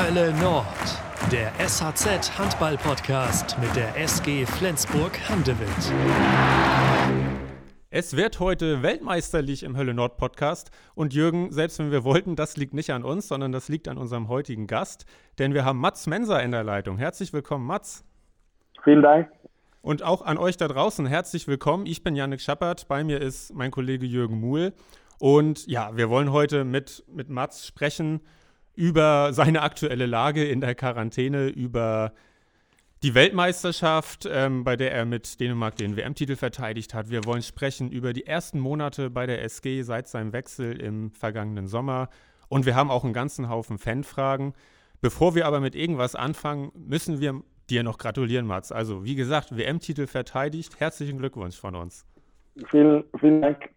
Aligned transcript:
Hölle 0.00 0.32
Nord, 0.34 0.64
der 1.32 1.50
SHZ 1.58 2.38
Handball 2.38 2.76
Podcast 2.76 3.58
mit 3.60 3.74
der 3.74 3.96
SG 3.96 4.46
Flensburg 4.46 5.10
Handewitt. 5.28 5.68
Es 7.90 8.16
wird 8.16 8.38
heute 8.38 8.84
weltmeisterlich 8.84 9.64
im 9.64 9.76
Hölle 9.76 9.94
Nord 9.94 10.16
Podcast. 10.16 10.70
Und 10.94 11.14
Jürgen, 11.14 11.50
selbst 11.50 11.80
wenn 11.80 11.90
wir 11.90 12.04
wollten, 12.04 12.36
das 12.36 12.56
liegt 12.56 12.74
nicht 12.74 12.92
an 12.92 13.02
uns, 13.02 13.26
sondern 13.26 13.50
das 13.50 13.68
liegt 13.68 13.88
an 13.88 13.98
unserem 13.98 14.28
heutigen 14.28 14.68
Gast. 14.68 15.04
Denn 15.40 15.52
wir 15.52 15.64
haben 15.64 15.80
Mats 15.80 16.06
Menser 16.06 16.44
in 16.44 16.52
der 16.52 16.62
Leitung. 16.62 16.96
Herzlich 16.96 17.32
willkommen, 17.32 17.66
Mats. 17.66 18.04
Vielen 18.84 19.02
Dank. 19.02 19.28
Und 19.82 20.04
auch 20.04 20.22
an 20.22 20.38
euch 20.38 20.56
da 20.56 20.68
draußen 20.68 21.06
herzlich 21.06 21.48
willkommen. 21.48 21.86
Ich 21.86 22.04
bin 22.04 22.14
Janik 22.14 22.40
Schappert. 22.40 22.86
Bei 22.86 23.02
mir 23.02 23.20
ist 23.20 23.52
mein 23.52 23.72
Kollege 23.72 24.06
Jürgen 24.06 24.38
Muhl. 24.38 24.74
Und 25.18 25.66
ja, 25.66 25.96
wir 25.96 26.08
wollen 26.08 26.30
heute 26.30 26.62
mit, 26.62 27.02
mit 27.08 27.30
Mats 27.30 27.66
sprechen 27.66 28.20
über 28.78 29.32
seine 29.32 29.62
aktuelle 29.62 30.06
Lage 30.06 30.44
in 30.44 30.60
der 30.60 30.76
Quarantäne, 30.76 31.48
über 31.48 32.12
die 33.02 33.12
Weltmeisterschaft, 33.14 34.28
ähm, 34.30 34.62
bei 34.62 34.76
der 34.76 34.92
er 34.92 35.04
mit 35.04 35.40
Dänemark 35.40 35.74
den 35.74 35.96
WM-Titel 35.96 36.36
verteidigt 36.36 36.94
hat. 36.94 37.10
Wir 37.10 37.24
wollen 37.24 37.42
sprechen 37.42 37.90
über 37.90 38.12
die 38.12 38.24
ersten 38.24 38.60
Monate 38.60 39.10
bei 39.10 39.26
der 39.26 39.42
SG 39.42 39.82
seit 39.82 40.06
seinem 40.06 40.32
Wechsel 40.32 40.80
im 40.80 41.10
vergangenen 41.10 41.66
Sommer. 41.66 42.08
Und 42.48 42.66
wir 42.66 42.76
haben 42.76 42.90
auch 42.90 43.02
einen 43.02 43.12
ganzen 43.12 43.48
Haufen 43.48 43.78
Fanfragen. 43.78 44.54
Bevor 45.00 45.34
wir 45.34 45.46
aber 45.46 45.58
mit 45.58 45.74
irgendwas 45.74 46.14
anfangen, 46.14 46.70
müssen 46.74 47.18
wir 47.18 47.42
dir 47.70 47.82
noch 47.82 47.98
gratulieren, 47.98 48.46
Mats. 48.46 48.70
Also, 48.70 49.04
wie 49.04 49.16
gesagt, 49.16 49.56
WM-Titel 49.56 50.06
verteidigt. 50.06 50.78
Herzlichen 50.78 51.18
Glückwunsch 51.18 51.56
von 51.56 51.74
uns. 51.74 52.06
Vielen, 52.70 53.02
vielen 53.18 53.42
Dank. 53.42 53.70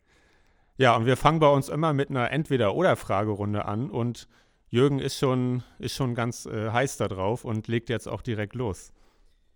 Ja, 0.77 0.95
und 0.95 1.07
wir 1.07 1.18
fangen 1.18 1.40
bei 1.40 1.49
uns 1.49 1.70
immer 1.70 1.91
mit 1.93 2.12
einer 2.12 2.31
Entweder-Oder-Fragerunde 2.31 3.65
an. 3.65 3.90
Und 3.90 4.27
Jürgen 4.71 4.99
ist 4.99 5.17
schon, 5.17 5.63
ist 5.80 5.95
schon 5.95 6.16
ganz 6.16 6.45
äh, 6.45 6.71
heiß 6.71 6.95
da 6.95 7.09
drauf 7.09 7.43
und 7.43 7.67
legt 7.67 7.89
jetzt 7.89 8.07
auch 8.07 8.21
direkt 8.21 8.55
los. 8.55 8.93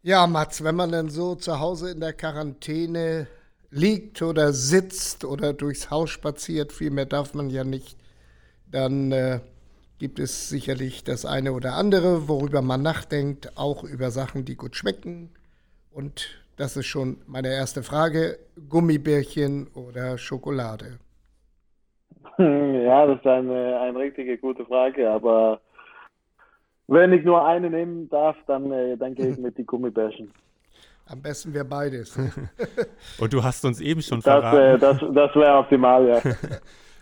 Ja, 0.03 0.27
Mats, 0.27 0.63
wenn 0.63 0.75
man 0.75 0.91
dann 0.91 1.09
so 1.09 1.35
zu 1.35 1.59
Hause 1.59 1.89
in 1.91 2.01
der 2.01 2.11
Quarantäne 2.11 3.27
liegt 3.71 4.21
oder 4.21 4.51
sitzt 4.51 5.23
oder 5.23 5.53
durchs 5.53 5.89
Haus 5.89 6.09
spaziert, 6.09 6.73
viel 6.73 6.91
mehr 6.91 7.05
darf 7.05 7.33
man 7.33 7.49
ja 7.49 7.63
nicht, 7.63 7.97
dann 8.69 9.13
äh, 9.13 9.39
gibt 9.99 10.19
es 10.19 10.49
sicherlich 10.49 11.05
das 11.05 11.25
eine 11.25 11.53
oder 11.53 11.75
andere, 11.75 12.27
worüber 12.27 12.61
man 12.61 12.81
nachdenkt, 12.81 13.57
auch 13.57 13.85
über 13.85 14.11
Sachen, 14.11 14.43
die 14.43 14.55
gut 14.55 14.75
schmecken. 14.75 15.29
Und 15.91 16.27
das 16.57 16.75
ist 16.75 16.87
schon 16.87 17.21
meine 17.25 17.53
erste 17.53 17.83
Frage, 17.83 18.37
Gummibärchen 18.67 19.67
oder 19.67 20.17
Schokolade? 20.17 20.99
Ja, 22.85 23.05
das 23.07 23.17
ist 23.19 23.27
eine, 23.27 23.79
eine 23.79 23.97
richtige 23.99 24.37
gute 24.37 24.65
Frage, 24.65 25.09
aber 25.09 25.61
wenn 26.87 27.13
ich 27.13 27.23
nur 27.23 27.45
eine 27.45 27.69
nehmen 27.69 28.09
darf, 28.09 28.35
dann, 28.47 28.71
äh, 28.71 28.97
dann 28.97 29.15
gehe 29.15 29.29
ich 29.29 29.37
mit 29.37 29.57
die 29.57 29.65
Gummibärchen. 29.65 30.31
Am 31.07 31.21
besten 31.21 31.53
wäre 31.53 31.65
beides. 31.65 32.17
Und 33.19 33.31
du 33.33 33.43
hast 33.43 33.63
uns 33.65 33.79
eben 33.79 34.01
schon 34.01 34.21
Das, 34.21 34.23
verraten. 34.23 34.57
äh, 34.57 34.77
das, 34.79 34.97
das 35.13 35.35
wäre 35.35 35.57
optimal, 35.57 36.07
ja. 36.07 36.21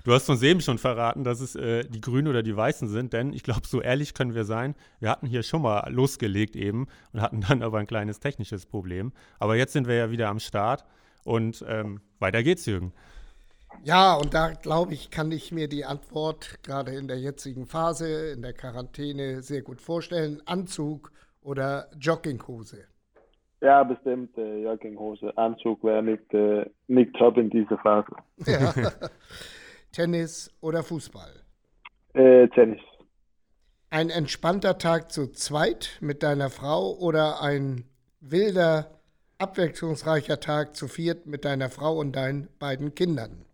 Du 0.05 0.11
hast 0.11 0.29
uns 0.29 0.43
eben 0.43 0.59
schon 0.59 0.77
verraten, 0.77 1.23
dass 1.23 1.39
es 1.39 1.55
äh, 1.55 1.85
die 1.85 2.01
Grünen 2.01 2.27
oder 2.27 2.43
die 2.43 2.55
Weißen 2.55 2.89
sind, 2.89 3.13
denn 3.13 3.31
ich 3.31 3.43
glaube, 3.43 3.61
so 3.65 3.81
ehrlich 3.81 4.13
können 4.13 4.35
wir 4.35 4.43
sein. 4.43 4.75
Wir 4.99 5.09
hatten 5.09 5.25
hier 5.27 5.43
schon 5.43 5.61
mal 5.61 5.89
losgelegt 5.89 6.57
eben 6.57 6.87
und 7.13 7.21
hatten 7.21 7.39
dann 7.47 7.63
aber 7.63 7.77
ein 7.79 7.87
kleines 7.87 8.19
technisches 8.19 8.65
Problem. 8.65 9.13
Aber 9.39 9.55
jetzt 9.55 9.71
sind 9.71 9.87
wir 9.87 9.95
ja 9.95 10.11
wieder 10.11 10.27
am 10.27 10.39
Start 10.39 10.83
und 11.23 11.63
ähm, 11.69 12.01
weiter 12.19 12.43
geht's, 12.43 12.65
Jürgen. 12.65 12.91
Ja, 13.83 14.15
und 14.15 14.33
da 14.33 14.51
glaube 14.51 14.93
ich, 14.93 15.11
kann 15.11 15.31
ich 15.31 15.51
mir 15.51 15.67
die 15.67 15.85
Antwort 15.85 16.59
gerade 16.63 16.91
in 16.91 17.07
der 17.07 17.19
jetzigen 17.19 17.65
Phase, 17.65 18.31
in 18.31 18.41
der 18.41 18.53
Quarantäne 18.53 19.41
sehr 19.41 19.61
gut 19.61 19.81
vorstellen. 19.81 20.41
Anzug 20.45 21.11
oder 21.41 21.87
Jogginghose? 21.99 22.85
Ja, 23.61 23.83
bestimmt 23.83 24.37
äh, 24.37 24.63
Jogginghose. 24.63 25.37
Anzug 25.37 25.83
wäre 25.83 26.03
nicht, 26.03 26.33
äh, 26.33 26.69
nicht 26.87 27.13
top 27.15 27.37
in 27.37 27.49
dieser 27.49 27.77
Phase. 27.77 28.15
Ja. 28.45 28.73
Tennis 29.91 30.51
oder 30.61 30.83
Fußball? 30.83 31.31
Äh, 32.13 32.47
Tennis. 32.49 32.81
Ein 33.89 34.09
entspannter 34.09 34.77
Tag 34.77 35.11
zu 35.11 35.31
zweit 35.31 35.97
mit 36.01 36.23
deiner 36.23 36.49
Frau 36.49 36.93
oder 36.97 37.41
ein 37.41 37.85
wilder, 38.21 38.99
abwechslungsreicher 39.37 40.39
Tag 40.39 40.75
zu 40.75 40.87
viert 40.87 41.25
mit 41.27 41.45
deiner 41.45 41.69
Frau 41.69 41.99
und 41.99 42.15
deinen 42.15 42.47
beiden 42.59 42.95
Kindern? 42.95 43.45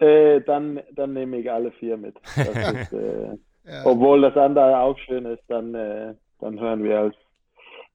Äh, 0.00 0.40
dann, 0.42 0.80
dann 0.92 1.12
nehme 1.12 1.38
ich 1.38 1.50
alle 1.50 1.70
vier 1.72 1.96
mit. 1.96 2.14
Das 2.36 2.46
ist, 2.74 2.92
äh, 2.92 3.36
Ja. 3.64 3.84
Obwohl 3.84 4.22
das 4.22 4.36
andere 4.36 4.78
auch 4.80 4.96
schön 4.98 5.26
ist, 5.26 5.42
dann, 5.48 5.74
äh, 5.74 6.14
dann 6.40 6.58
hören 6.58 6.82
wir 6.84 7.00
als, 7.00 7.14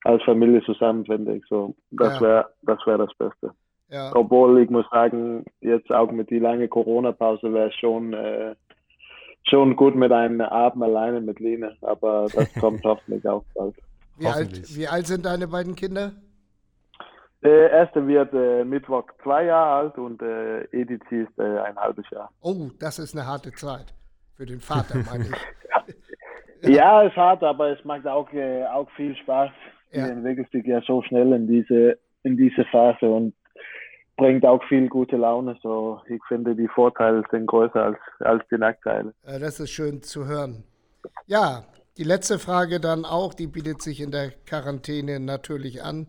als 0.04 0.22
Familie 0.22 0.62
zusammen, 0.64 1.04
finde 1.04 1.36
ich. 1.36 1.44
So, 1.48 1.74
das 1.90 2.14
Ja. 2.14 2.20
wäre 2.20 2.46
das, 2.62 2.78
wär 2.86 2.98
das 2.98 3.12
Beste. 3.18 3.50
Ja, 3.90 4.12
Obwohl 4.14 4.60
ich 4.62 4.70
muss 4.70 4.86
sagen, 4.90 5.44
jetzt 5.60 5.90
auch 5.90 6.10
mit 6.12 6.30
die 6.30 6.38
lange 6.38 6.68
Corona-Pause 6.68 7.52
wäre 7.52 7.68
es 7.68 7.74
schon, 7.74 8.12
äh, 8.14 8.54
schon 9.48 9.74
gut 9.76 9.94
mit 9.94 10.12
einem 10.12 10.40
Abend 10.40 10.82
alleine 10.84 11.20
mit 11.20 11.40
Lene. 11.40 11.76
Aber 11.82 12.28
das 12.32 12.52
kommt 12.54 12.82
hoffentlich 12.84 13.26
auch 13.28 13.44
bald. 13.54 13.74
wie, 14.18 14.26
alt, 14.26 14.76
wie 14.76 14.86
alt 14.88 15.06
sind 15.06 15.26
deine 15.26 15.48
beiden 15.48 15.74
Kinder? 15.74 16.12
Äh, 17.44 17.68
erste 17.70 18.06
wird 18.06 18.32
äh, 18.32 18.64
Mittwoch 18.64 19.04
zwei 19.22 19.44
Jahre 19.44 19.84
alt 19.84 19.98
und 19.98 20.22
äh, 20.22 20.62
Edith 20.72 21.02
ist 21.10 21.38
äh, 21.38 21.58
ein 21.60 21.76
halbes 21.76 22.08
Jahr. 22.10 22.30
Oh, 22.40 22.70
das 22.78 22.98
ist 22.98 23.14
eine 23.14 23.26
harte 23.26 23.52
Zeit. 23.52 23.92
Für 24.34 24.46
den 24.46 24.60
Vater, 24.60 24.98
meine 25.10 25.24
ich. 25.24 26.74
Ja, 26.74 27.02
es 27.02 27.10
ist 27.10 27.16
hart, 27.16 27.42
aber 27.42 27.78
es 27.78 27.84
macht 27.84 28.06
auch, 28.06 28.32
äh, 28.32 28.64
auch 28.64 28.88
viel 28.96 29.14
Spaß. 29.16 29.50
Ja. 29.92 30.06
Du 30.06 30.12
entwickelst 30.12 30.54
dich 30.54 30.64
ja 30.64 30.80
so 30.86 31.02
schnell 31.02 31.32
in 31.32 31.46
diese, 31.46 31.98
in 32.22 32.36
diese 32.38 32.64
Phase 32.64 33.06
und 33.06 33.34
bringt 34.16 34.46
auch 34.46 34.62
viel 34.64 34.88
gute 34.88 35.16
Laune. 35.16 35.56
So, 35.62 36.00
ich 36.08 36.22
finde, 36.26 36.56
die 36.56 36.68
Vorteile 36.68 37.22
sind 37.30 37.46
größer 37.46 37.82
als, 37.84 37.98
als 38.20 38.42
die 38.50 38.56
Nachteile. 38.56 39.12
Äh, 39.24 39.38
Das 39.38 39.60
ist 39.60 39.70
schön 39.70 40.02
zu 40.02 40.26
hören. 40.26 40.64
Ja, 41.26 41.64
die 41.98 42.04
letzte 42.04 42.38
Frage 42.38 42.80
dann 42.80 43.04
auch, 43.04 43.34
die 43.34 43.46
bietet 43.46 43.82
sich 43.82 44.00
in 44.00 44.10
der 44.10 44.30
Quarantäne 44.46 45.20
natürlich 45.20 45.82
an. 45.82 46.06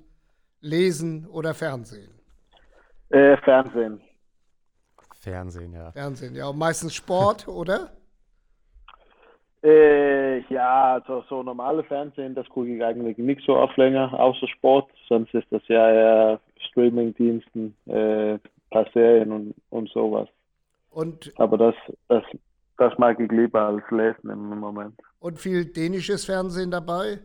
Lesen 0.66 1.28
oder 1.28 1.54
Fernsehen? 1.54 2.10
Äh, 3.10 3.38
Fernsehen. 3.38 4.02
Fernsehen, 5.22 5.74
ja. 5.74 5.92
Fernsehen, 5.92 6.36
ja, 6.36 6.48
und 6.48 6.58
meistens 6.58 6.94
Sport, 6.96 7.48
oder? 7.62 7.92
Äh, 9.64 10.40
ja, 10.54 10.96
also 10.96 11.24
so 11.30 11.44
normale 11.44 11.84
Fernsehen, 11.84 12.36
das 12.36 12.48
gucke 12.50 12.76
ich 12.76 12.84
eigentlich 12.84 13.18
nicht 13.18 13.42
so 13.46 13.56
oft 13.56 13.78
länger, 13.78 14.14
außer 14.20 14.48
Sport. 14.48 14.92
Sonst 15.08 15.34
ist 15.34 15.48
das 15.52 15.62
ja 15.68 15.92
eher 15.92 16.40
Streamingdiensten, 16.70 17.76
äh, 17.88 18.38
paar 18.70 18.88
Serien 18.94 19.32
und, 19.32 19.56
und 19.70 19.90
sowas. 19.90 20.28
Und, 20.92 21.32
Aber 21.38 21.58
das, 21.58 21.76
das, 22.08 22.24
das 22.78 22.98
mag 22.98 23.20
ich 23.20 23.32
lieber 23.32 23.62
als 23.62 23.84
lesen 23.92 24.30
im 24.30 24.60
Moment. 24.60 24.94
und 25.20 25.40
viel 25.40 25.66
dänisches 25.66 26.26
Fernsehen 26.26 26.72
dabei? 26.72 27.20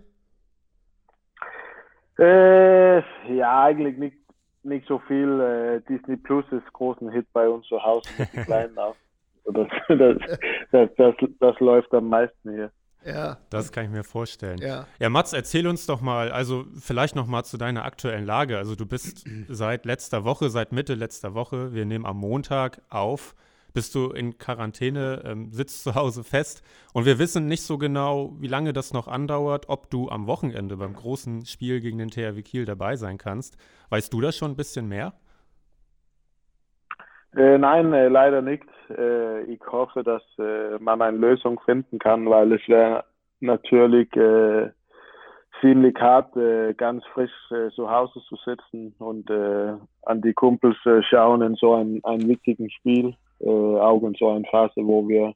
Äh, 2.20 2.98
ja, 3.34 3.62
eigentlich 3.64 3.97
nicht, 3.97 4.16
nicht 4.62 4.86
so 4.86 4.98
viel. 4.98 5.41
Äh, 5.41 5.81
Disney 5.88 6.16
Plus 6.16 6.44
ist 6.50 6.70
großen 6.72 7.10
Hit 7.10 7.26
bei 7.32 7.48
uns 7.48 7.66
zu 7.66 7.82
Hause 7.82 8.08
mit 8.19 8.32
den 8.34 8.44
Kleinen 8.44 8.78
auch. 8.78 8.97
Das, 9.53 9.66
das, 9.88 10.16
das, 10.70 10.91
das, 10.97 11.14
das 11.41 11.58
läuft 11.60 11.92
am 11.94 12.08
meisten 12.08 12.53
hier. 12.53 12.70
Ja, 13.04 13.38
Das 13.48 13.72
kann 13.72 13.86
ich 13.86 13.91
mir 13.91 14.04
vorstellen. 14.04 14.58
ja. 14.58 14.86
Ja, 15.00 15.08
Mats, 15.08 15.32
erzähl 15.32 15.66
uns 15.66 15.86
doch 15.86 16.03
mal, 16.03 16.31
also 16.31 16.66
vielleicht 16.78 17.16
noch 17.16 17.26
mal 17.26 17.42
zu 17.42 17.56
deiner 17.56 17.84
aktuellen 17.84 18.26
Lage. 18.26 18.58
Also 18.58 18.76
du 18.76 18.84
bist 18.87 19.25
seit 19.48 19.87
letzter 19.87 20.25
Woche, 20.25 20.50
seit 20.50 20.72
Mitte 20.72 20.94
letzter 20.94 21.34
Woche, 21.34 21.72
wir 21.72 21.87
nehmen 21.87 22.04
am 22.04 22.19
Montag 22.19 22.82
auf, 22.91 23.34
bist 23.72 23.94
du 23.94 24.10
in 24.10 24.38
Quarantäne, 24.38 25.22
ähm, 25.25 25.53
sitzt 25.53 25.84
zu 25.84 25.94
Hause 25.94 26.25
fest 26.25 26.62
und 26.92 27.06
wir 27.06 27.19
wissen 27.19 27.47
nicht 27.47 27.62
so 27.62 27.78
genau, 27.78 28.32
wie 28.38 28.48
lange 28.48 28.72
das 28.72 28.93
noch 28.93 29.08
andauert, 29.08 29.69
ob 29.69 29.90
du 29.90 30.08
am 30.08 30.26
Wochenende 30.26 30.76
beim 30.76 30.94
großen 30.94 31.46
Spiel 31.46 31.81
gegen 31.81 31.99
den 31.99 32.11
THW 32.11 32.43
Kiel 32.43 32.64
dabei 32.64 32.96
sein 32.96 33.19
kannst. 33.19 33.56
Weißt 33.90 34.12
du 34.12 34.20
das 34.20 34.37
schon 34.37 34.52
ein 34.52 34.56
bisschen 34.56 34.88
mehr? 34.88 35.12
Äh, 37.37 37.58
nein, 37.58 37.93
äh, 37.93 38.08
leider 38.08 38.43
nicht. 38.43 38.64
Äh, 38.90 39.43
ich 39.43 39.61
hoffe, 39.67 40.02
dass 40.02 40.23
äh, 40.38 40.78
man 40.81 41.00
eine 41.00 41.16
Lösung 41.16 41.61
finden 41.64 41.99
kann, 41.99 42.28
weil 42.28 42.52
es 42.52 42.66
wäre 42.66 43.05
natürlich 43.40 44.14
äh, 44.16 44.70
ziemlich 45.61 45.96
hart, 45.99 46.37
äh, 46.37 46.75
ganz 46.75 47.05
frisch 47.12 47.31
zu 47.75 47.90
Hause 47.90 48.20
zu 48.28 48.37
sitzen 48.44 48.94
und 48.99 49.31
an 49.31 50.23
die 50.23 50.32
Kumpels 50.32 50.76
schauen 51.08 51.43
in 51.43 51.55
so 51.56 51.75
ein, 51.75 52.00
ein 52.05 52.26
wichtigen 52.26 52.70
Spiel, 52.70 53.14
äh, 53.40 54.06
in 54.06 54.14
so 54.19 54.28
einer 54.28 54.48
Phase, 54.50 54.87
wo 54.87 55.06
wir 55.08 55.34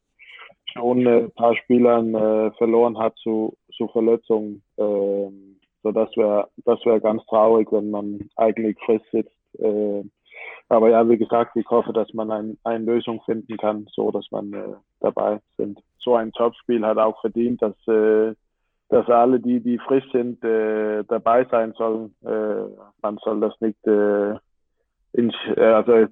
schon 0.73 1.07
äh, 1.07 1.25
ein 1.25 1.31
paar 1.33 1.57
Spielern 1.57 2.15
äh, 2.15 2.51
verloren 2.53 2.99
hat 2.99 3.17
zu, 3.17 3.57
zu 3.77 3.89
Verletzungen. 3.89 4.63
Ähm, 4.79 5.57
so 5.83 5.93
das 5.93 6.09
wäre 6.17 6.49
das 6.65 6.85
wäre 6.85 7.01
ganz 7.01 7.25
traurig, 7.27 7.71
wenn 7.71 7.91
man 7.91 8.29
eigentlich 8.37 8.77
frisch 8.85 9.03
sitzt. 9.13 9.33
Äh, 9.59 10.03
aber 10.69 10.91
ja, 10.91 11.09
wie 11.09 11.19
gesagt, 11.19 11.57
ich 11.57 11.67
hoffe, 11.69 11.93
dass 11.93 12.13
man 12.15 12.31
ein, 12.31 12.59
eine 12.65 12.85
Lösung 12.85 13.21
finden 13.25 13.57
kann, 13.59 13.87
so 13.93 14.11
dass 14.11 14.31
man 14.31 14.53
äh, 14.53 14.75
dabei 15.01 15.41
sind. 15.57 15.79
So 15.99 16.15
ein 16.17 16.33
Topspiel 16.33 16.85
hat 16.85 16.99
auch 16.99 17.21
verdient, 17.21 17.63
dass, 17.63 17.77
äh, 17.87 18.35
dass 18.89 19.09
alle, 19.09 19.41
die, 19.41 19.61
die 19.61 19.79
frisch 19.79 20.11
sind, 20.13 20.43
äh, 20.43 21.05
dabei 21.05 21.45
sein 21.51 21.73
sollen. 21.75 22.15
Äh, 22.25 22.65
man 23.03 23.19
soll 23.23 23.41
das 23.41 23.61
nicht, 23.61 23.87
äh, 23.87 24.35
in, 25.13 25.33
äh, 25.57 25.61
also 25.61 26.07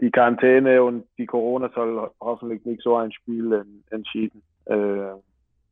die 0.00 0.10
Quarantäne 0.10 0.82
und 0.82 1.04
die 1.18 1.26
Corona 1.26 1.70
soll 1.74 2.10
hoffentlich 2.20 2.64
nicht 2.64 2.82
so 2.82 2.96
ein 2.96 3.12
Spiel 3.12 3.64
entschieden. 3.90 4.42
Äh, 4.66 5.14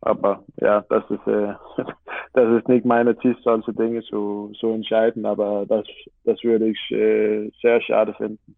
aber 0.01 0.45
ja, 0.61 0.85
das 0.89 1.05
ist, 1.11 1.27
äh, 1.27 1.55
das 2.35 2.59
ist 2.59 2.69
nicht 2.69 2.85
meine 2.85 3.17
Ziel, 3.19 3.37
solche 3.43 3.73
Dinge 3.73 4.03
zu, 4.03 4.53
zu 4.59 4.69
entscheiden, 4.69 5.25
aber 5.25 5.65
das, 5.67 5.87
das 6.25 6.43
würde 6.43 6.69
ich 6.69 6.91
äh, 6.91 7.51
sehr 7.63 7.81
schade 7.81 8.15
finden. 8.15 8.55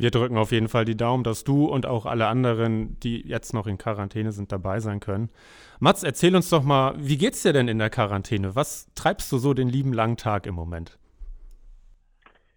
Wir 0.00 0.12
drücken 0.12 0.36
auf 0.36 0.52
jeden 0.52 0.68
Fall 0.68 0.84
die 0.84 0.96
Daumen, 0.96 1.24
dass 1.24 1.42
du 1.42 1.66
und 1.66 1.84
auch 1.84 2.06
alle 2.06 2.28
anderen, 2.28 3.00
die 3.00 3.26
jetzt 3.26 3.52
noch 3.52 3.66
in 3.66 3.78
Quarantäne 3.78 4.30
sind, 4.30 4.52
dabei 4.52 4.78
sein 4.78 5.00
können. 5.00 5.28
Mats, 5.80 6.04
erzähl 6.04 6.36
uns 6.36 6.50
doch 6.50 6.62
mal, 6.62 6.94
wie 6.98 7.18
geht's 7.18 7.42
dir 7.42 7.52
denn 7.52 7.66
in 7.66 7.78
der 7.78 7.90
Quarantäne? 7.90 8.54
Was 8.54 8.92
treibst 8.94 9.32
du 9.32 9.38
so 9.38 9.54
den 9.54 9.68
lieben 9.68 9.92
langen 9.92 10.16
Tag 10.16 10.46
im 10.46 10.54
Moment? 10.54 10.98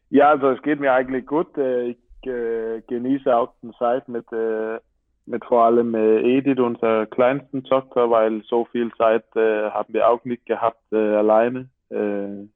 Ja, 0.10 0.30
also 0.30 0.50
es 0.52 0.62
geht 0.62 0.80
mir 0.80 0.94
eigentlich 0.94 1.26
gut. 1.26 1.58
Äh, 1.58 1.92
ich 1.92 1.98
genieße 2.22 3.36
auch 3.36 3.54
die 3.62 3.72
Zeit 3.78 4.08
mit 4.08 4.32
äh, 4.32 4.80
mit 5.26 5.46
vor 5.46 5.64
allem 5.64 5.96
äh, 5.96 6.22
Edith, 6.22 6.60
unser 6.60 7.06
kleinsten 7.06 7.64
Tochter, 7.64 8.10
weil 8.10 8.42
so 8.44 8.66
viel 8.66 8.92
Zeit 8.96 9.24
äh, 9.36 9.70
haben 9.70 9.94
wir 9.94 10.10
auch 10.10 10.24
nicht 10.26 10.46
gehabt 10.46 10.82
äh, 10.92 10.98
alleine. 10.98 11.70
Äh, 11.90 12.48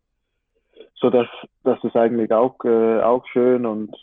so 0.96 1.10
dass 1.10 1.28
das 1.64 1.84
ist 1.84 1.96
eigentlich 1.96 2.32
auch 2.32 2.56
äh, 2.64 3.02
auch 3.02 3.26
schön 3.28 3.66
und 3.66 3.96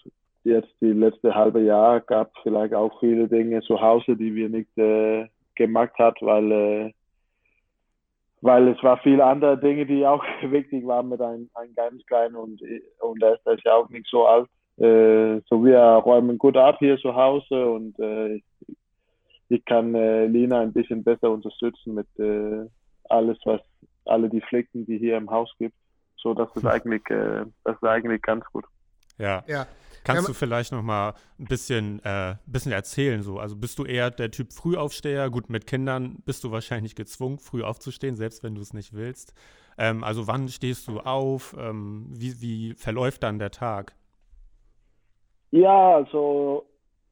jetzt 0.44 0.73
die 0.81 0.93
letzte 0.93 1.35
halbe 1.35 1.61
Jahr 1.61 2.00
gab 2.00 2.29
es 2.35 2.43
vielleicht 2.43 2.75
auch 2.75 2.99
viele 3.00 3.29
Dinge 3.29 3.61
zu 3.62 3.81
Hause, 3.81 4.17
die 4.17 4.35
wir 4.35 4.49
nicht 4.49 4.76
äh, 4.79 5.29
gemacht 5.55 5.94
hat, 5.99 6.17
weil 6.20 6.53
äh, 6.53 6.93
weil 8.41 8.69
es 8.69 8.82
war 8.82 8.99
viele 8.99 9.25
andere 9.25 9.58
Dinge, 9.58 9.87
die 9.87 10.06
auch 10.06 10.25
wichtig 10.43 10.87
waren 10.87 11.08
mit 11.08 11.20
einem, 11.20 11.49
einem 11.55 11.75
ganz 11.75 12.05
kleinen 12.06 12.37
und 12.37 12.61
und 13.00 13.23
er 13.23 13.35
ist 13.35 13.65
ja 13.65 13.75
auch 13.75 13.88
nicht 13.88 14.06
so 14.08 14.26
alt. 14.26 14.49
Äh, 14.78 15.40
so 15.48 15.64
wir 15.64 15.78
räumen 15.78 16.38
gut 16.38 16.56
ab 16.56 16.76
hier 16.78 16.96
zu 16.98 17.14
Hause 17.14 17.66
und 17.66 17.98
äh, 17.98 18.40
ich 19.48 19.64
kann 19.66 19.94
äh, 19.94 20.26
Lina 20.26 20.60
ein 20.60 20.72
bisschen 20.72 21.04
besser 21.04 21.30
unterstützen 21.30 21.94
mit 21.94 22.06
äh, 22.19 22.66
alles, 23.10 23.38
was 23.44 23.60
alle 24.06 24.28
die 24.28 24.40
Flicken, 24.40 24.86
die 24.86 24.98
hier 24.98 25.16
im 25.19 25.30
Haus 25.30 25.50
gibt. 25.58 25.74
So, 26.16 26.34
das 26.34 26.48
ist 26.54 26.62
hm. 26.62 26.70
eigentlich, 26.70 27.10
äh, 27.10 27.44
das 27.64 27.76
ist 27.76 27.84
eigentlich 27.84 28.22
ganz 28.22 28.44
gut. 28.46 28.64
Ja. 29.19 29.44
ja. 29.46 29.66
Kannst 30.04 30.28
du 30.28 30.32
vielleicht 30.32 30.72
noch 30.72 30.82
mal 30.82 31.14
ein 31.38 31.44
bisschen, 31.44 32.04
äh, 32.04 32.34
bisschen 32.46 32.72
erzählen? 32.72 33.22
So? 33.22 33.38
Also 33.38 33.54
bist 33.56 33.78
du 33.78 33.84
eher 33.84 34.10
der 34.10 34.30
Typ 34.30 34.52
Frühaufsteher? 34.52 35.30
Gut, 35.30 35.48
mit 35.48 35.66
Kindern 35.66 36.16
bist 36.24 36.42
du 36.42 36.50
wahrscheinlich 36.50 36.96
gezwungen, 36.96 37.38
früh 37.38 37.62
aufzustehen, 37.62 38.16
selbst 38.16 38.42
wenn 38.42 38.54
du 38.54 38.62
es 38.62 38.72
nicht 38.72 38.94
willst. 38.94 39.34
Ähm, 39.78 40.02
also 40.02 40.26
wann 40.26 40.48
stehst 40.48 40.88
du 40.88 41.00
auf? 41.00 41.54
Ähm, 41.58 42.06
wie, 42.08 42.40
wie 42.40 42.74
verläuft 42.74 43.22
dann 43.22 43.38
der 43.38 43.50
Tag? 43.50 43.94
Ja, 45.52 45.96
also 45.96 46.66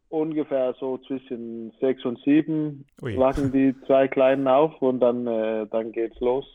ungefähr 0.09 0.75
so 0.81 0.99
zwischen 0.99 1.73
sechs 1.81 2.05
und 2.05 2.19
sieben 2.25 2.87
Ui. 3.03 3.17
wachen 3.17 3.53
die 3.53 3.75
zwei 3.87 4.09
Kleinen 4.09 4.49
auf 4.49 4.81
und 4.83 5.01
dann, 5.01 5.27
äh, 5.27 5.67
dann 5.71 5.93
geht's 5.93 6.19
los. 6.21 6.47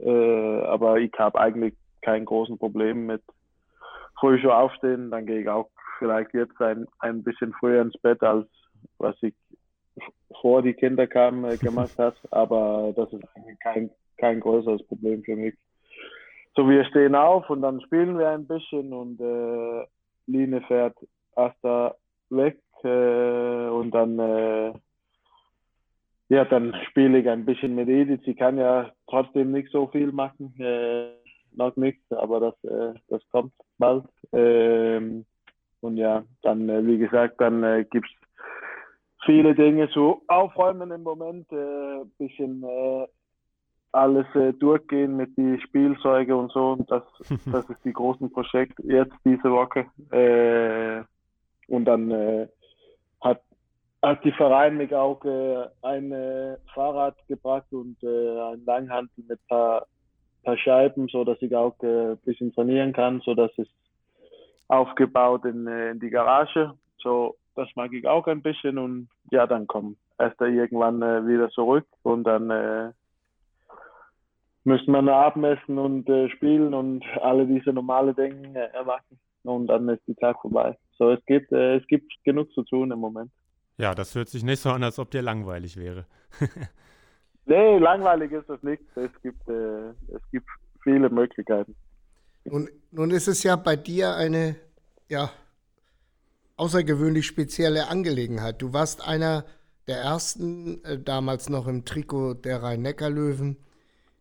Äh, 0.00 0.08
aber 0.08 0.98
ich 0.98 1.12
habe 1.18 1.38
eigentlich 1.38 1.74
kein 2.00 2.24
großen 2.24 2.58
Problem 2.58 3.06
mit 3.06 3.22
früh 4.18 4.40
schon 4.40 4.50
aufstehen. 4.52 5.10
Dann 5.10 5.26
gehe 5.26 5.40
ich 5.40 5.48
auch 5.48 5.68
vielleicht 5.98 6.32
jetzt 6.32 6.58
ein, 6.60 6.86
ein 7.00 7.24
bisschen 7.24 7.52
früher 7.58 7.82
ins 7.82 7.98
Bett, 7.98 8.22
als 8.22 8.46
was 8.98 9.16
ich 9.20 9.34
vor 10.40 10.62
die 10.62 10.74
Kinder 10.74 11.08
kamen 11.08 11.44
äh, 11.44 11.56
gemacht 11.58 11.98
hat. 11.98 12.14
Aber 12.30 12.92
das 12.94 13.12
ist 13.12 13.24
eigentlich 13.34 13.58
kein, 13.58 13.90
kein 14.16 14.38
größeres 14.38 14.86
Problem 14.86 15.24
für 15.24 15.36
mich. 15.36 15.54
So, 16.54 16.68
wir 16.68 16.84
stehen 16.84 17.16
auf 17.16 17.50
und 17.50 17.62
dann 17.62 17.80
spielen 17.80 18.16
wir 18.16 18.30
ein 18.30 18.46
bisschen 18.46 18.92
und 18.92 19.20
äh, 19.20 19.86
Line 20.26 20.60
fährt 20.62 20.96
erst 21.36 21.62
weg 22.30 22.58
äh, 22.84 23.68
und 23.68 23.90
dann 23.92 24.18
äh, 24.18 24.72
ja, 26.28 26.46
dann 26.46 26.74
spiele 26.88 27.18
ich 27.18 27.28
ein 27.28 27.44
bisschen 27.44 27.74
mit 27.74 27.88
Edith. 27.88 28.22
Sie 28.24 28.34
kann 28.34 28.56
ja 28.56 28.90
trotzdem 29.06 29.52
nicht 29.52 29.70
so 29.70 29.88
viel 29.88 30.12
machen, 30.12 30.54
äh, 30.58 31.10
noch 31.54 31.76
nicht, 31.76 32.00
aber 32.10 32.40
das, 32.40 32.64
äh, 32.64 32.94
das 33.08 33.20
kommt 33.30 33.52
bald. 33.76 34.04
Ähm, 34.32 35.26
und 35.82 35.98
ja, 35.98 36.24
dann, 36.40 36.70
äh, 36.70 36.86
wie 36.86 36.96
gesagt, 36.96 37.38
dann 37.38 37.62
äh, 37.62 37.84
gibt 37.90 38.06
es 38.06 38.28
viele 39.26 39.54
Dinge 39.54 39.90
zu 39.90 40.22
aufräumen 40.28 40.90
im 40.90 41.02
Moment, 41.02 41.52
äh, 41.52 42.04
bisschen 42.16 42.64
alles 43.92 44.26
äh, 44.34 44.54
durchgehen 44.54 45.16
mit 45.16 45.36
die 45.36 45.60
Spielzeuge 45.60 46.34
und 46.34 46.50
so. 46.52 46.72
Und 46.72 46.90
das, 46.90 47.02
das 47.52 47.68
ist 47.68 47.84
die 47.84 47.92
großen 47.92 48.32
Projekte 48.32 48.82
jetzt 48.86 49.14
diese 49.24 49.50
Woche. 49.50 49.86
Äh, 50.10 51.04
und 51.72 51.86
dann 51.86 52.10
äh, 52.10 52.48
hat, 53.22 53.40
hat 54.02 54.22
die 54.24 54.32
Verein 54.32 54.76
mich 54.76 54.94
auch 54.94 55.24
äh, 55.24 55.66
ein 55.80 56.12
äh, 56.12 56.56
Fahrrad 56.74 57.16
gebracht 57.28 57.66
und 57.70 57.96
äh, 58.02 58.40
ein 58.52 58.62
Langhantel 58.66 59.24
mit 59.26 59.40
paar, 59.48 59.86
paar 60.44 60.58
Scheiben, 60.58 61.08
so 61.08 61.24
dass 61.24 61.40
ich 61.40 61.56
auch 61.56 61.74
äh, 61.82 62.12
ein 62.12 62.18
bisschen 62.18 62.52
trainieren 62.52 62.92
kann, 62.92 63.22
so 63.24 63.34
dass 63.34 63.50
es 63.56 63.68
aufgebaut 64.68 65.46
in, 65.46 65.66
äh, 65.66 65.92
in 65.92 66.00
die 66.00 66.10
Garage. 66.10 66.74
So, 66.98 67.36
das 67.56 67.68
mag 67.74 67.92
ich 67.94 68.06
auch 68.06 68.26
ein 68.26 68.42
bisschen 68.42 68.76
und 68.76 69.08
ja, 69.30 69.46
dann 69.46 69.66
kommt 69.66 69.96
erst 70.18 70.40
irgendwann 70.42 71.00
äh, 71.00 71.26
wieder 71.26 71.48
zurück 71.48 71.86
und 72.02 72.24
dann 72.24 72.50
äh, 72.50 72.90
müssen 74.64 74.92
wir 74.92 75.16
abmessen 75.16 75.78
und 75.78 76.06
äh, 76.10 76.28
spielen 76.28 76.74
und 76.74 77.02
alle 77.22 77.46
diese 77.46 77.72
normale 77.72 78.12
Dinge 78.12 78.72
äh, 78.74 78.84
machen 78.84 79.18
und 79.44 79.68
dann 79.68 79.88
ist 79.88 80.06
die 80.06 80.14
Tag 80.14 80.38
vorbei. 80.42 80.76
So, 80.98 81.10
es 81.10 81.24
gibt, 81.26 81.52
äh, 81.52 81.76
es 81.76 81.86
gibt 81.86 82.12
genug 82.24 82.52
zu 82.52 82.62
tun 82.62 82.90
im 82.90 82.98
Moment. 82.98 83.30
Ja, 83.78 83.94
das 83.94 84.14
hört 84.14 84.28
sich 84.28 84.44
nicht 84.44 84.60
so 84.60 84.70
an, 84.70 84.82
als 84.82 84.98
ob 84.98 85.10
dir 85.10 85.22
langweilig 85.22 85.76
wäre. 85.76 86.06
nee, 87.46 87.78
langweilig 87.78 88.32
ist 88.32 88.48
es 88.48 88.62
nicht. 88.62 88.82
Es 88.94 89.10
gibt, 89.22 89.48
äh, 89.48 89.90
es 90.14 90.22
gibt 90.30 90.46
viele 90.82 91.10
Möglichkeiten. 91.10 91.74
Nun, 92.44 92.68
nun 92.90 93.10
ist 93.10 93.28
es 93.28 93.42
ja 93.42 93.56
bei 93.56 93.76
dir 93.76 94.14
eine 94.14 94.56
ja, 95.08 95.30
außergewöhnlich 96.56 97.26
spezielle 97.26 97.88
Angelegenheit. 97.88 98.62
Du 98.62 98.72
warst 98.72 99.06
einer 99.06 99.44
der 99.86 99.98
ersten, 99.98 100.84
äh, 100.84 100.98
damals 100.98 101.48
noch 101.48 101.66
im 101.66 101.84
Trikot 101.84 102.34
der 102.34 102.62
Rhein-Neckar-Löwen, 102.62 103.56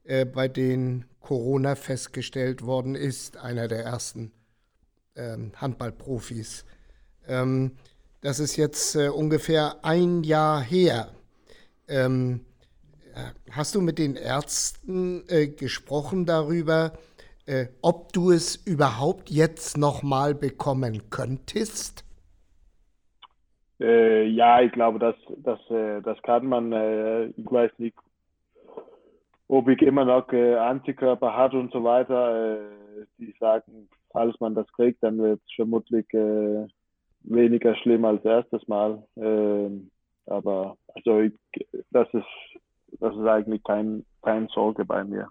äh, 0.03 0.25
bei 0.25 0.48
denen 0.48 1.05
Corona 1.19 1.75
festgestellt 1.75 2.65
worden 2.65 2.96
ist. 2.96 3.38
Einer 3.38 3.67
der 3.67 3.84
ersten 3.84 4.31
Handballprofis. 5.56 6.66
Ähm, 7.28 7.72
das 8.22 8.40
ist 8.40 8.56
jetzt 8.56 8.96
äh, 8.96 9.10
ungefähr 9.10 9.78
ein 9.84 10.24
Jahr 10.24 10.62
her. 10.62 11.08
Ähm, 11.88 12.42
äh, 13.16 13.32
hast 13.51 13.75
du 13.75 13.82
mit 13.82 13.98
den 13.98 14.16
Ärzten 14.16 15.24
äh, 15.28 15.48
gesprochen 15.48 16.25
darüber, 16.25 16.94
äh, 17.46 17.68
ob 17.82 18.13
du 18.13 18.32
es 18.32 18.56
überhaupt 18.56 19.30
jetzt 19.30 19.78
nochmal 19.78 20.36
bekommen 20.36 21.10
könntest? 21.10 22.06
Äh, 23.80 24.28
ja, 24.28 24.62
ich 24.62 24.72
glaube, 24.72 25.00
das, 25.00 25.16
das, 25.38 25.60
äh, 25.72 26.01
das 26.01 26.22
kann 26.22 26.46
man. 26.46 26.72
ich 27.36 27.51
weiß 27.51 27.72
nicht, 27.80 27.98
ob 29.48 29.68
ich 29.68 29.82
immer 29.82 30.06
noch 30.06 30.30
Antikörper 30.30 31.36
hat 31.36 31.54
und 31.54 31.74
so 31.74 31.84
weiter. 31.84 32.60
die 33.18 33.36
sagen, 33.40 33.90
falls 34.12 34.39
man 34.39 34.56
das 34.56 34.68
kriegt, 34.74 35.03
dann 35.03 35.18
wird 35.18 35.41
es 35.46 35.53
vermutlich 35.56 36.12
äh, 36.13 36.68
weniger 37.24 37.75
schlimm 37.75 38.06
als 38.06 38.24
erstes 38.25 38.68
Mal. 38.68 39.03
Ähm, 39.18 39.89
aber 40.25 40.77
also 40.94 41.20
ich, 41.20 41.34
das 41.91 42.08
ist 42.13 42.25
das 43.00 43.15
ist 43.15 43.25
eigentlich 43.25 43.63
kein, 43.63 44.06
kein 44.22 44.48
Sorge 44.50 44.86
bei 44.86 45.03
mir. 45.03 45.27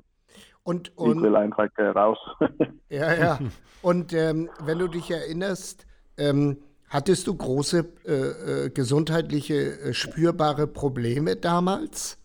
Und, 0.62 0.96
und 0.96 1.16
ich 1.16 1.22
will 1.22 1.36
einfach 1.36 1.68
raus. 1.78 2.18
ja, 2.88 3.14
ja. 3.14 3.38
Und 3.82 4.12
ähm, 4.12 4.50
wenn 4.64 4.78
du 4.78 4.88
dich 4.88 5.10
erinnerst, 5.10 5.86
ähm, 6.18 6.58
hattest 6.88 7.26
du 7.26 7.36
große 7.36 7.92
äh, 8.06 8.12
äh, 8.12 8.70
gesundheitliche 8.70 9.54
äh, 9.54 9.92
spürbare 9.94 10.66
Probleme 10.66 11.36
damals? 11.36 12.18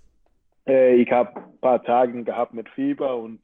Äh, 0.67 0.95
ich 0.95 1.11
habe 1.11 1.37
ein 1.37 1.57
paar 1.61 1.83
Tage 1.83 2.23
gehabt 2.23 2.53
mit 2.53 2.67
Fieber 2.69 3.15
und 3.17 3.39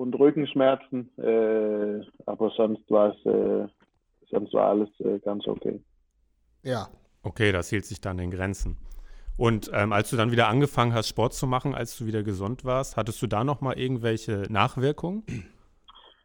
und 0.00 0.18
Rückenschmerzen, 0.18 1.10
äh, 1.18 2.00
aber 2.24 2.50
sonst 2.56 2.90
war 2.90 3.14
es, 3.14 3.26
äh, 3.26 3.68
sonst 4.30 4.54
war 4.54 4.70
alles 4.70 4.88
äh, 5.00 5.18
ganz 5.18 5.46
okay. 5.46 5.78
Ja. 6.62 6.88
Okay, 7.22 7.52
das 7.52 7.68
hielt 7.68 7.84
sich 7.84 8.00
dann 8.00 8.18
in 8.18 8.30
Grenzen. 8.30 8.78
Und 9.36 9.70
ähm, 9.74 9.92
als 9.92 10.08
du 10.08 10.16
dann 10.16 10.32
wieder 10.32 10.48
angefangen 10.48 10.94
hast, 10.94 11.08
Sport 11.08 11.34
zu 11.34 11.46
machen, 11.46 11.74
als 11.74 11.98
du 11.98 12.06
wieder 12.06 12.22
gesund 12.22 12.64
warst, 12.64 12.96
hattest 12.96 13.20
du 13.20 13.26
da 13.26 13.44
noch 13.44 13.60
mal 13.60 13.78
irgendwelche 13.78 14.46
Nachwirkungen? 14.48 15.22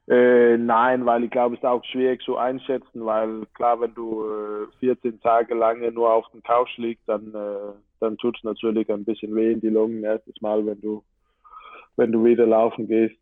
Äh, 0.08 0.58
nein, 0.58 1.06
weil 1.06 1.26
ich 1.26 1.32
glaube, 1.32 1.56
es 1.56 1.62
ist 1.62 1.66
auch 1.66 1.84
schwierig 1.84 2.22
zu 2.22 2.38
einschätzen, 2.38 3.04
weil 3.06 3.46
klar, 3.56 3.82
wenn 3.82 3.94
du 3.94 4.24
äh, 4.24 4.68
14 4.80 5.20
Tage 5.20 5.54
lang 5.54 5.82
nur 5.94 6.14
auf 6.14 6.30
dem 6.32 6.44
Couch 6.44 6.78
liegst, 6.78 7.04
dann, 7.10 7.34
äh, 7.34 7.74
dann 8.00 8.16
tut 8.18 8.38
es 8.38 8.44
natürlich 8.44 8.90
ein 8.90 9.04
bisschen 9.04 9.36
weh 9.36 9.52
in 9.52 9.60
die 9.60 9.70
Lungen 9.70 10.04
erstes 10.04 10.40
Mal, 10.42 10.66
wenn 10.66 10.80
du, 10.80 11.04
wenn 11.98 12.12
du 12.14 12.24
wieder 12.24 12.46
laufen 12.46 12.88
gehst. 12.88 13.18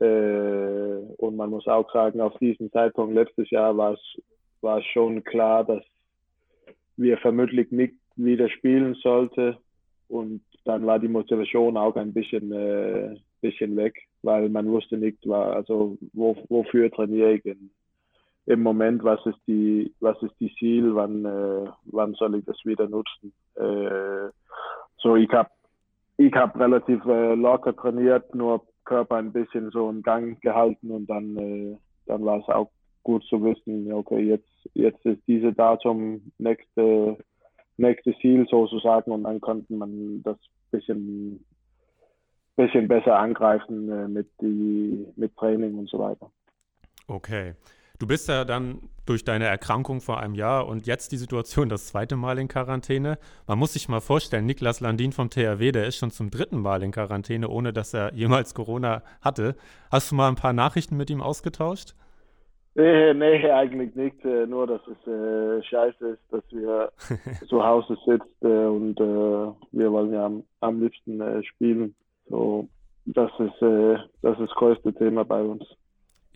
Äh, 0.00 1.14
und 1.16 1.36
man 1.36 1.50
muss 1.50 1.66
auch 1.66 1.90
sagen, 1.92 2.20
auf 2.20 2.36
diesem 2.38 2.70
Zeitpunkt 2.72 3.14
letztes 3.14 3.50
Jahr 3.50 3.76
war 3.76 3.94
es 3.94 4.84
schon 4.92 5.24
klar, 5.24 5.64
dass 5.64 5.84
wir 6.96 7.16
vermutlich 7.18 7.70
nicht 7.70 7.94
wieder 8.16 8.48
spielen 8.48 8.94
sollten. 8.94 9.56
Und 10.08 10.42
dann 10.64 10.86
war 10.86 10.98
die 10.98 11.08
Motivation 11.08 11.76
auch 11.76 11.96
ein 11.96 12.12
bisschen, 12.12 12.52
äh, 12.52 13.16
bisschen 13.40 13.76
weg, 13.76 13.94
weil 14.22 14.48
man 14.48 14.68
wusste 14.68 14.96
nicht, 14.96 15.26
war, 15.26 15.54
also 15.54 15.96
wo, 16.12 16.36
wofür 16.48 16.90
trainiere 16.90 17.34
ich 17.34 17.46
in, 17.46 17.70
im 18.46 18.62
Moment, 18.62 19.04
was 19.04 19.24
ist 19.26 19.38
die, 19.46 19.92
was 20.00 20.20
ist 20.22 20.34
die 20.40 20.52
Ziel, 20.58 20.94
wann, 20.94 21.24
äh, 21.24 21.70
wann 21.84 22.14
soll 22.14 22.36
ich 22.36 22.44
das 22.44 22.56
wieder 22.64 22.88
nutzen. 22.88 23.32
Äh, 23.56 24.30
so 24.98 25.16
ich 25.16 25.30
habe 25.30 25.50
ich 26.16 26.32
hab 26.32 26.58
relativ 26.58 27.04
äh, 27.04 27.34
locker 27.34 27.76
trainiert, 27.76 28.34
nur 28.34 28.62
Körper 28.88 29.16
ein 29.16 29.32
bisschen 29.32 29.70
so 29.70 29.90
in 29.90 30.02
Gang 30.02 30.40
gehalten 30.40 30.90
und 30.90 31.06
dann, 31.08 31.36
äh, 31.36 31.76
dann 32.06 32.24
war 32.24 32.38
es 32.38 32.48
auch 32.48 32.70
gut 33.02 33.22
zu 33.24 33.42
wissen, 33.44 33.92
okay, 33.92 34.20
jetzt, 34.20 34.48
jetzt 34.74 35.04
ist 35.04 35.20
diese 35.28 35.52
Datum 35.52 36.32
nächste, 36.38 37.18
nächste 37.76 38.16
Ziel 38.18 38.46
sozusagen 38.50 39.12
und 39.12 39.24
dann 39.24 39.40
konnte 39.40 39.72
man 39.74 40.22
das 40.22 40.38
bisschen, 40.70 41.44
bisschen 42.56 42.88
besser 42.88 43.18
angreifen 43.18 43.90
äh, 43.90 44.08
mit, 44.08 44.28
die, 44.40 45.06
mit 45.16 45.36
Training 45.36 45.78
und 45.78 45.88
so 45.88 45.98
weiter. 45.98 46.30
Okay. 47.06 47.54
Du 47.98 48.06
bist 48.06 48.28
ja 48.28 48.44
dann 48.44 48.78
durch 49.06 49.24
deine 49.24 49.46
Erkrankung 49.46 50.00
vor 50.00 50.20
einem 50.20 50.36
Jahr 50.36 50.68
und 50.68 50.86
jetzt 50.86 51.10
die 51.10 51.16
Situation 51.16 51.68
das 51.68 51.88
zweite 51.88 52.14
Mal 52.14 52.38
in 52.38 52.46
Quarantäne. 52.46 53.18
Man 53.48 53.58
muss 53.58 53.72
sich 53.72 53.88
mal 53.88 54.00
vorstellen, 54.00 54.46
Niklas 54.46 54.78
Landin 54.78 55.10
vom 55.10 55.30
THW, 55.30 55.72
der 55.72 55.86
ist 55.86 55.96
schon 55.96 56.12
zum 56.12 56.30
dritten 56.30 56.60
Mal 56.60 56.84
in 56.84 56.92
Quarantäne, 56.92 57.48
ohne 57.48 57.72
dass 57.72 57.94
er 57.94 58.14
jemals 58.14 58.54
Corona 58.54 59.02
hatte. 59.20 59.56
Hast 59.90 60.12
du 60.12 60.14
mal 60.14 60.28
ein 60.28 60.36
paar 60.36 60.52
Nachrichten 60.52 60.96
mit 60.96 61.10
ihm 61.10 61.20
ausgetauscht? 61.20 61.94
Nee, 62.76 63.14
nee, 63.14 63.50
eigentlich 63.50 63.92
nicht. 63.96 64.24
Äh, 64.24 64.46
nur, 64.46 64.68
dass 64.68 64.82
es 64.86 65.12
äh, 65.12 65.60
scheiße 65.64 66.10
ist, 66.10 66.22
dass 66.30 66.44
wir 66.50 66.92
zu 67.48 67.64
Hause 67.64 67.96
sitzen 68.06 68.24
äh, 68.42 68.66
und 68.66 69.00
äh, 69.00 69.52
wir 69.72 69.90
wollen 69.90 70.12
ja 70.12 70.26
am, 70.26 70.44
am 70.60 70.80
liebsten 70.80 71.20
äh, 71.20 71.42
spielen. 71.42 71.96
So, 72.28 72.68
das 73.06 73.32
ist 73.40 73.60
das 73.60 74.38
ist 74.38 74.40
das 74.40 74.50
größte 74.50 74.92
Thema 74.94 75.24
bei 75.24 75.42
uns. 75.42 75.64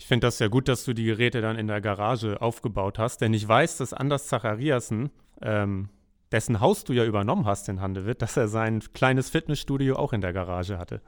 Ich 0.03 0.09
finde 0.09 0.27
das 0.27 0.41
ja 0.41 0.49
gut, 0.49 0.67
dass 0.67 0.85
du 0.85 0.95
die 0.95 1.05
Geräte 1.05 1.41
dann 1.41 1.57
in 1.57 1.69
der 1.69 1.81
Garage 1.81 2.43
aufgebaut 2.43 2.99
hast, 2.99 3.21
denn 3.21 3.33
ich 3.35 3.47
weiß, 3.47 3.79
dass 3.79 3.95
Anders 3.95 4.27
Zachariasen, 4.27 5.13
ähm, 5.41 5.91
dessen 6.33 6.61
Haus 6.61 6.83
du 6.83 6.93
ja 6.93 7.05
übernommen 7.05 7.47
hast 7.47 7.69
in 7.69 7.81
Handewitt, 7.81 8.21
dass 8.21 8.37
er 8.37 8.49
sein 8.49 8.81
kleines 8.95 9.31
Fitnessstudio 9.31 9.95
auch 9.95 10.13
in 10.13 10.21
der 10.21 10.33
Garage 10.33 10.77
hatte. 10.77 11.03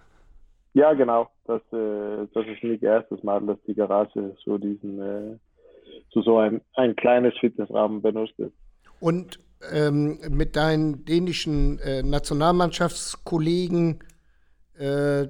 Ja, 0.74 0.92
genau. 0.92 1.28
Das, 1.44 1.60
äh, 1.72 2.28
das 2.34 2.46
ist 2.46 2.62
nicht 2.62 2.84
das 2.84 3.04
erste 3.10 3.26
Mal, 3.26 3.44
dass 3.44 3.58
die 3.66 3.74
Garage 3.74 4.36
so 4.44 4.58
diesen, 4.58 5.00
äh, 5.00 5.38
so, 6.10 6.22
so 6.22 6.38
ein, 6.38 6.60
ein 6.74 6.94
kleines 6.94 7.34
Fitnessrahmen 7.40 8.00
benutzt 8.00 8.38
ist. 8.38 8.54
Und 9.00 9.40
ähm, 9.72 10.20
mit 10.30 10.54
deinen 10.54 11.04
dänischen 11.04 11.80
äh, 11.80 12.04
Nationalmannschaftskollegen, 12.04 14.04
äh, 14.78 15.26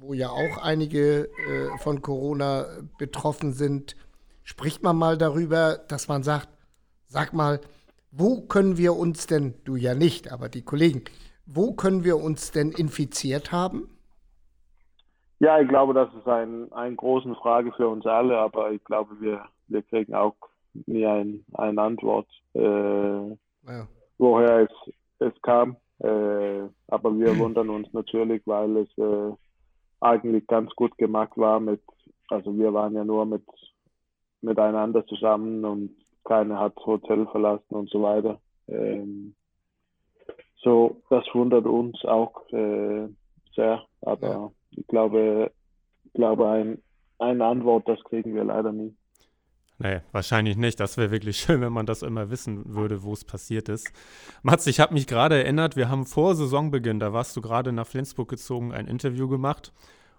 wo 0.00 0.14
ja 0.14 0.30
auch 0.30 0.62
einige 0.62 1.24
äh, 1.24 1.78
von 1.78 2.02
Corona 2.02 2.66
betroffen 2.98 3.52
sind, 3.52 3.96
spricht 4.44 4.82
man 4.82 4.96
mal 4.96 5.18
darüber, 5.18 5.78
dass 5.88 6.08
man 6.08 6.22
sagt, 6.22 6.48
sag 7.06 7.32
mal, 7.32 7.60
wo 8.10 8.42
können 8.42 8.78
wir 8.78 8.96
uns 8.96 9.26
denn, 9.26 9.54
du 9.64 9.76
ja 9.76 9.94
nicht, 9.94 10.32
aber 10.32 10.48
die 10.48 10.62
Kollegen, 10.62 11.04
wo 11.46 11.72
können 11.72 12.04
wir 12.04 12.16
uns 12.16 12.52
denn 12.52 12.72
infiziert 12.72 13.52
haben? 13.52 13.88
Ja, 15.40 15.60
ich 15.60 15.68
glaube, 15.68 15.94
das 15.94 16.08
ist 16.14 16.26
ein, 16.26 16.72
eine 16.72 16.96
große 16.96 17.34
Frage 17.36 17.72
für 17.72 17.88
uns 17.88 18.04
alle, 18.06 18.36
aber 18.38 18.72
ich 18.72 18.82
glaube, 18.84 19.14
wir, 19.20 19.44
wir 19.68 19.82
kriegen 19.82 20.14
auch 20.14 20.34
nie 20.86 21.06
ein, 21.06 21.44
eine 21.54 21.80
Antwort, 21.80 22.26
äh, 22.54 22.60
ja. 22.60 23.86
woher 24.18 24.60
es, 24.68 24.92
es 25.20 25.42
kam. 25.42 25.76
Äh, 26.00 26.62
aber 26.88 27.18
wir 27.18 27.38
wundern 27.38 27.70
uns 27.70 27.92
natürlich, 27.92 28.42
weil 28.46 28.78
es 28.78 28.98
äh, 28.98 29.32
eigentlich 30.00 30.46
ganz 30.46 30.70
gut 30.74 30.96
gemacht 30.98 31.32
war 31.36 31.60
mit, 31.60 31.80
also 32.28 32.56
wir 32.56 32.72
waren 32.72 32.94
ja 32.94 33.04
nur 33.04 33.26
mit 33.26 33.44
miteinander 34.40 35.04
zusammen 35.06 35.64
und 35.64 35.96
keiner 36.24 36.60
hat 36.60 36.76
Hotel 36.76 37.26
verlassen 37.26 37.74
und 37.74 37.90
so 37.90 38.02
weiter. 38.02 38.40
Ähm, 38.68 39.34
so, 40.58 41.00
das 41.10 41.24
wundert 41.32 41.66
uns 41.66 42.04
auch 42.04 42.48
äh, 42.52 43.08
sehr, 43.54 43.84
aber 44.02 44.28
ja. 44.28 44.50
ich 44.72 44.86
glaube, 44.86 45.50
ich 46.04 46.12
glaube 46.12 46.48
ein, 46.48 46.82
eine 47.18 47.44
Antwort, 47.44 47.88
das 47.88 48.02
kriegen 48.04 48.34
wir 48.34 48.44
leider 48.44 48.72
nie. 48.72 48.94
Nee, 49.80 50.00
wahrscheinlich 50.10 50.56
nicht. 50.56 50.80
Das 50.80 50.96
wäre 50.96 51.10
wirklich 51.10 51.38
schön, 51.40 51.60
wenn 51.60 51.72
man 51.72 51.86
das 51.86 52.02
immer 52.02 52.30
wissen 52.30 52.74
würde, 52.74 53.02
wo 53.02 53.12
es 53.12 53.24
passiert 53.24 53.68
ist. 53.68 53.90
Mats, 54.42 54.66
ich 54.66 54.80
habe 54.80 54.94
mich 54.94 55.06
gerade 55.06 55.42
erinnert, 55.42 55.76
wir 55.76 55.88
haben 55.88 56.04
vor 56.04 56.34
Saisonbeginn, 56.34 56.98
da 56.98 57.12
warst 57.12 57.36
du 57.36 57.40
gerade 57.40 57.72
nach 57.72 57.86
Flensburg 57.86 58.28
gezogen, 58.28 58.72
ein 58.72 58.88
Interview 58.88 59.28
gemacht, 59.28 59.72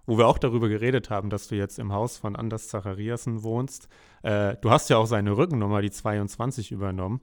wo 0.06 0.18
wir 0.18 0.28
auch 0.28 0.38
darüber 0.38 0.70
geredet 0.70 1.10
haben, 1.10 1.30
dass 1.30 1.50
du 1.50 1.56
jetzt 1.56 1.78
im 1.78 1.92
Haus 1.92 2.18
von 2.18 2.36
Anders 2.36 2.70
Zachariasen 2.70 3.44
wohnst. 3.44 3.90
Äh, 4.24 4.56
du 4.62 4.72
hast 4.72 4.90
ja 4.90 4.98
auch 4.98 5.06
seine 5.06 5.36
Rückennummer, 5.36 5.82
die 5.82 5.92
22, 5.92 6.72
übernommen. 6.72 7.22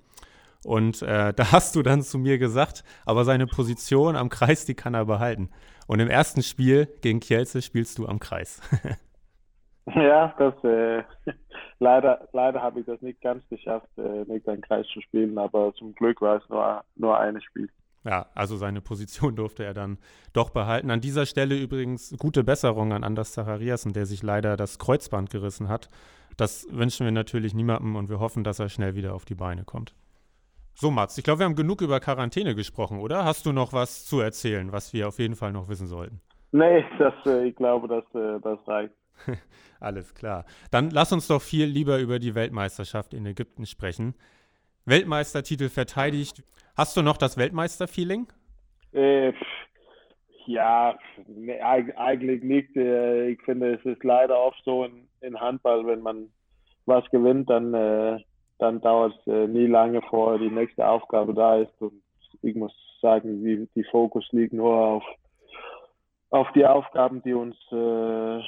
Und 0.62 1.00
äh, 1.00 1.32
da 1.36 1.52
hast 1.52 1.74
du 1.74 1.82
dann 1.82 2.02
zu 2.02 2.18
mir 2.18 2.36
gesagt, 2.36 2.84
aber 3.06 3.24
seine 3.24 3.46
Position 3.46 4.14
am 4.14 4.28
Kreis, 4.28 4.66
die 4.66 4.74
kann 4.74 4.92
er 4.92 5.06
behalten. 5.06 5.48
Und 5.86 6.00
im 6.00 6.10
ersten 6.10 6.42
Spiel 6.42 6.88
gegen 7.00 7.20
Kielce 7.20 7.62
spielst 7.62 7.96
du 7.96 8.06
am 8.06 8.18
Kreis. 8.18 8.60
Ja, 9.94 10.34
das 10.38 10.54
äh, 10.64 11.02
leider, 11.78 12.28
leider 12.32 12.60
habe 12.60 12.80
ich 12.80 12.86
das 12.86 13.00
nicht 13.02 13.20
ganz 13.20 13.46
geschafft, 13.48 13.88
äh, 13.96 14.24
nicht 14.26 14.48
einen 14.48 14.62
Kreis 14.62 14.86
zu 14.92 15.00
spielen, 15.00 15.38
aber 15.38 15.72
zum 15.74 15.94
Glück 15.94 16.20
war 16.20 16.36
es 16.38 16.48
nur, 16.48 16.84
nur 16.96 17.18
ein 17.18 17.40
Spiel. 17.40 17.68
Ja, 18.04 18.26
also 18.34 18.56
seine 18.56 18.80
Position 18.80 19.34
durfte 19.34 19.64
er 19.64 19.74
dann 19.74 19.98
doch 20.32 20.50
behalten. 20.50 20.90
An 20.90 21.00
dieser 21.00 21.26
Stelle 21.26 21.56
übrigens 21.56 22.16
gute 22.18 22.44
Besserung 22.44 22.92
an 22.92 23.02
Anders 23.02 23.32
Zachariasen, 23.32 23.92
der 23.92 24.06
sich 24.06 24.22
leider 24.22 24.56
das 24.56 24.78
Kreuzband 24.78 25.30
gerissen 25.30 25.68
hat. 25.68 25.88
Das 26.36 26.68
wünschen 26.70 27.04
wir 27.04 27.12
natürlich 27.12 27.54
niemandem 27.54 27.96
und 27.96 28.08
wir 28.08 28.20
hoffen, 28.20 28.44
dass 28.44 28.60
er 28.60 28.68
schnell 28.68 28.94
wieder 28.94 29.14
auf 29.14 29.24
die 29.24 29.34
Beine 29.34 29.64
kommt. 29.64 29.94
So, 30.74 30.90
Mats, 30.90 31.16
ich 31.16 31.24
glaube, 31.24 31.40
wir 31.40 31.46
haben 31.46 31.56
genug 31.56 31.80
über 31.80 31.98
Quarantäne 31.98 32.54
gesprochen, 32.54 33.00
oder? 33.00 33.24
Hast 33.24 33.46
du 33.46 33.52
noch 33.52 33.72
was 33.72 34.04
zu 34.04 34.20
erzählen, 34.20 34.72
was 34.72 34.92
wir 34.92 35.08
auf 35.08 35.18
jeden 35.18 35.34
Fall 35.34 35.52
noch 35.52 35.68
wissen 35.68 35.86
sollten? 35.86 36.20
Nee, 36.52 36.84
das, 36.98 37.14
äh, 37.24 37.48
ich 37.48 37.56
glaube, 37.56 37.88
das, 37.88 38.04
äh, 38.14 38.38
das 38.40 38.58
reicht. 38.68 38.94
Alles 39.80 40.14
klar. 40.14 40.44
Dann 40.70 40.90
lass 40.90 41.12
uns 41.12 41.28
doch 41.28 41.42
viel 41.42 41.66
lieber 41.66 41.98
über 41.98 42.18
die 42.18 42.34
Weltmeisterschaft 42.34 43.14
in 43.14 43.26
Ägypten 43.26 43.66
sprechen. 43.66 44.14
Weltmeistertitel 44.84 45.68
verteidigt. 45.68 46.42
Hast 46.76 46.96
du 46.96 47.02
noch 47.02 47.16
das 47.16 47.36
Weltmeisterfeeling? 47.36 48.28
Äh, 48.92 49.32
ja, 50.46 50.96
nee, 51.26 51.60
eigentlich 51.60 52.42
nicht. 52.42 52.76
Äh, 52.76 53.30
ich 53.30 53.42
finde, 53.42 53.74
es 53.74 53.84
ist 53.84 54.04
leider 54.04 54.38
oft 54.38 54.62
so 54.64 54.84
in, 54.84 55.08
in 55.20 55.40
Handball, 55.40 55.86
wenn 55.86 56.00
man 56.00 56.28
was 56.86 57.04
gewinnt, 57.10 57.50
dann, 57.50 57.74
äh, 57.74 58.20
dann 58.58 58.80
dauert 58.80 59.14
es 59.18 59.26
äh, 59.26 59.48
nie 59.48 59.66
lange, 59.66 60.02
vor 60.02 60.38
die 60.38 60.50
nächste 60.50 60.86
Aufgabe 60.88 61.34
da 61.34 61.56
ist. 61.56 61.72
Und 61.80 62.00
ich 62.42 62.54
muss 62.54 62.72
sagen, 63.02 63.44
die, 63.44 63.68
die 63.74 63.84
Fokus 63.90 64.26
liegt 64.30 64.52
nur 64.52 64.76
auf, 64.76 65.04
auf 66.30 66.46
die 66.54 66.64
Aufgaben, 66.64 67.22
die 67.22 67.34
uns 67.34 67.56
äh, 67.72 68.40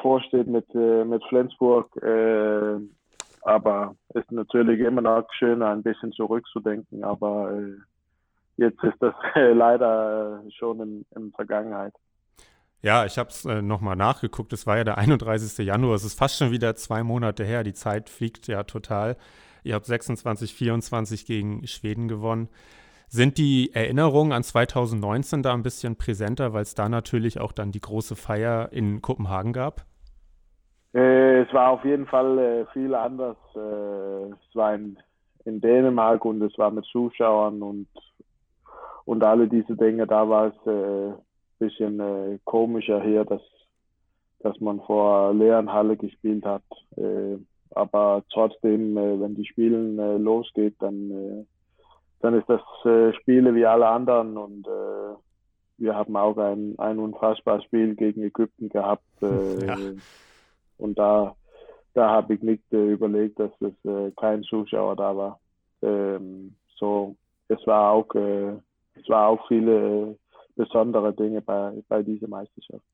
vorsteht 0.00 0.46
mit, 0.46 0.66
äh, 0.74 1.04
mit 1.04 1.22
Flensburg. 1.28 1.94
Äh, 2.02 2.78
aber 3.42 3.94
es 4.10 4.22
ist 4.22 4.32
natürlich 4.32 4.80
immer 4.80 5.00
noch 5.00 5.26
schön, 5.38 5.62
ein 5.62 5.82
bisschen 5.82 6.12
zurückzudenken. 6.12 7.04
Aber 7.04 7.52
äh, 7.52 7.76
jetzt 8.56 8.82
ist 8.84 9.00
das 9.00 9.14
leider 9.34 10.42
schon 10.58 10.80
in, 10.80 11.06
in 11.16 11.32
Vergangenheit. 11.32 11.94
Ja, 12.82 13.04
ich 13.04 13.18
habe 13.18 13.28
es 13.28 13.44
äh, 13.44 13.60
nochmal 13.60 13.96
nachgeguckt. 13.96 14.52
Es 14.52 14.66
war 14.66 14.78
ja 14.78 14.84
der 14.84 14.98
31. 14.98 15.66
Januar. 15.66 15.94
Es 15.94 16.04
ist 16.04 16.18
fast 16.18 16.38
schon 16.38 16.50
wieder 16.50 16.76
zwei 16.76 17.02
Monate 17.02 17.44
her. 17.44 17.62
Die 17.62 17.74
Zeit 17.74 18.08
fliegt 18.08 18.46
ja 18.46 18.62
total. 18.62 19.16
Ihr 19.64 19.74
habt 19.74 19.84
26, 19.84 20.54
24 20.54 21.26
gegen 21.26 21.66
Schweden 21.66 22.08
gewonnen. 22.08 22.48
Sind 23.12 23.38
die 23.38 23.72
Erinnerungen 23.74 24.30
an 24.30 24.44
2019 24.44 25.42
da 25.42 25.52
ein 25.52 25.64
bisschen 25.64 25.96
präsenter, 25.96 26.52
weil 26.52 26.62
es 26.62 26.76
da 26.76 26.88
natürlich 26.88 27.40
auch 27.40 27.50
dann 27.50 27.72
die 27.72 27.80
große 27.80 28.14
Feier 28.14 28.68
in 28.70 29.02
Kopenhagen 29.02 29.52
gab? 29.52 29.84
Äh, 30.94 31.40
es 31.40 31.52
war 31.52 31.70
auf 31.70 31.84
jeden 31.84 32.06
Fall 32.06 32.38
äh, 32.38 32.66
viel 32.72 32.94
anders. 32.94 33.36
Äh, 33.56 34.30
es 34.30 34.54
war 34.54 34.76
in, 34.76 34.96
in, 35.44 35.60
Dänemark 35.60 36.24
und 36.24 36.40
es 36.40 36.56
war 36.56 36.70
mit 36.70 36.84
Zuschauern 36.84 37.60
und, 37.62 37.88
und 39.06 39.24
alle 39.24 39.48
diese 39.48 39.74
Dinge. 39.74 40.06
Da 40.06 40.28
war 40.28 40.46
es 40.46 40.66
ein 40.68 41.10
äh, 41.10 41.14
bisschen 41.58 41.98
äh, 41.98 42.38
komischer 42.44 43.02
hier, 43.02 43.24
dass, 43.24 43.42
dass 44.38 44.60
man 44.60 44.80
vor 44.82 45.34
leeren 45.34 45.72
Halle 45.72 45.96
gespielt 45.96 46.44
hat. 46.46 46.62
Äh, 46.96 47.38
aber 47.72 48.22
trotzdem, 48.32 48.94
wenn 48.94 49.34
die 49.34 49.46
Spielen 49.46 49.96
losgeht, 50.24 50.74
dann, 50.80 51.46
dann 52.20 52.34
ist 52.34 52.48
das 52.48 52.60
äh, 52.84 53.12
Spiele 53.14 53.54
wie 53.54 53.66
alle 53.66 53.88
anderen 53.88 54.36
und 54.36 54.66
äh, 54.66 55.14
wir 55.78 55.94
haben 55.94 56.14
auch 56.16 56.36
ein, 56.36 56.78
ein 56.78 56.98
unfassbares 56.98 57.64
Spiel 57.64 57.94
gegen 57.96 58.22
Ägypten 58.22 58.68
gehabt. 58.68 59.04
Äh, 59.22 59.66
ja. 59.66 59.76
Und 60.76 60.98
da, 60.98 61.34
da 61.94 62.10
habe 62.10 62.34
ich 62.34 62.42
nicht 62.42 62.62
äh, 62.72 62.92
überlegt, 62.92 63.38
dass 63.40 63.50
es 63.60 63.90
äh, 63.90 64.10
kein 64.18 64.42
Zuschauer 64.42 64.96
da 64.96 65.16
war. 65.16 65.40
Ähm, 65.82 66.54
so, 66.76 67.16
es 67.48 67.66
war 67.66 67.92
auch, 67.92 68.14
äh, 68.14 68.52
es 68.94 69.08
war 69.08 69.28
auch 69.28 69.48
viele 69.48 70.16
besondere 70.56 71.14
Dinge 71.14 71.40
bei, 71.40 71.82
bei 71.88 72.02
dieser 72.02 72.28
Meisterschaft. 72.28 72.84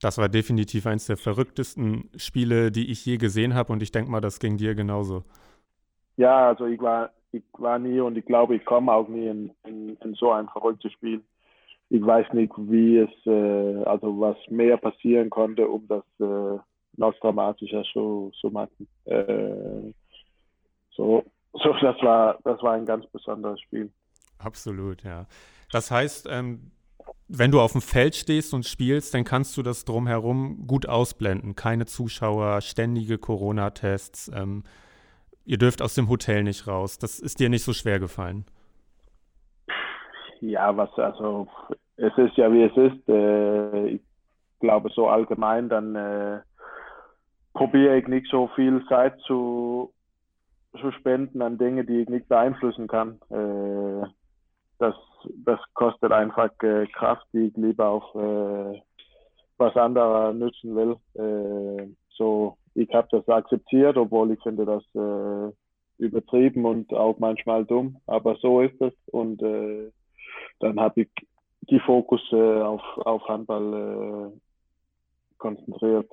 Das 0.00 0.18
war 0.18 0.28
definitiv 0.28 0.86
eines 0.86 1.06
der 1.06 1.16
verrücktesten 1.16 2.10
Spiele, 2.16 2.72
die 2.72 2.90
ich 2.90 3.06
je 3.06 3.18
gesehen 3.18 3.54
habe 3.54 3.72
und 3.72 3.82
ich 3.82 3.92
denke 3.92 4.10
mal, 4.10 4.20
das 4.20 4.40
ging 4.40 4.56
dir 4.56 4.74
genauso. 4.74 5.22
Ja, 6.16 6.48
also 6.48 6.66
ich 6.66 6.80
war, 6.80 7.10
ich 7.32 7.42
war 7.54 7.78
nie 7.78 8.00
und 8.00 8.16
ich 8.16 8.24
glaube, 8.24 8.54
ich 8.56 8.64
komme 8.64 8.92
auch 8.92 9.08
nie 9.08 9.26
in, 9.26 9.50
in, 9.64 9.96
in 9.96 10.14
so 10.14 10.30
ein 10.30 10.48
verrücktes 10.48 10.92
Spiel. 10.92 11.22
Ich 11.88 12.04
weiß 12.04 12.32
nicht, 12.32 12.52
wie 12.56 12.98
es, 12.98 13.10
äh, 13.26 13.84
also 13.84 14.18
was 14.20 14.36
mehr 14.48 14.76
passieren 14.76 15.30
konnte, 15.30 15.66
um 15.68 15.86
das 15.88 16.04
äh, 16.20 16.58
noch 16.96 17.14
dramatischer 17.20 17.82
zu, 17.92 18.30
zu 18.40 18.50
machen. 18.50 18.86
Äh, 19.04 19.92
so, 20.94 21.24
so, 21.52 21.72
das 21.80 22.00
war, 22.02 22.38
das 22.44 22.62
war 22.62 22.72
ein 22.74 22.86
ganz 22.86 23.06
besonderes 23.06 23.60
Spiel. 23.60 23.90
Absolut, 24.38 25.02
ja. 25.02 25.26
Das 25.70 25.90
heißt, 25.90 26.28
ähm, 26.30 26.70
wenn 27.28 27.50
du 27.50 27.60
auf 27.60 27.72
dem 27.72 27.80
Feld 27.80 28.14
stehst 28.14 28.52
und 28.52 28.66
spielst, 28.66 29.14
dann 29.14 29.24
kannst 29.24 29.56
du 29.56 29.62
das 29.62 29.84
drumherum 29.84 30.66
gut 30.66 30.88
ausblenden. 30.88 31.56
Keine 31.56 31.86
Zuschauer, 31.86 32.60
ständige 32.60 33.18
Corona-Tests. 33.18 34.30
Ähm, 34.34 34.64
ihr 35.44 35.58
dürft 35.58 35.82
aus 35.82 35.94
dem 35.94 36.08
Hotel 36.08 36.42
nicht 36.42 36.66
raus. 36.66 36.98
Das 36.98 37.18
ist 37.18 37.40
dir 37.40 37.48
nicht 37.48 37.64
so 37.64 37.72
schwer 37.72 37.98
gefallen. 37.98 38.44
Ja, 40.40 40.76
was 40.76 40.90
also 40.98 41.48
es 41.96 42.16
ist 42.16 42.36
ja 42.36 42.52
wie 42.52 42.64
es 42.64 42.76
ist. 42.76 43.08
Äh, 43.08 43.86
ich 43.86 44.00
glaube 44.60 44.90
so 44.90 45.08
allgemein, 45.08 45.68
dann 45.68 45.94
äh, 45.94 46.40
probiere 47.54 47.98
ich 47.98 48.08
nicht 48.08 48.28
so 48.30 48.48
viel 48.54 48.84
Zeit 48.88 49.18
zu, 49.26 49.92
zu 50.80 50.90
spenden 50.92 51.42
an 51.42 51.58
Dinge, 51.58 51.84
die 51.84 52.00
ich 52.00 52.08
nicht 52.08 52.28
beeinflussen 52.28 52.88
kann. 52.88 53.20
Äh, 53.30 54.06
das, 54.78 54.94
das 55.44 55.60
kostet 55.74 56.10
einfach 56.10 56.50
äh, 56.62 56.86
Kraft, 56.88 57.26
die 57.32 57.48
ich 57.48 57.56
lieber 57.56 57.86
auf 57.88 58.14
äh, 58.14 58.80
was 59.58 59.76
anderer 59.76 60.32
nutzen 60.32 60.74
will. 60.74 60.96
Äh, 61.14 61.88
so, 62.16 62.56
ich 62.74 62.92
habe 62.92 63.08
das 63.10 63.28
akzeptiert, 63.28 63.96
obwohl 63.96 64.32
ich 64.32 64.42
finde 64.42 64.64
das 64.64 64.82
äh, 64.94 65.52
übertrieben 66.02 66.64
und 66.64 66.92
auch 66.92 67.18
manchmal 67.18 67.64
dumm, 67.64 67.96
aber 68.06 68.36
so 68.36 68.60
ist 68.60 68.80
es 68.80 68.92
und 69.06 69.42
äh, 69.42 69.90
dann 70.60 70.80
habe 70.80 71.02
ich 71.02 71.08
die 71.70 71.80
Fokus 71.80 72.20
äh, 72.32 72.60
auf, 72.62 72.82
auf 72.98 73.26
Handball 73.28 74.32
konzentriert 75.38 76.08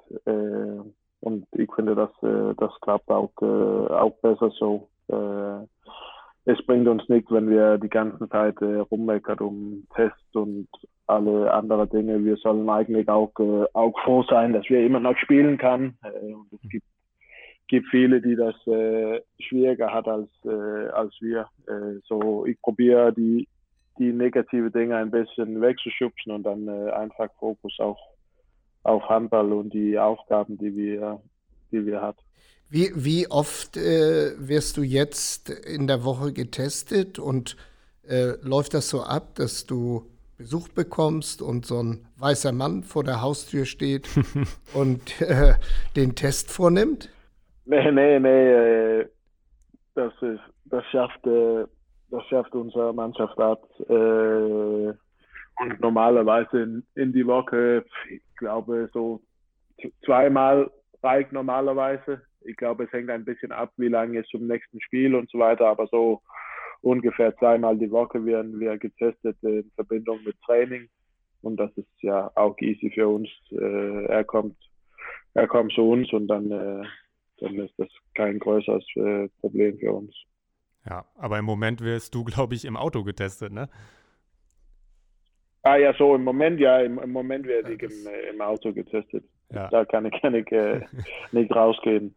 und 1.21 1.45
ich 1.51 1.71
finde, 1.75 1.93
das, 1.93 2.09
das 2.57 2.71
klappt 2.81 3.11
auch, 3.11 3.31
auch 3.37 4.15
besser 4.23 4.49
so 4.57 4.87
es 6.45 6.65
bringt 6.65 6.87
uns 6.87 7.07
nichts, 7.09 7.31
wenn 7.31 7.49
wir 7.49 7.77
die 7.77 7.89
ganze 7.89 8.27
Zeit 8.29 8.61
äh, 8.61 8.77
rummeckern 8.77 9.39
um 9.39 9.87
Tests 9.95 10.35
und 10.35 10.67
alle 11.07 11.51
anderen 11.51 11.89
Dinge. 11.89 12.23
Wir 12.23 12.37
sollen 12.37 12.69
eigentlich 12.69 13.09
auch, 13.09 13.31
äh, 13.39 13.65
auch 13.73 13.93
froh 14.03 14.23
sein, 14.23 14.53
dass 14.53 14.69
wir 14.69 14.85
immer 14.85 14.99
noch 14.99 15.17
spielen 15.17 15.57
kann. 15.57 15.97
Äh, 16.03 16.33
und 16.33 16.47
es 16.53 16.69
gibt, 16.69 16.85
gibt 17.67 17.87
viele, 17.89 18.21
die 18.21 18.35
das 18.35 18.55
äh, 18.67 19.21
schwieriger 19.39 19.93
hat 19.93 20.07
als, 20.07 20.29
äh, 20.45 20.89
als 20.89 21.13
wir. 21.19 21.47
Äh, 21.67 21.99
so, 22.05 22.45
ich 22.45 22.59
probiere 22.61 23.13
die, 23.13 23.47
die 23.97 24.13
negative 24.13 24.71
Dinge 24.71 24.95
ein 24.95 25.11
bisschen 25.11 25.61
wegzuschubsen 25.61 26.31
und 26.31 26.43
dann 26.43 26.67
äh, 26.67 26.91
einfach 26.91 27.29
Fokus 27.39 27.77
auf, 27.79 27.97
auf 28.83 29.03
Handball 29.09 29.51
und 29.51 29.73
die 29.73 29.99
Aufgaben, 29.99 30.57
die 30.57 30.75
wir, 30.75 31.21
die 31.71 31.85
wir 31.85 32.01
haben. 32.01 32.17
Wie, 32.71 32.91
wie 32.93 33.27
oft 33.29 33.77
äh, 33.77 34.33
wirst 34.37 34.77
du 34.77 34.83
jetzt 34.83 35.49
in 35.49 35.87
der 35.87 36.03
Woche 36.03 36.33
getestet 36.33 37.17
und 37.17 37.57
äh, 38.07 38.33
läuft 38.43 38.75
das 38.75 38.89
so 38.89 39.01
ab, 39.01 39.33
dass 39.35 39.65
du 39.65 40.05
Besuch 40.37 40.69
bekommst 40.69 41.41
und 41.41 41.65
so 41.65 41.81
ein 41.81 42.05
weißer 42.17 42.51
Mann 42.51 42.83
vor 42.83 43.03
der 43.03 43.21
Haustür 43.21 43.65
steht 43.65 44.07
und 44.75 45.19
äh, 45.21 45.55
den 45.95 46.15
Test 46.15 46.51
vornimmt? 46.51 47.09
Nee, 47.65 47.91
nee, 47.91 48.19
nee. 48.19 48.51
Äh, 48.51 49.09
das, 49.95 50.13
ist, 50.21 50.39
das, 50.65 50.85
schafft, 50.91 51.25
äh, 51.25 51.65
das 52.11 52.23
schafft 52.27 52.53
unsere 52.53 52.93
Mannschaftsarzt. 52.93 53.79
Äh, 53.89 54.93
und 55.61 55.81
normalerweise 55.81 56.61
in, 56.61 56.83
in 56.95 57.13
die 57.13 57.25
Woche, 57.25 57.83
ich 58.09 58.21
glaube, 58.37 58.89
so 58.93 59.21
zweimal 60.05 60.69
reicht 61.01 61.31
normalerweise 61.31 62.21
ich 62.41 62.55
glaube, 62.57 62.85
es 62.85 62.91
hängt 62.91 63.09
ein 63.09 63.25
bisschen 63.25 63.51
ab, 63.51 63.71
wie 63.77 63.87
lange 63.87 64.19
es 64.19 64.27
zum 64.27 64.47
nächsten 64.47 64.81
Spiel 64.81 65.15
und 65.15 65.29
so 65.29 65.39
weiter, 65.39 65.67
aber 65.67 65.87
so 65.87 66.21
ungefähr 66.81 67.35
zweimal 67.37 67.77
die 67.77 67.91
Woche 67.91 68.23
werden 68.25 68.59
wir 68.59 68.77
getestet 68.77 69.37
in 69.41 69.69
Verbindung 69.75 70.19
mit 70.23 70.39
Training 70.41 70.89
und 71.41 71.57
das 71.57 71.71
ist 71.75 71.87
ja 72.01 72.31
auch 72.35 72.57
easy 72.59 72.89
für 72.93 73.07
uns. 73.07 73.29
Äh, 73.51 74.05
er 74.05 74.23
kommt, 74.23 74.55
er 75.33 75.47
kommt 75.47 75.73
zu 75.73 75.89
uns 75.89 76.11
und 76.13 76.27
dann, 76.27 76.51
äh, 76.51 76.83
dann 77.39 77.55
ist 77.55 77.73
das 77.77 77.89
kein 78.15 78.39
größeres 78.39 78.85
äh, 78.95 79.29
Problem 79.39 79.77
für 79.77 79.93
uns. 79.93 80.15
Ja, 80.89 81.05
aber 81.15 81.39
im 81.39 81.45
Moment 81.45 81.81
wirst 81.81 82.15
du, 82.15 82.23
glaube 82.23 82.55
ich, 82.55 82.65
im 82.65 82.77
Auto 82.77 83.03
getestet, 83.03 83.51
ne? 83.51 83.69
Ah 85.61 85.75
ja, 85.75 85.93
so 85.93 86.15
im 86.15 86.23
Moment, 86.23 86.59
ja, 86.59 86.79
im, 86.79 86.99
im 86.99 87.11
Moment 87.11 87.45
werde 87.45 87.73
ich 87.73 87.81
im, 87.81 87.91
im 88.33 88.41
Auto 88.41 88.73
getestet. 88.73 89.25
Ja. 89.53 89.67
Da 89.69 89.83
kann 89.83 90.05
ich, 90.05 90.21
kann 90.21 90.33
ich 90.33 90.49
äh, 90.51 90.81
nicht 91.31 91.53
rausgehen. 91.53 92.15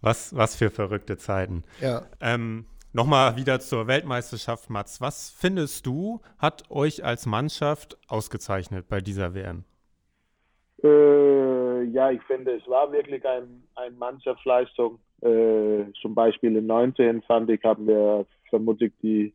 Was, 0.00 0.36
was 0.36 0.56
für 0.56 0.70
verrückte 0.70 1.16
Zeiten. 1.16 1.64
Ja. 1.80 2.02
Ähm, 2.20 2.66
Nochmal 2.96 3.34
wieder 3.36 3.58
zur 3.58 3.88
Weltmeisterschaft, 3.88 4.70
Mats. 4.70 5.00
Was 5.00 5.28
findest 5.36 5.84
du, 5.84 6.20
hat 6.38 6.70
euch 6.70 7.04
als 7.04 7.26
Mannschaft 7.26 7.98
ausgezeichnet 8.06 8.86
bei 8.88 9.00
dieser 9.00 9.34
WM? 9.34 9.64
Äh, 10.80 11.82
ja, 11.86 12.12
ich 12.12 12.22
finde, 12.22 12.52
es 12.52 12.68
war 12.68 12.92
wirklich 12.92 13.26
ein, 13.26 13.64
eine 13.74 13.96
Mannschaftsleistung. 13.96 15.00
Äh, 15.22 15.86
zum 16.00 16.14
Beispiel 16.14 16.54
in 16.54 16.68
19 16.68 17.22
fand 17.22 17.50
ich, 17.50 17.64
haben 17.64 17.88
wir 17.88 18.26
vermutlich 18.48 18.92
die, 19.02 19.34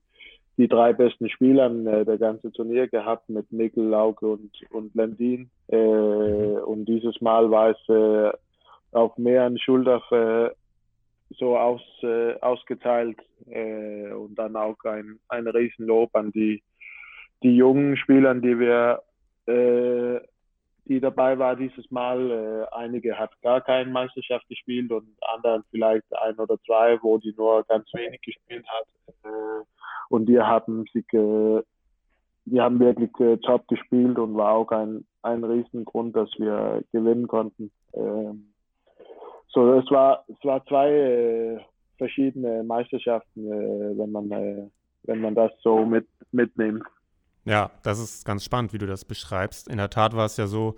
die 0.56 0.70
drei 0.70 0.94
besten 0.94 1.30
Spieler 1.30 1.70
äh, 1.70 2.06
der 2.06 2.18
ganzen 2.18 2.54
Turnier 2.54 2.88
gehabt 2.88 3.28
mit 3.28 3.52
Mikkel, 3.52 3.90
Lauke 3.90 4.26
und, 4.26 4.52
und 4.70 4.96
Lendin. 4.96 5.50
Äh, 5.68 5.76
mhm. 5.76 6.64
Und 6.64 6.86
dieses 6.86 7.20
Mal 7.20 7.52
war 7.52 7.72
es 7.72 7.90
äh, 7.90 8.32
auf 8.92 9.18
mehreren 9.18 9.58
Schultern 9.60 10.02
äh, 10.12 10.50
so 11.32 11.58
aus, 11.58 11.82
äh, 12.02 12.34
ausgeteilt 12.40 13.20
äh, 13.50 14.12
und 14.12 14.36
dann 14.36 14.56
auch 14.56 14.78
ein, 14.86 15.20
ein 15.30 15.48
Riesenlob 15.48 16.16
an 16.16 16.32
die, 16.32 16.64
die 17.44 17.56
jungen 17.56 17.98
Spieler, 17.98 18.34
die 18.36 18.60
wir 18.60 19.02
äh, 19.46 20.20
die 20.90 21.00
dabei 21.00 21.38
war 21.38 21.56
dieses 21.56 21.90
Mal. 21.92 22.32
Äh, 22.32 22.76
einige 22.76 23.18
hat 23.18 23.32
gar 23.42 23.62
keine 23.62 23.90
Meisterschaft 23.92 24.48
gespielt 24.50 24.92
und 24.92 25.08
anderen 25.22 25.64
vielleicht 25.70 26.06
ein 26.18 26.36
oder 26.36 26.58
zwei, 26.66 26.98
wo 27.02 27.18
die 27.20 27.34
nur 27.38 27.64
ganz 27.64 27.88
wenig 27.94 28.20
gespielt 28.22 28.66
hat. 28.68 28.88
Äh, 29.24 29.64
und 30.10 30.26
die 30.26 30.40
haben 30.40 30.86
sich, 30.92 31.06
äh, 31.14 31.62
die 32.46 32.60
haben 32.60 32.80
wirklich 32.80 33.12
top 33.44 33.68
gespielt 33.68 34.18
und 34.18 34.36
war 34.36 34.54
auch 34.54 34.72
ein, 34.72 35.06
ein 35.22 35.44
Riesengrund, 35.44 36.16
dass 36.16 36.30
wir 36.40 36.84
gewinnen 36.92 37.28
konnten. 37.28 37.72
Ähm, 37.94 38.49
so, 39.50 39.74
es 39.74 39.90
war, 39.92 40.24
es 40.28 40.44
war 40.44 40.66
zwei 40.66 40.90
äh, 40.90 41.60
verschiedene 41.98 42.64
Meisterschaften, 42.64 43.52
äh, 43.52 43.98
wenn 43.98 44.12
man, 44.12 44.32
äh, 44.32 44.68
wenn 45.04 45.22
man 45.22 45.36
das 45.36 45.52
so 45.62 45.86
mit, 45.86 46.08
mitnimmt. 46.32 46.84
Ja, 47.46 47.72
das 47.84 48.00
ist 48.00 48.26
ganz 48.26 48.44
spannend, 48.44 48.74
wie 48.74 48.78
du 48.78 48.86
das 48.86 49.06
beschreibst. 49.06 49.68
In 49.68 49.78
der 49.78 49.90
Tat 49.90 50.16
war 50.16 50.26
es 50.26 50.38
ja 50.38 50.46
so, 50.46 50.76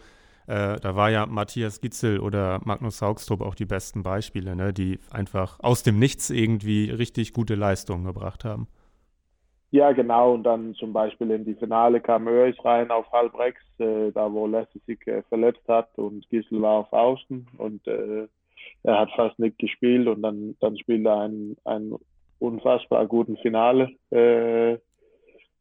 äh, 0.47 0.79
da 0.79 0.95
war 0.95 1.09
ja 1.09 1.25
Matthias 1.25 1.81
Gitzel 1.81 2.19
oder 2.19 2.61
Magnus 2.63 3.01
Haugstrup 3.01 3.41
auch 3.41 3.55
die 3.55 3.65
besten 3.65 4.03
Beispiele, 4.03 4.55
ne, 4.55 4.73
die 4.73 4.99
einfach 5.11 5.59
aus 5.61 5.83
dem 5.83 5.99
Nichts 5.99 6.29
irgendwie 6.29 6.89
richtig 6.89 7.33
gute 7.33 7.55
Leistungen 7.55 8.05
gebracht 8.05 8.45
haben. 8.45 8.67
Ja, 9.71 9.93
genau. 9.93 10.33
Und 10.33 10.43
dann 10.43 10.73
zum 10.75 10.91
Beispiel 10.91 11.31
in 11.31 11.45
die 11.45 11.55
Finale 11.55 12.01
kam 12.01 12.27
Öris 12.27 12.57
rein 12.65 12.91
auf 12.91 13.09
Halbrex, 13.11 13.61
äh, 13.79 14.11
da 14.11 14.31
wo 14.31 14.47
sich 14.85 15.07
äh, 15.07 15.23
verletzt 15.23 15.65
hat 15.67 15.97
und 15.97 16.29
Gissel 16.29 16.61
war 16.61 16.79
auf 16.79 16.91
Außen 16.91 17.47
und 17.57 17.87
äh, 17.87 18.27
er 18.83 18.99
hat 18.99 19.11
fast 19.15 19.37
nicht 19.39 19.57
gespielt 19.59 20.07
und 20.07 20.21
dann, 20.21 20.55
dann 20.59 20.77
spielt 20.77 21.05
er 21.05 21.21
ein, 21.21 21.55
ein 21.65 21.93
unfassbar 22.39 23.05
guten 23.07 23.37
Finale. 23.37 23.91
Äh, 24.09 24.77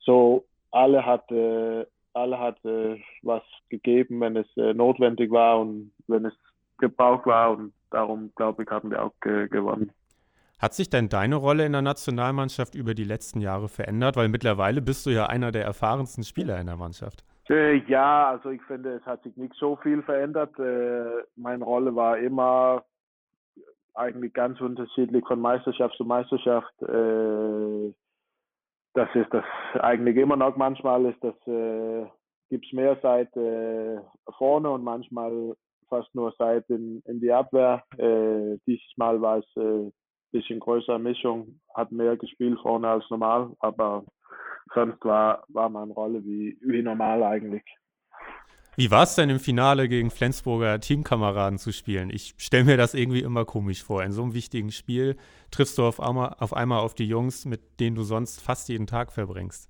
so 0.01 0.45
alle 0.71 1.05
hat, 1.05 1.31
äh, 1.31 1.85
alle 2.15 2.39
hat 2.39 2.65
äh, 2.65 2.99
was 3.23 3.43
gegeben, 3.69 4.21
wenn 4.21 4.37
es 4.37 4.47
äh, 4.57 4.75
notwendig 4.75 5.31
war 5.31 5.61
und 5.61 5.93
wenn 6.07 6.25
es 6.25 6.35
gebraucht 6.79 7.27
war 7.27 7.57
und 7.57 7.73
darum 7.91 8.33
glaube 8.37 8.63
ich 8.63 8.71
haben 8.71 8.91
wir 8.91 9.05
auch 9.05 9.13
gewonnen. 9.21 9.93
Hat 10.59 10.75
sich 10.75 10.91
denn 10.91 11.09
deine 11.09 11.37
Rolle 11.37 11.65
in 11.65 11.73
der 11.73 11.81
Nationalmannschaft 11.81 12.75
über 12.75 12.95
die 12.95 13.05
letzten 13.05 13.41
Jahre 13.41 13.69
verändert? 13.69 14.17
Weil 14.17 14.29
mittlerweile 14.29 14.83
bist 14.83 15.07
du 15.07 15.11
ja 15.11 15.27
einer 15.27 15.53
der 15.53 15.65
erfahrensten 15.65 16.23
Spieler 16.23 16.61
in 16.61 16.67
der 16.67 16.77
Mannschaft. 16.77 17.25
Äh, 17.51 17.79
ja, 17.89 18.31
also 18.31 18.51
ich 18.51 18.63
finde, 18.63 18.95
es 18.95 19.07
hat 19.07 19.23
sich 19.25 19.37
nicht 19.37 19.55
so 19.55 19.77
viel 19.77 20.03
verändert. 20.03 20.57
Äh, 20.59 21.25
meine 21.37 21.65
Rolle 21.65 21.95
war 21.97 22.19
immer 22.19 22.85
eigentlich 23.95 24.33
ganz 24.33 24.61
unterschiedlich 24.61 25.27
von 25.27 25.41
Meisterschaft 25.41 25.97
zu 25.97 26.05
Meisterschaft. 26.05 26.73
Äh, 26.83 27.93
das 28.95 29.09
ist 29.15 29.33
das 29.33 29.45
eigentlich 29.81 30.17
immer 30.17 30.37
noch. 30.37 30.57
Manchmal 30.57 31.07
ist 31.07 31.23
das 31.25 31.35
äh, 31.47 32.07
gibt 32.51 32.67
es 32.67 32.73
mehr 32.73 32.97
Seite 33.01 34.05
äh, 34.05 34.33
vorne 34.39 34.71
und 34.71 34.85
manchmal 34.85 35.55
fast 35.89 36.15
nur 36.15 36.33
Seite 36.33 36.75
in, 36.75 37.03
in 37.07 37.21
die 37.21 37.33
Abwehr. 37.33 37.83
Äh, 37.97 38.59
dieses 38.67 38.97
Mal 38.97 39.21
war 39.21 39.39
es 39.39 39.57
äh, 39.57 39.91
bisschen 40.33 40.61
größere 40.61 41.01
Mischung, 41.01 41.61
hat 41.75 41.91
mehr 41.91 42.17
gespielt 42.17 42.59
vorne 42.61 42.89
als 42.89 43.09
normal, 43.11 43.51
aber 43.59 44.05
sonst 44.75 45.05
war, 45.05 45.45
war 45.49 45.69
meine 45.69 45.93
Rolle 45.93 46.25
wie, 46.25 46.57
wie 46.63 46.83
normal 46.83 47.23
eigentlich. 47.23 47.65
Wie 48.77 48.91
war 48.91 49.03
es 49.03 49.15
denn 49.15 49.29
im 49.29 49.41
Finale 49.41 49.89
gegen 49.89 50.11
Flensburger 50.11 50.81
Teamkameraden 50.81 51.59
zu 51.59 51.73
spielen? 51.73 52.09
Ich 52.09 52.35
stelle 52.39 52.65
mir 52.65 52.77
das 52.77 52.95
irgendwie 52.95 53.21
immer 53.21 53.45
komisch 53.45 53.83
vor. 53.83 54.03
In 54.05 54.13
so 54.13 54.23
einem 54.23 54.33
wichtigen 54.33 54.71
Spiel 54.71 55.17
triffst 55.51 55.77
du 55.77 55.83
auf 55.83 56.01
einmal, 56.01 56.37
auf 56.39 56.55
einmal 56.55 56.81
auf 56.81 56.95
die 56.95 57.07
Jungs, 57.07 57.45
mit 57.45 57.61
denen 57.81 57.97
du 57.97 58.03
sonst 58.03 58.41
fast 58.41 58.69
jeden 58.69 58.87
Tag 58.87 59.13
verbringst. 59.13 59.69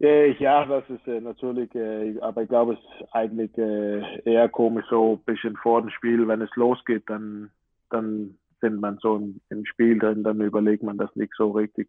Äh, 0.00 0.32
ja, 0.34 0.64
das 0.64 0.88
ist 0.88 1.08
äh, 1.08 1.20
natürlich, 1.20 1.74
äh, 1.74 2.20
aber 2.20 2.42
ich 2.42 2.48
glaube, 2.48 2.74
es 2.74 2.78
ist 2.78 3.12
eigentlich 3.12 3.50
eher 3.58 4.48
komisch 4.48 4.84
so 4.88 5.14
ein 5.14 5.24
bisschen 5.24 5.56
vor 5.56 5.80
dem 5.80 5.90
Spiel, 5.90 6.28
wenn 6.28 6.40
es 6.40 6.54
losgeht, 6.54 7.02
dann, 7.08 7.50
dann 7.90 8.38
sind 8.60 8.80
man 8.80 8.98
so 8.98 9.16
im 9.16 9.64
Spiel 9.64 9.98
drin, 9.98 10.22
dann 10.22 10.40
überlegt 10.40 10.84
man 10.84 10.98
das 10.98 11.14
nicht 11.16 11.32
so 11.36 11.50
richtig. 11.50 11.88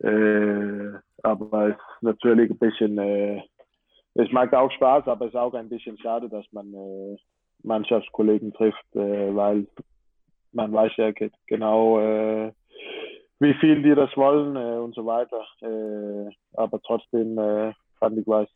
Äh, 0.00 0.92
aber 1.22 1.68
es 1.68 1.74
ist 1.74 2.02
natürlich 2.02 2.50
ein 2.50 2.58
bisschen, 2.58 2.98
äh, 2.98 3.42
es 4.14 4.30
macht 4.32 4.54
auch 4.54 4.70
Spaß, 4.72 5.06
aber 5.08 5.26
es 5.26 5.32
ist 5.32 5.38
auch 5.38 5.54
ein 5.54 5.68
bisschen 5.68 5.98
schade, 5.98 6.28
dass 6.28 6.44
man 6.52 6.72
äh, 6.72 7.16
Mannschaftskollegen 7.62 8.52
trifft, 8.52 8.84
äh, 8.94 9.34
weil 9.34 9.66
man 10.52 10.72
weiß 10.72 10.92
ja 10.96 11.10
genau, 11.46 12.00
äh, 12.00 12.52
wie 13.40 13.54
viel 13.54 13.82
die 13.82 13.94
das 13.94 14.16
wollen 14.16 14.56
äh, 14.56 14.78
und 14.78 14.94
so 14.94 15.04
weiter. 15.06 15.44
Aber 16.54 16.80
trotzdem 16.82 17.36
fand 17.98 18.18
ich 18.18 18.26
was, 18.26 18.48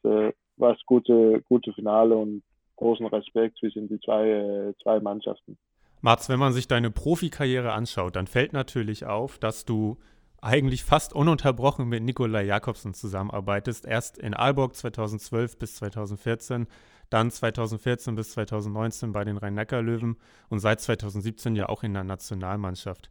was 0.57 0.79
gute, 0.87 1.43
gute 1.49 1.73
Finale 1.73 2.17
und 2.17 2.43
großen 2.77 3.07
Respekt 3.07 3.59
zwischen 3.59 3.89
die 3.89 4.01
zwei, 4.01 4.73
zwei 4.83 5.01
Mannschaften. 5.01 5.57
Mats, 6.01 6.29
wenn 6.29 6.41
man 6.41 6.53
sich 6.53 6.67
deine 6.67 6.91
Profikarriere 6.91 7.73
anschaut, 7.73 8.17
dann 8.17 8.27
fällt 8.27 8.53
natürlich 8.53 9.07
auf, 9.07 9.39
dass 9.39 9.65
du 9.65 9.99
eigentlich 10.43 10.85
fast 10.85 11.15
ununterbrochen 11.15 11.89
mit 11.89 12.03
Nikolai 12.03 12.43
Jakobsen 12.43 12.95
zusammenarbeitest. 12.95 13.87
Erst 13.87 14.19
in 14.19 14.35
Aalborg 14.35 14.75
2012 14.75 15.59
bis 15.59 15.77
2014, 15.77 16.67
dann 17.11 17.31
2014 17.31 18.15
bis 18.15 18.33
2019 18.33 19.13
bei 19.13 19.25
den 19.25 19.37
Rhein-Neckar-Löwen 19.39 20.17
und 20.51 20.59
seit 20.59 20.81
2017 20.81 21.57
ja 21.57 21.69
auch 21.69 21.83
in 21.83 21.95
der 21.95 22.05
Nationalmannschaft. 22.05 23.11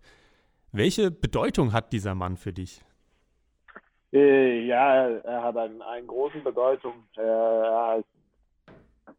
Welche 0.71 1.09
Bedeutung 1.09 1.73
hat 1.73 1.93
dieser 1.93 2.15
Mann 2.15 2.37
für 2.37 2.53
dich? 2.53 2.83
Äh, 4.13 4.65
ja, 4.65 5.07
er 5.07 5.43
hat 5.43 5.57
einen, 5.57 5.81
eine 5.81 6.05
große 6.05 6.39
Bedeutung. 6.39 6.93
Er, 7.15 7.23
er 7.23 7.97
ist 7.99 8.07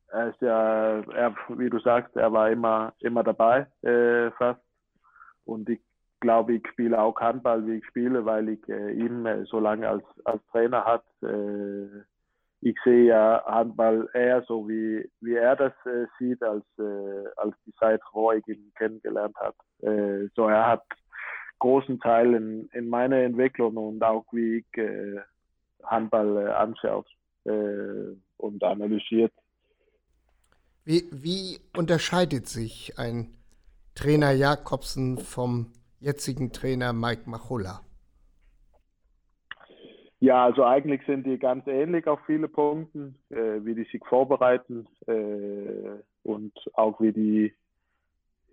er 0.08 0.28
ist 0.28 0.40
ja, 0.42 1.00
er, 1.14 1.34
wie 1.48 1.70
du 1.70 1.78
sagst, 1.78 2.14
er 2.16 2.30
war 2.32 2.50
immer, 2.50 2.92
immer 3.00 3.24
dabei 3.24 3.66
äh, 3.82 4.30
fast. 4.32 4.60
Und 5.46 5.68
ich 5.70 5.80
glaube, 6.22 6.54
ich 6.54 6.66
spiele 6.68 6.98
auch 6.98 7.20
Handball, 7.20 7.66
wie 7.66 7.76
ich 7.76 7.86
spiele, 7.86 8.24
weil 8.24 8.48
ich 8.48 8.66
äh, 8.68 8.92
ihn 8.92 9.26
äh, 9.26 9.44
so 9.44 9.60
lange 9.60 9.86
als, 9.86 10.04
als 10.24 10.40
Trainer 10.50 10.84
hat. 10.86 11.04
Äh, 11.22 12.00
ich 12.62 12.76
sehe 12.84 13.06
ja 13.06 13.42
Handball 13.44 14.08
eher 14.14 14.42
so, 14.44 14.66
wie, 14.68 15.10
wie 15.20 15.34
er 15.34 15.56
das 15.56 15.72
äh, 15.84 16.06
sieht, 16.18 16.42
als, 16.42 16.64
äh, 16.78 17.28
als 17.36 17.54
die 17.66 17.74
Zeit, 17.74 18.00
wo 18.12 18.32
ich 18.32 18.46
ihn 18.48 18.72
kennengelernt 18.76 19.36
habe. 19.36 19.56
Äh, 19.82 20.28
so, 20.34 20.48
er 20.48 20.66
hat 20.66 20.84
großen 21.58 22.00
Teil 22.00 22.34
in, 22.34 22.68
in 22.72 22.88
meiner 22.88 23.16
Entwicklung 23.16 23.76
und 23.76 24.02
auch 24.02 24.24
wie 24.32 24.58
ich 24.58 24.78
äh, 24.78 25.18
Handball 25.82 26.46
äh, 26.46 26.50
anschaue 26.50 27.04
äh, 27.44 28.16
und 28.38 28.62
analysiert. 28.62 29.32
Wie, 30.84 31.04
wie 31.10 31.60
unterscheidet 31.76 32.48
sich 32.48 32.98
ein 32.98 33.34
Trainer 33.94 34.32
Jakobsen 34.32 35.18
vom 35.18 35.72
jetzigen 36.02 36.52
Trainer 36.52 36.92
Mike 36.92 37.30
Machulla? 37.30 37.80
Ja, 40.20 40.44
also 40.44 40.64
eigentlich 40.64 41.00
sind 41.06 41.26
die 41.26 41.38
ganz 41.38 41.66
ähnlich 41.66 42.06
auf 42.06 42.20
viele 42.26 42.48
Punkte, 42.48 43.12
äh, 43.30 43.64
wie 43.64 43.74
die 43.74 43.84
sich 43.84 44.00
vorbereiten 44.08 44.86
äh, 45.06 45.98
und 46.22 46.52
auch 46.74 47.00
wie 47.00 47.12
die, 47.12 47.54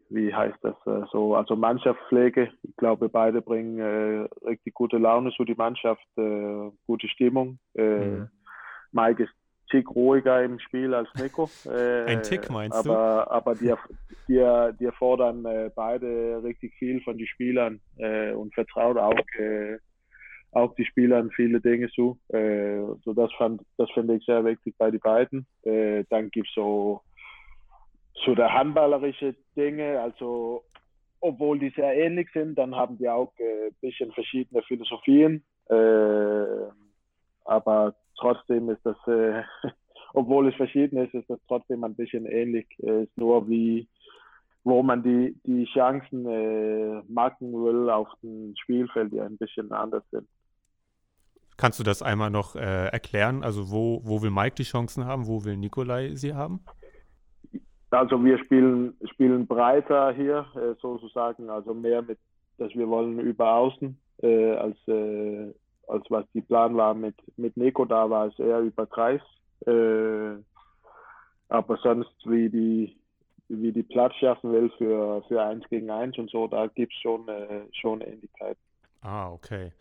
wie 0.09 0.33
heißt 0.33 0.57
das 0.63 0.75
äh, 0.87 1.05
so, 1.11 1.35
also 1.35 1.55
Mannschaftspflege. 1.55 2.51
Ich 2.63 2.75
glaube, 2.77 3.07
beide 3.07 3.41
bringen 3.41 3.77
äh, 3.79 4.47
richtig 4.47 4.73
gute 4.73 4.97
Laune 4.97 5.31
zu 5.31 5.43
die 5.43 5.53
Mannschaft, 5.53 6.05
äh, 6.17 6.71
gute 6.87 7.07
Stimmung. 7.07 7.59
Äh, 7.75 7.99
mhm. 7.99 8.29
Mike 8.91 9.23
ist 9.23 9.33
Tick 9.69 9.89
ruhiger 9.95 10.43
im 10.43 10.59
Spiel 10.59 10.93
als 10.93 11.09
Nico. 11.15 11.49
Äh, 11.65 12.05
Ein 12.05 12.23
Tick 12.23 12.49
meinst 12.49 12.77
aber, 12.77 13.25
du? 13.25 13.31
Aber 13.31 13.55
die, 13.55 13.73
die, 14.27 14.69
die 14.79 14.91
fordern 14.97 15.45
äh, 15.45 15.69
beide 15.73 16.41
richtig 16.43 16.73
viel 16.75 17.01
von 17.01 17.17
den 17.17 17.27
Spielern 17.27 17.79
äh, 17.97 18.31
und 18.31 18.53
vertrauen 18.53 18.97
auch, 18.97 19.13
äh, 19.37 19.77
auch 20.51 20.73
die 20.75 20.85
Spielern 20.85 21.29
viele 21.31 21.61
Dinge 21.61 21.89
zu. 21.89 22.19
Äh, 22.29 22.79
so 23.03 23.13
das 23.13 23.31
fand, 23.33 23.61
das 23.77 23.89
finde 23.91 24.15
ich 24.15 24.25
sehr 24.25 24.43
wichtig 24.45 24.75
bei 24.77 24.89
den 24.89 24.99
beiden. 24.99 25.45
Äh, 25.63 26.05
dann 26.09 26.29
gibt 26.31 26.47
es 26.47 26.55
so, 26.55 27.01
so 28.25 28.35
der 28.35 28.53
handballerische 28.53 29.35
Dinge, 29.55 29.99
also 30.01 30.63
obwohl 31.21 31.59
die 31.59 31.69
sehr 31.75 31.93
ähnlich 31.95 32.29
sind, 32.33 32.55
dann 32.57 32.75
haben 32.75 32.97
die 32.97 33.09
auch 33.09 33.33
ein 33.39 33.75
bisschen 33.81 34.11
verschiedene 34.13 34.61
Philosophien. 34.63 35.43
aber 37.43 37.93
trotzdem 38.19 38.69
ist 38.69 38.85
das, 38.85 38.97
äh, 39.07 39.43
obwohl 40.13 40.49
es 40.49 40.55
verschieden 40.55 40.97
ist, 40.97 41.13
ist 41.13 41.29
das 41.29 41.39
trotzdem 41.47 41.83
ein 41.83 41.95
bisschen 41.95 42.25
ähnlich. 42.25 42.67
Es 42.79 43.07
ist 43.07 43.17
nur 43.17 43.47
wie, 43.47 43.87
wo 44.63 44.83
man 44.83 45.03
die, 45.03 45.35
die 45.45 45.65
Chancen 45.65 46.25
äh, 46.25 47.01
machen 47.07 47.53
will 47.53 47.89
auf 47.89 48.09
dem 48.21 48.53
Spielfeld, 48.61 49.11
die 49.11 49.21
ein 49.21 49.37
bisschen 49.37 49.71
anders 49.71 50.03
sind. 50.11 50.27
Kannst 51.57 51.77
du 51.77 51.83
das 51.83 52.01
einmal 52.01 52.29
noch 52.29 52.55
äh, 52.55 52.87
erklären? 52.87 53.43
Also 53.43 53.69
wo, 53.69 54.01
wo 54.05 54.21
will 54.21 54.31
Mike 54.31 54.55
die 54.55 54.63
Chancen 54.63 55.05
haben, 55.05 55.27
wo 55.27 55.43
will 55.43 55.57
Nikolai 55.57 56.15
sie 56.15 56.33
haben? 56.33 56.61
Also 57.91 58.23
wir 58.23 58.37
spielen, 58.39 58.95
spielen 59.11 59.47
breiter 59.47 60.13
hier 60.13 60.45
äh, 60.55 60.75
sozusagen, 60.79 61.49
also 61.49 61.73
mehr 61.73 62.01
mit, 62.01 62.19
dass 62.57 62.73
wir 62.75 62.87
wollen 62.87 63.19
über 63.19 63.55
Außen 63.55 63.99
äh, 64.21 64.53
als 64.53 64.77
äh, 64.87 65.53
als 65.89 66.05
was 66.09 66.25
die 66.33 66.41
Plan 66.41 66.75
war 66.77 66.93
mit, 66.93 67.15
mit 67.37 67.57
Neko, 67.57 67.85
da 67.85 68.09
war 68.09 68.27
es 68.27 68.39
eher 68.39 68.59
über 68.59 68.85
Kreis. 68.85 69.21
Äh, 69.65 70.41
aber 71.49 71.77
sonst, 71.81 72.13
wie 72.25 72.49
die, 72.49 72.97
wie 73.47 73.71
die 73.71 73.83
Platz 73.83 74.13
schaffen 74.19 74.53
will 74.53 74.71
für, 74.77 75.23
für 75.27 75.41
eins 75.41 75.67
gegen 75.69 75.89
eins 75.89 76.17
und 76.17 76.29
so, 76.29 76.47
da 76.47 76.67
gibt 76.67 76.93
es 76.93 76.99
schon, 77.01 77.27
äh, 77.27 77.61
schon 77.73 78.01
Ähnlichkeit. 78.01 78.57
Ah, 79.01 79.31
okay. 79.31 79.71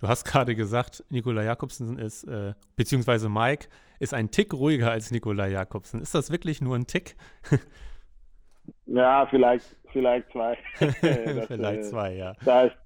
Du 0.00 0.08
hast 0.08 0.24
gerade 0.24 0.54
gesagt, 0.54 1.04
Nikola 1.08 1.42
Jakobsen 1.42 1.98
ist, 1.98 2.24
äh, 2.24 2.54
beziehungsweise 2.76 3.28
Mike, 3.28 3.68
ist 3.98 4.12
ein 4.12 4.30
Tick 4.30 4.52
ruhiger 4.52 4.90
als 4.90 5.10
Nikola 5.10 5.46
Jakobsen. 5.46 6.00
Ist 6.02 6.14
das 6.14 6.30
wirklich 6.30 6.60
nur 6.60 6.76
ein 6.76 6.86
Tick? 6.86 7.16
ja, 8.86 9.26
vielleicht, 9.26 9.74
vielleicht 9.92 10.30
zwei. 10.30 10.58
das, 10.80 11.46
vielleicht 11.46 11.80
äh, 11.80 11.82
zwei, 11.82 12.14
ja. 12.14 12.34
Da 12.44 12.64
ist, 12.64 12.76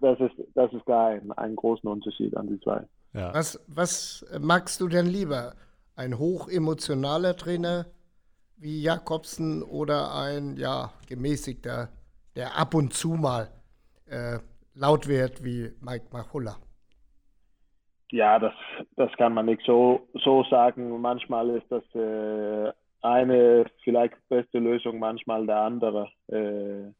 das 0.00 0.20
ist, 0.20 0.34
das 0.54 0.72
ist 0.72 0.82
da 0.86 1.08
ein, 1.08 1.32
ein 1.32 1.56
großen 1.56 1.88
Unterschied 1.88 2.36
an 2.36 2.48
die 2.48 2.60
zwei. 2.60 2.84
Ja. 3.14 3.34
Was, 3.34 3.62
was 3.68 4.24
magst 4.40 4.80
du 4.80 4.88
denn 4.88 5.06
lieber? 5.06 5.54
Ein 5.96 6.18
hochemotionaler 6.18 7.36
Trainer 7.36 7.86
wie 8.56 8.80
Jakobsen 8.82 9.62
oder 9.62 10.14
ein 10.14 10.56
ja, 10.56 10.92
gemäßigter, 11.08 11.88
der 12.36 12.58
ab 12.58 12.74
und 12.74 12.94
zu 12.94 13.10
mal 13.10 13.48
äh, 14.06 14.38
laut 14.74 15.08
wird 15.08 15.44
wie 15.44 15.72
Mike 15.80 16.06
Machulla? 16.12 16.56
Ja, 18.10 18.38
das, 18.38 18.52
das 18.96 19.10
kann 19.16 19.34
man 19.34 19.46
nicht 19.46 19.62
so, 19.64 20.06
so 20.22 20.44
sagen. 20.44 21.00
Manchmal 21.00 21.50
ist 21.50 21.66
das 21.70 21.82
äh, 21.94 22.72
eine 23.00 23.66
vielleicht 23.82 24.16
beste 24.28 24.58
Lösung, 24.58 24.98
manchmal 24.98 25.46
der 25.46 25.56
andere. 25.56 26.08
Äh, 26.28 26.92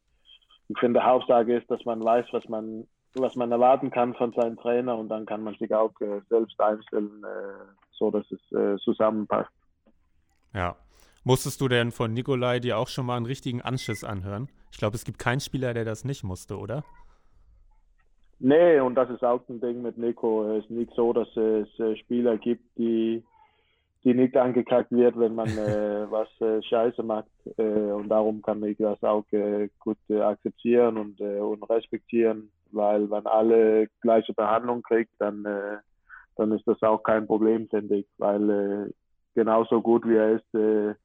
ich 0.72 0.78
finde, 0.78 1.04
Hauptsache 1.04 1.52
ist, 1.52 1.70
dass 1.70 1.84
man 1.84 2.02
weiß, 2.02 2.26
was 2.32 2.48
man, 2.48 2.86
was 3.14 3.36
man 3.36 3.52
erwarten 3.52 3.90
kann 3.90 4.14
von 4.14 4.32
seinem 4.32 4.56
Trainer 4.56 4.96
und 4.96 5.08
dann 5.08 5.26
kann 5.26 5.42
man 5.42 5.54
sich 5.54 5.72
auch 5.74 5.92
äh, 6.00 6.20
selbst 6.28 6.60
einstellen, 6.60 7.24
äh, 7.24 7.64
so 7.92 8.10
dass 8.10 8.24
es 8.30 8.52
äh, 8.52 8.76
zusammenpasst. 8.78 9.52
Ja. 10.54 10.76
Musstest 11.24 11.60
du 11.60 11.68
denn 11.68 11.92
von 11.92 12.12
Nikolai 12.12 12.58
dir 12.58 12.78
auch 12.78 12.88
schon 12.88 13.06
mal 13.06 13.16
einen 13.16 13.26
richtigen 13.26 13.62
Anschiss 13.62 14.02
anhören? 14.02 14.48
Ich 14.72 14.78
glaube, 14.78 14.96
es 14.96 15.04
gibt 15.04 15.20
keinen 15.20 15.38
Spieler, 15.38 15.72
der 15.72 15.84
das 15.84 16.04
nicht 16.04 16.24
musste, 16.24 16.58
oder? 16.58 16.82
Nee, 18.40 18.80
und 18.80 18.96
das 18.96 19.08
ist 19.08 19.22
auch 19.22 19.40
ein 19.48 19.60
Ding 19.60 19.82
mit 19.82 19.98
Nico. 19.98 20.56
Es 20.56 20.64
ist 20.64 20.70
nicht 20.70 20.92
so, 20.96 21.12
dass 21.12 21.28
es 21.36 21.68
äh, 21.78 21.94
Spieler 21.96 22.38
gibt, 22.38 22.64
die, 22.76 23.22
die 24.04 24.14
nicht 24.14 24.36
angekackt 24.36 24.90
wird, 24.90 25.18
wenn 25.18 25.34
man 25.34 25.48
äh, 25.48 26.06
was 26.10 26.28
äh, 26.40 26.62
Scheiße 26.62 27.02
macht. 27.02 27.30
Äh, 27.56 27.62
und 27.62 28.08
darum 28.08 28.42
kann 28.42 28.62
ich 28.64 28.78
das 28.78 29.02
auch 29.02 29.24
äh, 29.32 29.68
gut 29.78 29.98
äh, 30.08 30.20
akzeptieren 30.20 30.98
und, 30.98 31.20
und 31.20 31.62
respektieren, 31.70 32.50
weil 32.72 33.10
wenn 33.10 33.26
alle 33.26 33.88
gleiche 34.00 34.32
Behandlung 34.34 34.82
kriegt, 34.82 35.12
dann, 35.18 35.44
dann 36.36 36.52
ist 36.52 36.66
das 36.66 36.82
auch 36.82 37.02
kein 37.02 37.26
Problem, 37.26 37.68
finde 37.68 37.96
ich, 37.96 38.06
weil 38.18 38.92
genauso 39.34 39.82
gut 39.82 40.06
wie 40.08 40.16
er 40.16 40.36
ist, 40.36 40.96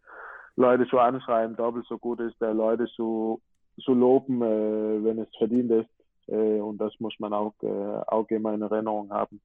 Leute 0.56 0.88
zu 0.88 0.98
anschreien, 0.98 1.56
doppelt 1.56 1.86
so 1.88 1.98
gut 1.98 2.22
ist 2.22 2.40
der 2.40 2.54
Leute 2.54 2.86
zu, 2.96 3.42
zu 3.84 3.94
loben, 3.94 4.40
wenn 4.40 5.20
es 5.20 5.28
verdient 5.38 5.72
ist. 5.72 5.90
Äh, 6.28 6.60
und 6.60 6.78
das 6.78 6.94
muss 7.00 7.16
man 7.20 7.34
auch, 7.34 7.54
äh, 7.62 8.02
auch 8.08 8.30
immer 8.30 8.54
in 8.54 8.62
Erinnerung 8.62 9.10
haben. 9.12 9.40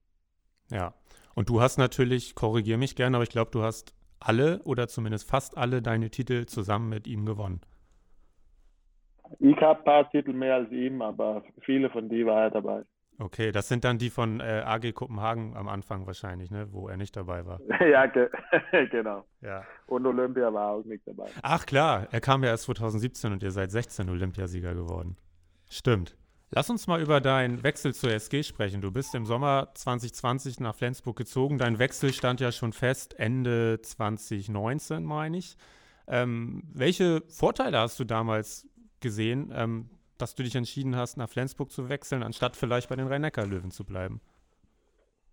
Ja, 0.71 0.93
und 1.35 1.49
du 1.49 1.61
hast 1.61 1.79
natürlich, 1.79 2.35
korrigier 2.35 2.79
mich 2.79 2.97
gerne, 2.97 3.17
aber 3.17 3.25
ich 3.25 3.31
glaube, 3.31 3.51
du 3.51 3.63
hast 3.63 3.95
alle 4.21 4.63
oder 4.65 4.89
zumindest 4.89 5.29
fast 5.29 5.57
alle 5.57 5.83
deine 5.83 6.11
Titel 6.11 6.47
zusammen 6.47 6.89
mit 6.89 7.07
ihm 7.07 7.27
gewonnen. 7.27 7.61
Ich 9.39 9.57
habe 9.61 9.79
ein 9.79 9.85
paar 9.85 10.11
Titel 10.11 10.33
mehr 10.33 10.57
als 10.57 10.71
ihm, 10.71 11.03
aber 11.03 11.43
viele 11.63 11.91
von 11.91 12.09
die 12.09 12.25
war 12.27 12.43
er 12.43 12.51
dabei. 12.51 12.83
Okay, 13.19 13.53
das 13.53 13.69
sind 13.69 13.85
dann 13.85 13.99
die 13.99 14.11
von 14.11 14.41
äh, 14.41 14.63
AG 14.65 14.93
Kopenhagen 14.95 15.57
am 15.57 15.69
Anfang 15.69 16.07
wahrscheinlich, 16.07 16.51
ne, 16.51 16.69
wo 16.73 16.89
er 16.89 16.97
nicht 16.97 17.17
dabei 17.17 17.47
war. 17.47 17.61
ja, 17.81 18.07
ge 18.07 18.29
genau. 18.91 19.25
Ja. 19.41 19.65
Und 19.87 20.07
Olympia 20.07 20.53
war 20.53 20.73
auch 20.73 20.85
nicht 20.85 21.07
dabei. 21.07 21.29
Ach 21.43 21.65
klar, 21.67 22.09
er 22.11 22.21
kam 22.21 22.43
ja 22.43 22.51
erst 22.51 22.65
2017 22.65 23.33
und 23.33 23.43
ihr 23.43 23.51
seid 23.51 23.71
16 23.71 24.09
Olympiasieger 24.09 24.75
geworden. 24.75 25.17
Stimmt. 25.69 26.17
Lass 26.55 26.69
uns 26.69 26.87
mal 26.87 27.01
über 27.01 27.23
deinen 27.23 27.63
Wechsel 27.63 27.95
zur 27.95 28.11
SG 28.11 28.43
sprechen. 28.43 28.83
Du 28.83 28.93
bist 28.93 29.15
im 29.15 29.25
Sommer 29.25 29.71
2020 29.73 30.61
nach 30.61 30.75
Flensburg 30.75 31.17
gezogen. 31.17 31.57
Dein 31.57 31.79
Wechsel 31.79 32.13
stand 32.13 32.41
ja 32.41 32.53
schon 32.53 32.75
fest 32.75 33.19
Ende 33.19 33.81
2019, 33.81 35.03
meine 35.03 35.39
ich. 35.39 35.57
Ähm, 36.07 36.63
welche 36.71 37.23
Vorteile 37.29 37.79
hast 37.79 37.99
du 38.01 38.05
damals 38.05 38.69
gesehen, 39.01 39.51
ähm, 39.57 39.89
dass 40.19 40.35
du 40.35 40.43
dich 40.43 40.55
entschieden 40.55 40.95
hast, 40.95 41.17
nach 41.17 41.31
Flensburg 41.31 41.71
zu 41.71 41.89
wechseln, 41.89 42.23
anstatt 42.23 42.55
vielleicht 42.55 42.91
bei 42.91 42.97
den 42.97 43.07
Rhein-Neckar-Löwen 43.07 43.71
zu 43.71 43.85
bleiben? 43.85 44.21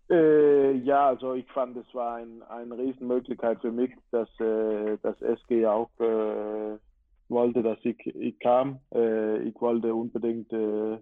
Äh, 0.10 0.71
ja, 0.77 1.10
also 1.10 1.34
ich 1.34 1.51
fand, 1.51 1.75
es 1.75 1.93
war 1.93 2.15
ein, 2.15 2.43
eine 2.43 2.77
Riesenmöglichkeit 2.77 3.60
für 3.60 3.73
mich, 3.73 3.91
dass 4.12 4.29
äh, 4.39 4.97
das 5.01 5.21
SG 5.21 5.60
ja 5.60 5.73
auch 5.73 5.89
äh, 5.99 6.77
wollte, 7.27 7.62
dass 7.62 7.77
ich, 7.84 8.05
ich 8.15 8.39
kam. 8.39 8.79
Äh, 8.93 9.39
ich 9.43 9.60
wollte 9.60 9.93
unbedingt 9.93 10.51
äh, 10.53 10.97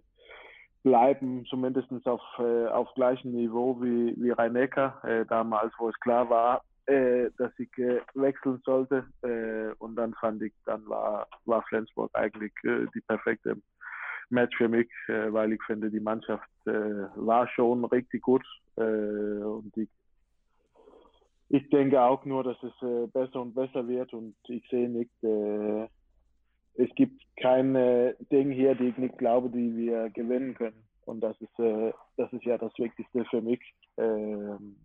bleiben, 0.87 1.45
zumindest 1.49 1.91
auf, 2.07 2.21
äh, 2.39 2.67
auf 2.67 2.87
gleichem 2.95 3.31
Niveau 3.33 3.81
wie, 3.81 4.15
wie 4.17 4.31
Rhein-Neckar, 4.31 5.03
äh, 5.03 5.25
damals, 5.25 5.73
wo 5.77 5.89
es 5.89 5.99
klar 5.99 6.29
war, 6.29 6.61
äh, 6.85 7.29
dass 7.37 7.51
ich 7.59 7.69
äh, 7.77 7.99
wechseln 8.13 8.61
sollte. 8.63 9.05
Äh, 9.21 9.73
und 9.79 9.97
dann 9.97 10.13
fand 10.13 10.41
ich, 10.41 10.53
dann 10.65 10.87
war, 10.87 11.27
war 11.43 11.61
Flensburg 11.63 12.09
eigentlich 12.13 12.53
äh, 12.63 12.85
die 12.95 13.01
perfekte 13.01 13.57
Match 14.29 14.55
für 14.57 14.67
mich, 14.67 14.89
weil 15.07 15.53
ich 15.53 15.63
finde, 15.63 15.89
die 15.89 16.01
Mannschaft 16.01 16.49
war 16.65 17.47
schon 17.47 17.85
richtig 17.85 18.21
gut. 18.21 18.43
und 18.75 19.71
ich, 19.77 19.87
ich 21.47 21.69
denke 21.69 22.01
auch 22.01 22.25
nur, 22.25 22.43
dass 22.43 22.57
es 22.61 23.11
besser 23.13 23.41
und 23.41 23.55
besser 23.55 23.87
wird 23.87 24.13
und 24.13 24.35
ich 24.49 24.67
sehe 24.69 24.89
nicht, 24.89 25.13
es 26.77 26.93
gibt 26.95 27.21
keine 27.37 28.15
Dinge 28.31 28.53
hier, 28.53 28.75
die 28.75 28.89
ich 28.89 28.97
nicht 28.97 29.17
glaube, 29.17 29.49
die 29.49 29.75
wir 29.75 30.09
gewinnen 30.11 30.53
können. 30.55 30.83
Und 31.05 31.21
das 31.21 31.35
ist, 31.41 31.59
äh, 31.59 31.91
das 32.17 32.31
ist 32.33 32.43
ja 32.43 32.57
das 32.57 32.71
Wichtigste 32.77 33.25
für 33.25 33.41
mich. 33.41 33.61
Ähm, 33.97 34.75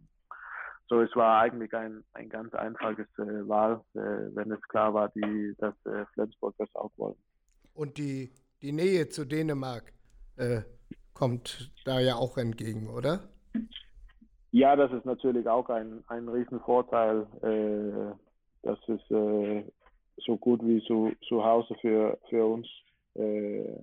so, 0.89 1.01
es 1.01 1.15
war 1.17 1.41
eigentlich 1.41 1.73
ein, 1.75 2.03
ein 2.13 2.29
ganz 2.29 2.55
einfaches 2.55 3.07
äh, 3.19 3.49
Wahl, 3.49 3.81
äh, 3.95 4.35
wenn 4.35 4.51
es 4.53 4.63
klar 4.69 4.95
war, 4.95 5.09
die, 5.11 5.55
dass 5.59 5.75
äh, 5.87 6.05
Flensburg 6.15 6.55
das 6.59 6.69
auch 6.75 6.91
wollen. 6.97 7.17
Und 7.75 7.99
die, 7.99 8.31
die 8.63 8.73
Nähe 8.73 9.09
zu 9.09 9.25
Dänemark 9.25 9.93
äh, 10.37 10.63
kommt 11.15 11.73
da 11.85 12.01
ja 12.01 12.17
auch 12.17 12.37
entgegen, 12.39 12.89
oder? 12.89 13.21
Ja, 14.51 14.77
das 14.77 14.93
ist 14.93 15.07
natürlich 15.07 15.49
auch 15.49 15.69
ein, 15.71 16.05
ein 16.09 16.29
Riesenvorteil. 16.29 17.27
Äh, 17.43 18.15
das 18.63 18.79
ist 18.87 19.11
so 20.17 20.37
gut 20.37 20.61
wie 20.65 20.83
zu, 20.85 21.13
zu 21.29 21.45
Hause 21.45 21.75
für, 21.81 22.19
für 22.29 22.47
uns. 22.47 22.69
Äh, 23.15 23.77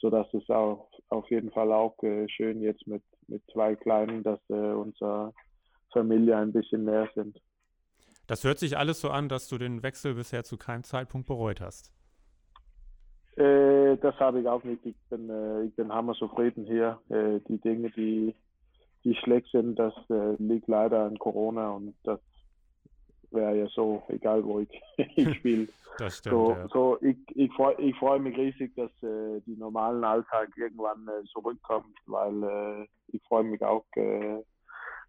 so 0.00 0.10
dass 0.10 0.32
es 0.32 0.48
auch 0.48 0.88
auf 1.08 1.30
jeden 1.30 1.50
Fall 1.50 1.72
auch 1.72 2.02
äh, 2.02 2.28
schön 2.28 2.62
jetzt 2.62 2.86
mit, 2.86 3.02
mit 3.28 3.42
zwei 3.52 3.74
Kleinen, 3.76 4.22
dass 4.22 4.40
äh, 4.48 4.54
unsere 4.54 5.32
Familie 5.92 6.36
ein 6.36 6.52
bisschen 6.52 6.84
näher 6.84 7.08
sind. 7.14 7.38
Das 8.26 8.44
hört 8.44 8.58
sich 8.58 8.78
alles 8.78 9.00
so 9.00 9.10
an, 9.10 9.28
dass 9.28 9.48
du 9.48 9.58
den 9.58 9.82
Wechsel 9.82 10.14
bisher 10.14 10.44
zu 10.44 10.56
keinem 10.56 10.84
Zeitpunkt 10.84 11.26
bereut 11.26 11.60
hast. 11.60 11.92
Äh, 13.36 13.96
das 13.98 14.14
habe 14.20 14.40
ich 14.40 14.48
auch 14.48 14.62
nicht. 14.62 14.84
Ich 14.86 14.96
bin, 15.08 15.28
äh, 15.28 15.64
ich 15.64 15.74
bin 15.74 15.92
hammer 15.92 16.14
zufrieden 16.14 16.64
hier. 16.64 17.00
Äh, 17.08 17.40
die 17.48 17.58
Dinge, 17.58 17.90
die, 17.90 18.34
die 19.04 19.14
schlecht 19.16 19.50
sind, 19.50 19.78
das 19.78 19.94
äh, 20.10 20.36
liegt 20.38 20.68
leider 20.68 21.04
an 21.04 21.18
Corona 21.18 21.70
und 21.70 21.94
das 22.04 22.20
wäre 23.32 23.56
ja 23.60 23.66
so, 23.68 24.02
egal 24.08 24.44
wo 24.44 24.60
ich, 24.60 24.82
ich 25.16 25.36
spiele. 25.36 25.68
Das 25.98 26.18
stimmt. 26.18 26.34
So, 26.34 26.50
ja. 26.52 26.68
so 26.68 26.98
ich, 27.02 27.16
ich 27.34 27.52
freue 27.52 27.74
ich 27.80 27.96
freu 27.96 28.18
mich 28.18 28.36
riesig, 28.36 28.74
dass 28.74 28.90
äh, 29.02 29.40
die 29.46 29.56
normalen 29.56 30.02
Alltag 30.04 30.48
irgendwann 30.56 31.06
äh, 31.08 31.24
zurückkommt, 31.26 31.96
weil 32.06 32.42
äh, 32.42 32.86
ich 33.08 33.22
freue 33.24 33.44
mich 33.44 33.62
auch 33.62 33.84
äh, 33.96 34.42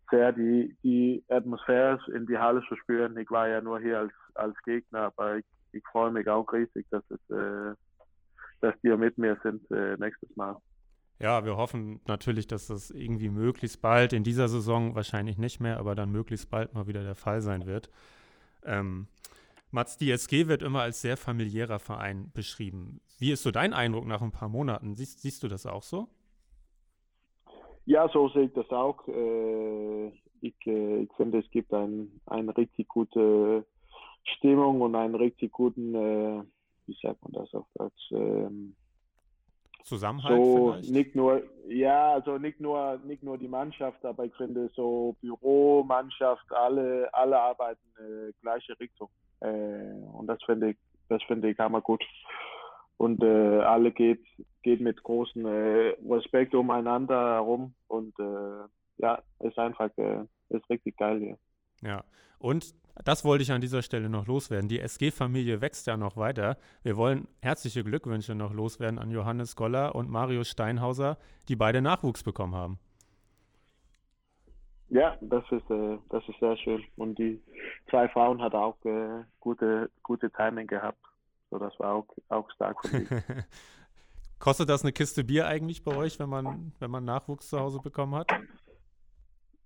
sehr, 0.10 0.34
die, 0.34 0.75
die 0.84 1.23
Atmosphäre 1.29 1.97
in 2.13 2.27
die 2.27 2.38
Halle 2.38 2.62
zu 2.67 2.75
spüren. 2.75 3.17
Ich 3.17 3.31
war 3.31 3.47
ja 3.47 3.62
nur 3.62 3.79
hier 3.79 3.99
als, 3.99 4.13
als 4.36 4.55
Gegner, 4.63 5.13
aber 5.17 5.38
ich, 5.38 5.45
ich 5.71 5.84
freue 5.91 6.12
mich 6.12 6.27
auch 6.27 6.51
riesig, 6.51 6.86
dass, 6.91 7.03
es, 7.10 7.29
äh, 7.29 7.73
dass 8.60 8.75
die 8.84 8.89
mit 8.89 9.17
mir 9.17 9.38
sind 9.41 9.69
äh, 9.71 9.95
nächstes 9.97 10.36
Mal. 10.36 10.57
Ja, 11.21 11.45
wir 11.45 11.55
hoffen 11.55 12.01
natürlich, 12.07 12.47
dass 12.47 12.65
das 12.65 12.89
irgendwie 12.89 13.29
möglichst 13.29 13.79
bald, 13.79 14.12
in 14.12 14.23
dieser 14.23 14.47
Saison 14.47 14.95
wahrscheinlich 14.95 15.38
nicht 15.38 15.60
mehr, 15.60 15.77
aber 15.77 15.93
dann 15.93 16.12
möglichst 16.12 16.49
bald 16.49 16.73
mal 16.73 16.88
wieder 16.88 17.03
der 17.03 17.13
Fall 17.13 17.41
sein 17.41 17.67
wird. 17.67 17.91
Ähm, 18.65 19.07
Mats, 19.69 19.97
die 19.97 20.10
SG 20.10 20.47
wird 20.47 20.63
immer 20.63 20.81
als 20.81 21.01
sehr 21.01 21.17
familiärer 21.17 21.77
Verein 21.77 22.31
beschrieben. 22.34 23.01
Wie 23.19 23.31
ist 23.31 23.43
so 23.43 23.51
dein 23.51 23.73
Eindruck 23.73 24.07
nach 24.07 24.23
ein 24.23 24.31
paar 24.31 24.49
Monaten? 24.49 24.95
Siehst, 24.95 25.21
siehst 25.21 25.43
du 25.43 25.47
das 25.47 25.67
auch 25.67 25.84
so? 25.84 26.07
Ja, 27.86 28.10
so 28.10 28.29
sehe 28.29 28.45
ich 28.45 28.53
das 28.53 28.69
auch. 28.71 29.07
Äh, 29.07 30.07
ich, 30.41 30.55
äh, 30.65 31.03
ich 31.03 31.13
finde, 31.17 31.39
es 31.39 31.51
gibt 31.51 31.71
ein, 31.71 32.19
eine 32.25 32.57
richtig 32.57 32.88
gute 32.88 33.63
Stimmung 34.23 34.81
und 34.81 34.95
einen 34.95 35.15
richtig 35.15 35.51
guten, 35.51 35.93
äh, 35.93 36.43
wie 36.88 36.97
sagt 36.99 37.21
man 37.21 37.34
das 37.34 37.53
auf 37.53 37.67
Deutsch, 37.75 38.12
ähm, 38.12 38.75
Zusammenhalt 39.83 40.35
so 40.35 40.73
vielleicht? 40.73 40.91
nicht 40.91 41.15
nur 41.15 41.43
ja 41.67 42.13
also 42.13 42.37
nicht 42.37 42.59
nur 42.59 42.99
nicht 43.03 43.23
nur 43.23 43.37
die 43.37 43.47
Mannschaft 43.47 44.03
aber 44.05 44.25
ich 44.25 44.35
finde 44.35 44.69
so 44.75 45.15
Büro 45.21 45.83
Mannschaft 45.83 46.45
alle 46.51 47.09
alle 47.13 47.39
arbeiten 47.39 47.87
äh, 47.97 48.31
gleiche 48.41 48.79
Richtung. 48.79 49.09
Äh, 49.41 49.93
und 50.13 50.27
das 50.27 50.41
finde 50.45 50.71
ich 50.71 50.77
das 51.09 51.21
finde 51.23 51.49
ich 51.49 51.59
hammer 51.59 51.81
gut 51.81 52.03
und 52.97 53.23
äh, 53.23 53.59
alle 53.61 53.91
geht 53.91 54.23
geht 54.63 54.81
mit 54.81 55.01
großem 55.03 55.45
äh, 55.45 55.95
Respekt 56.09 56.53
umeinander 56.53 57.35
herum. 57.35 57.73
Und 57.87 58.13
äh, 58.19 58.67
ja 58.97 59.21
ist 59.39 59.57
einfach 59.57 59.89
äh, 59.97 60.23
ist 60.49 60.69
richtig 60.69 60.97
geil 60.97 61.19
hier 61.19 61.37
ja 61.81 62.03
und 62.39 62.73
das 63.05 63.23
wollte 63.23 63.43
ich 63.43 63.51
an 63.51 63.61
dieser 63.61 63.81
Stelle 63.81 64.09
noch 64.09 64.27
loswerden. 64.27 64.67
Die 64.67 64.79
SG-Familie 64.79 65.61
wächst 65.61 65.87
ja 65.87 65.95
noch 65.97 66.17
weiter. 66.17 66.57
Wir 66.83 66.97
wollen 66.97 67.27
herzliche 67.41 67.83
Glückwünsche 67.83 68.35
noch 68.35 68.53
loswerden 68.53 68.99
an 68.99 69.11
Johannes 69.11 69.55
Goller 69.55 69.95
und 69.95 70.09
Mario 70.09 70.43
Steinhauser, 70.43 71.17
die 71.47 71.55
beide 71.55 71.81
Nachwuchs 71.81 72.23
bekommen 72.23 72.55
haben. 72.55 72.79
Ja, 74.89 75.15
das 75.21 75.43
ist, 75.51 75.69
äh, 75.69 75.97
das 76.09 76.27
ist 76.27 76.37
sehr 76.39 76.57
schön. 76.57 76.83
Und 76.97 77.17
die 77.17 77.41
zwei 77.89 78.09
Frauen 78.09 78.41
hat 78.41 78.53
auch 78.53 78.75
äh, 78.83 79.23
gute, 79.39 79.89
gute 80.03 80.29
Timing 80.31 80.67
gehabt. 80.67 80.99
So, 81.49 81.59
das 81.59 81.77
war 81.79 81.93
auch, 81.93 82.07
auch 82.27 82.49
stark 82.51 82.81
von 82.85 83.07
Kostet 84.39 84.69
das 84.69 84.83
eine 84.83 84.91
Kiste 84.91 85.23
Bier 85.23 85.47
eigentlich 85.47 85.83
bei 85.83 85.95
euch, 85.95 86.19
wenn 86.19 86.27
man, 86.27 86.73
wenn 86.79 86.91
man 86.91 87.05
Nachwuchs 87.05 87.47
zu 87.47 87.59
Hause 87.59 87.79
bekommen 87.79 88.15
hat? 88.15 88.31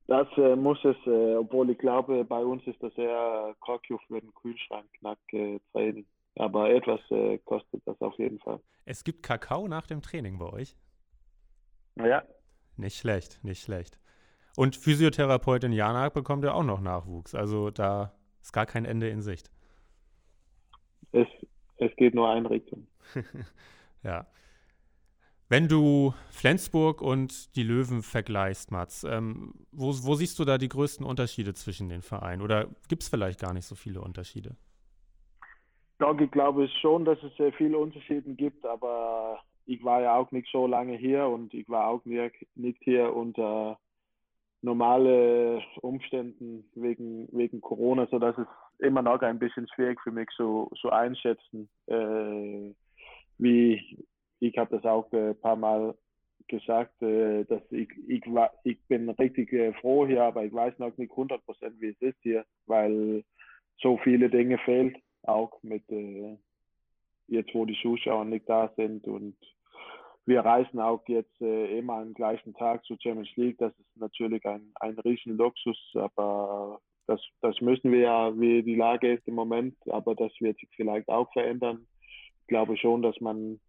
Das 0.07 0.27
äh, 0.37 0.55
muss 0.55 0.77
es, 0.85 0.95
äh, 1.07 1.35
obwohl 1.35 1.69
ich 1.71 1.79
glaube, 1.79 2.23
bei 2.25 2.43
uns 2.43 2.65
ist 2.67 2.81
das 2.81 2.95
eher 2.95 3.55
Kokio 3.59 3.99
für 4.07 4.21
den 4.21 4.33
Kühlschrank 4.35 4.85
knack 4.99 5.17
äh, 5.33 5.59
Training. 5.71 6.05
Aber 6.35 6.69
etwas 6.69 6.99
äh, 7.09 7.37
kostet 7.39 7.81
das 7.85 7.99
auf 8.01 8.17
jeden 8.19 8.39
Fall. 8.39 8.59
Es 8.85 9.03
gibt 9.03 9.23
Kakao 9.23 9.67
nach 9.67 9.87
dem 9.87 10.01
Training 10.01 10.37
bei 10.37 10.51
euch? 10.51 10.75
Ja. 11.95 12.23
Nicht 12.77 12.97
schlecht, 12.97 13.43
nicht 13.43 13.63
schlecht. 13.63 13.97
Und 14.57 14.75
Physiotherapeutin 14.75 15.71
Jana 15.71 16.09
bekommt 16.09 16.43
ja 16.43 16.53
auch 16.53 16.63
noch 16.63 16.81
Nachwuchs. 16.81 17.33
Also 17.33 17.71
da 17.71 18.13
ist 18.41 18.53
gar 18.53 18.65
kein 18.65 18.85
Ende 18.85 19.09
in 19.09 19.21
Sicht. 19.21 19.49
Es, 21.11 21.27
es 21.77 21.95
geht 21.95 22.13
nur 22.13 22.29
eine 22.29 22.49
Richtung. 22.49 22.87
ja. 24.03 24.27
Wenn 25.47 25.67
du 25.67 26.13
Flensburg 26.31 27.01
und 27.01 27.55
die 27.55 27.61
Löwen 27.61 28.01
vergleichst, 28.01 28.71
Mats, 28.71 29.03
ähm, 29.03 29.53
wo, 29.71 29.89
wo, 29.89 30.15
siehst 30.15 30.39
du 30.39 30.45
da 30.45 30.57
die 30.57 30.69
größten 30.69 31.05
Unterschiede 31.05 31.53
zwischen 31.53 31.87
den 31.87 32.01
Vereinen? 32.01 32.41
Oder 32.41 32.67
gibt 32.89 33.03
es 33.03 33.09
vielleicht 33.09 33.39
gar 33.39 33.53
nicht 33.53 33.65
so 33.65 33.75
viele 33.75 34.01
Unterschiede? 34.01 34.55
Doch, 35.99 36.19
ich 36.19 36.31
glaube 36.31 36.67
schon, 36.81 37.05
dass 37.05 37.21
es 37.21 37.35
sehr 37.37 37.53
viele 37.53 37.77
Unterschiede 37.77 38.33
gibt, 38.33 38.65
aber 38.65 39.39
ich 39.67 39.83
war 39.83 40.01
ja 40.01 40.15
auch 40.15 40.31
nicht 40.31 40.47
so 40.51 40.65
lange 40.65 40.97
hier 40.97 41.27
und 41.27 41.53
ich 41.53 41.69
war 41.69 41.87
auch 41.87 42.03
nicht 42.05 42.77
hier 42.81 43.15
unter 43.15 43.77
normale 44.61 45.61
Umständen 45.81 46.65
wegen, 46.73 47.27
wegen 47.31 47.61
Corona, 47.61 48.07
sodass 48.07 48.35
es 48.37 48.47
immer 48.79 49.03
noch 49.03 49.21
ein 49.21 49.37
bisschen 49.37 49.67
schwierig 49.73 50.01
für 50.01 50.11
mich 50.11 50.29
so, 50.35 50.71
so 50.81 50.89
einschätzen, 50.89 51.69
äh, 51.85 52.73
wie 53.37 54.03
ich 54.39 54.57
habe 54.57 54.75
das 54.75 54.85
auch 54.85 55.11
ein 55.11 55.39
paar 55.39 55.55
Mal 55.55 55.95
gesagt, 56.47 57.01
äh, 57.01 57.43
dass 57.45 57.61
ich, 57.71 57.89
ich, 58.07 58.23
ich 58.63 58.77
bin 58.87 59.09
richtig 59.09 59.51
äh, 59.53 59.73
froh 59.73 60.05
hier, 60.05 60.23
aber 60.23 60.43
ich 60.45 60.53
weiß 60.53 60.77
noch 60.79 60.95
nicht 60.97 61.11
100 61.11 61.43
Prozent, 61.45 61.75
wie 61.79 61.89
es 61.89 62.01
ist 62.01 62.17
hier, 62.21 62.45
weil 62.67 63.23
so 63.77 63.97
viele 64.03 64.29
Dinge 64.29 64.57
fehlt, 64.59 64.95
auch 65.23 65.51
mit 65.63 65.89
äh, 65.89 66.37
jetzt, 67.27 67.53
wo 67.55 67.65
die 67.65 67.77
Zuschauer 67.81 68.25
nicht 68.25 68.47
da 68.47 68.71
sind 68.75 69.07
und 69.07 69.35
wir 70.27 70.41
reisen 70.41 70.79
auch 70.79 71.03
jetzt 71.07 71.39
äh, 71.41 71.77
immer 71.77 71.95
am 71.97 72.13
gleichen 72.13 72.53
Tag 72.55 72.83
zur 72.85 72.97
Champions 72.99 73.29
League. 73.35 73.57
Das 73.59 73.77
ist 73.77 73.97
natürlich 73.97 74.43
ein, 74.45 74.71
ein 74.79 74.97
riesen 74.99 75.37
Luxus, 75.37 75.77
aber 75.93 76.79
das, 77.05 77.21
das 77.41 77.59
müssen 77.61 77.91
wir 77.91 77.99
ja, 77.99 78.39
wie 78.39 78.63
die 78.63 78.75
Lage 78.75 79.13
ist 79.13 79.27
im 79.27 79.35
Moment, 79.35 79.75
aber 79.87 80.15
das 80.15 80.31
wird 80.39 80.57
sich 80.57 80.69
vielleicht 80.75 81.09
auch 81.09 81.31
verändern. 81.31 81.85
Ich 82.41 82.47
glaube 82.47 82.75
schon, 82.77 83.03
dass 83.03 83.19
man 83.21 83.59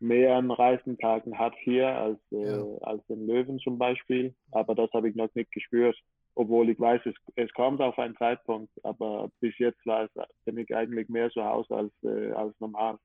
mehr 0.00 0.36
an 0.36 0.50
Reisentagen 0.50 1.38
hat 1.38 1.54
hier 1.62 1.88
als, 1.88 2.18
äh, 2.32 2.44
ja. 2.44 2.64
als 2.82 3.02
in 3.08 3.26
Löwen 3.26 3.58
zum 3.58 3.78
Beispiel, 3.78 4.34
aber 4.50 4.74
das 4.74 4.90
habe 4.92 5.08
ich 5.08 5.14
noch 5.14 5.32
nicht 5.34 5.52
gespürt. 5.52 5.96
Obwohl 6.34 6.70
ich 6.70 6.78
weiß, 6.78 7.02
es, 7.04 7.14
es 7.34 7.52
kommt 7.52 7.80
auf 7.80 7.98
einen 7.98 8.16
Zeitpunkt, 8.16 8.72
aber 8.84 9.30
bis 9.40 9.56
jetzt 9.58 9.84
war 9.84 10.04
es, 10.04 10.10
bin 10.44 10.58
ich 10.58 10.74
eigentlich 10.74 11.08
mehr 11.08 11.28
zu 11.30 11.44
Hause 11.44 11.74
als, 11.74 11.92
äh, 12.02 12.32
als 12.32 12.58
normal. 12.60 12.98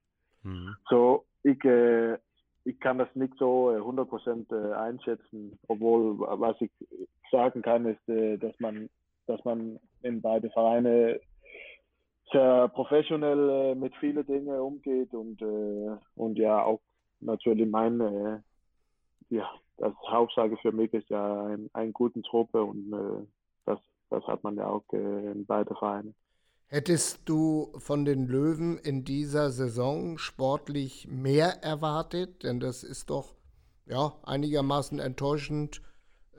Mhm. 0.43 0.75
So, 0.89 1.25
ich, 1.43 1.63
äh, 1.65 2.17
ich 2.65 2.79
kann 2.79 2.97
das 2.97 3.13
nicht 3.15 3.33
so 3.37 3.69
100% 3.69 4.51
äh, 4.51 4.55
äh, 4.55 4.73
einschätzen, 4.73 5.57
obwohl 5.67 6.19
was 6.19 6.59
ich 6.61 6.71
sagen 7.31 7.61
kann, 7.61 7.85
ist, 7.85 8.09
äh, 8.09 8.37
dass 8.37 8.59
man, 8.59 8.89
dass 9.27 9.43
man 9.43 9.79
in 10.01 10.21
beide 10.21 10.49
Vereine 10.51 11.19
sehr 12.31 12.67
professionell 12.69 13.75
mit 13.75 13.95
vielen 13.97 14.25
Dingen 14.25 14.59
umgeht 14.59 15.13
und, 15.13 15.39
und 16.15 16.37
ja 16.37 16.63
auch 16.63 16.81
natürlich 17.19 17.69
meine, 17.69 18.43
ja, 19.29 19.49
das 19.77 19.93
Hauptsache 20.07 20.57
für 20.61 20.71
mich 20.71 20.93
ist 20.93 21.09
ja 21.09 21.45
ein, 21.47 21.69
ein 21.73 21.93
guten 21.93 22.23
Truppe 22.23 22.63
und 22.63 22.91
das, 23.65 23.79
das 24.09 24.23
hat 24.25 24.43
man 24.43 24.55
ja 24.55 24.67
auch 24.67 24.85
in 24.93 25.45
beide 25.45 25.75
Vereine. 25.75 26.13
Hättest 26.67 27.29
du 27.29 27.71
von 27.77 28.05
den 28.05 28.25
Löwen 28.27 28.77
in 28.79 29.03
dieser 29.03 29.51
Saison 29.51 30.17
sportlich 30.17 31.07
mehr 31.07 31.63
erwartet? 31.63 32.43
Denn 32.43 32.59
das 32.59 32.83
ist 32.83 33.11
doch 33.11 33.35
ja 33.85 34.13
einigermaßen 34.23 34.99
enttäuschend, 34.99 35.81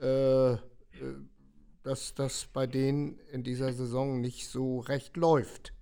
äh, 0.01 0.53
äh, 0.53 0.57
dass 1.83 2.13
das 2.13 2.47
bei 2.47 2.67
denen 2.67 3.19
in 3.31 3.43
dieser 3.43 3.71
Saison 3.71 4.19
nicht 4.19 4.49
so 4.49 4.79
recht 4.81 5.15
läuft. 5.15 5.73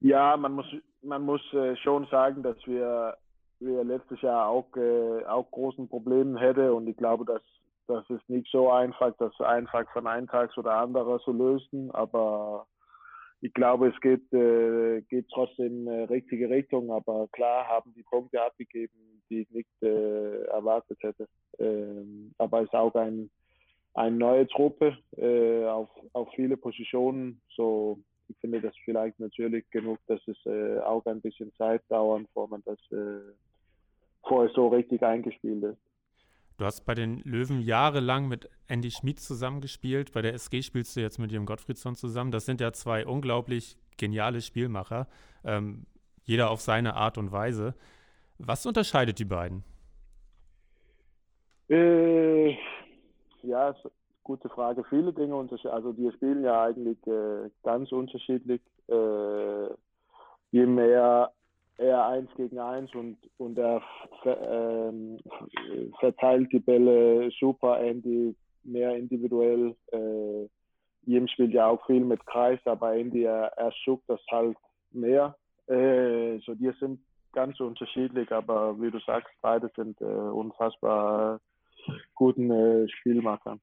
Ja, 0.00 0.36
man 0.36 0.52
muss, 0.52 0.66
man 1.02 1.22
muss 1.22 1.42
äh, 1.52 1.76
schon 1.76 2.06
sagen, 2.06 2.42
dass 2.42 2.56
wir, 2.66 3.16
wir 3.60 3.84
letztes 3.84 4.20
Jahr 4.22 4.48
auch, 4.48 4.74
äh, 4.76 5.24
auch 5.26 5.50
großen 5.50 5.88
Problemen 5.88 6.36
hätten 6.36 6.70
und 6.70 6.86
ich 6.88 6.96
glaube, 6.96 7.24
dass 7.24 7.42
das 7.88 8.08
ist 8.10 8.28
nicht 8.28 8.46
so 8.52 8.70
einfach, 8.70 9.14
das 9.18 9.32
einfach 9.40 9.90
von 9.92 10.06
einem 10.06 10.28
Tag 10.28 10.56
oder 10.58 10.74
anderen 10.74 11.18
zu 11.20 11.32
lösen, 11.32 11.90
aber 11.92 12.66
ich 13.40 13.54
glaube, 13.54 13.88
es 13.88 14.00
geht, 14.00 14.32
äh, 14.32 15.00
geht 15.02 15.26
trotzdem 15.32 15.86
in 15.86 15.86
äh, 15.86 16.02
richtige 16.04 16.50
Richtung, 16.50 16.90
aber 16.90 17.28
klar 17.28 17.66
haben 17.66 17.94
die 17.94 18.02
Punkte 18.02 18.42
abgegeben, 18.42 19.22
die 19.30 19.42
ich 19.42 19.50
nicht 19.50 19.82
äh, 19.82 20.42
erwartet 20.46 20.98
hätte. 21.00 21.28
Ähm, 21.58 22.34
aber 22.38 22.60
es 22.60 22.64
ist 22.64 22.74
auch 22.74 22.94
ein, 22.94 23.30
eine 23.94 24.16
neue 24.16 24.46
Truppe 24.48 24.98
äh, 25.16 25.64
auf, 25.66 25.88
auf 26.12 26.28
viele 26.34 26.56
Positionen. 26.56 27.40
So, 27.56 28.00
ich 28.28 28.36
finde 28.38 28.60
das 28.60 28.74
vielleicht 28.84 29.18
natürlich 29.18 29.68
genug, 29.70 29.98
dass 30.06 30.20
es 30.26 30.36
äh, 30.46 30.78
auch 30.80 31.04
ein 31.06 31.20
bisschen 31.20 31.52
Zeit 31.54 31.82
dauert, 31.88 32.24
bevor 32.26 32.48
man 32.48 32.62
das 32.64 32.78
äh, 32.92 33.20
vorher 34.26 34.52
so 34.54 34.68
richtig 34.68 35.02
eingespielt 35.02 35.64
ist. 35.64 35.78
Du 36.58 36.64
hast 36.64 36.84
bei 36.84 36.94
den 36.94 37.20
Löwen 37.20 37.60
jahrelang 37.60 38.26
mit 38.26 38.50
Andy 38.66 38.90
Schmid 38.90 39.20
zusammengespielt. 39.20 40.12
Bei 40.12 40.22
der 40.22 40.34
SG 40.34 40.62
spielst 40.62 40.96
du 40.96 41.00
jetzt 41.00 41.18
mit 41.18 41.30
Jim 41.30 41.46
Gottfriedson 41.46 41.94
zusammen. 41.94 42.32
Das 42.32 42.46
sind 42.46 42.60
ja 42.60 42.72
zwei 42.72 43.06
unglaublich 43.06 43.76
geniale 43.96 44.40
Spielmacher. 44.40 45.06
Ähm, 45.44 45.86
jeder 46.24 46.50
auf 46.50 46.60
seine 46.60 46.94
Art 46.94 47.16
und 47.16 47.30
Weise. 47.30 47.74
Was 48.38 48.66
unterscheidet 48.66 49.20
die 49.20 49.24
beiden? 49.24 49.62
Äh, 51.68 52.56
ja, 53.42 53.74
gute 54.28 54.50
Frage. 54.50 54.84
Viele 54.90 55.12
Dinge 55.12 55.34
unterscheiden. 55.34 55.74
Also, 55.74 55.92
die 55.92 56.12
spielen 56.12 56.44
ja 56.44 56.64
eigentlich 56.64 56.98
äh, 57.06 57.48
ganz 57.62 57.90
unterschiedlich. 57.90 58.60
Äh, 58.88 59.68
je 60.50 60.66
mehr 60.66 61.32
eher 61.78 62.06
eins 62.06 62.30
gegen 62.36 62.58
eins 62.58 62.92
und, 62.94 63.16
und 63.38 63.56
er 63.56 63.80
ähm, 64.24 65.18
verteilt 66.00 66.52
die 66.52 66.58
Bälle 66.58 67.30
super, 67.40 67.80
Andy 67.80 68.34
mehr 68.64 68.96
individuell. 68.96 69.74
Äh, 69.92 70.48
Jim 71.06 71.26
spielt 71.28 71.54
ja 71.54 71.68
auch 71.68 71.84
viel 71.86 72.04
mit 72.04 72.24
Kreis, 72.26 72.58
aber 72.66 72.94
Andy, 72.94 73.22
er, 73.22 73.52
er 73.56 73.72
sucht 73.84 74.02
das 74.08 74.20
halt 74.30 74.56
mehr. 74.90 75.36
Äh, 75.68 76.38
so 76.40 76.54
die 76.54 76.72
sind 76.80 77.00
ganz 77.32 77.60
unterschiedlich, 77.60 78.30
aber 78.32 78.78
wie 78.80 78.90
du 78.90 78.98
sagst, 79.00 79.32
beide 79.40 79.70
sind 79.76 80.00
äh, 80.00 80.04
unfassbar 80.04 81.40
guten 82.14 82.50
äh, 82.50 82.88
Spielmacher. 82.88 83.58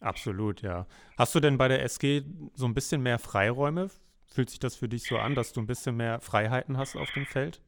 Absolut, 0.00 0.62
ja. 0.62 0.86
Hast 1.16 1.34
du 1.34 1.40
denn 1.40 1.56
bei 1.56 1.68
der 1.68 1.82
SG 1.82 2.22
so 2.54 2.66
ein 2.66 2.74
bisschen 2.74 3.02
mehr 3.02 3.18
Freiräume 3.18 3.88
Fühlt 4.34 4.50
sich 4.50 4.58
das 4.58 4.74
für 4.74 4.88
dich 4.88 5.04
so 5.04 5.16
an, 5.16 5.36
dass 5.36 5.52
du 5.52 5.60
ein 5.60 5.68
bisschen 5.68 5.96
mehr 5.96 6.18
Freiheiten 6.18 6.76
hast 6.76 6.96
auf 6.96 7.08
dem 7.12 7.24
Feld? 7.24 7.60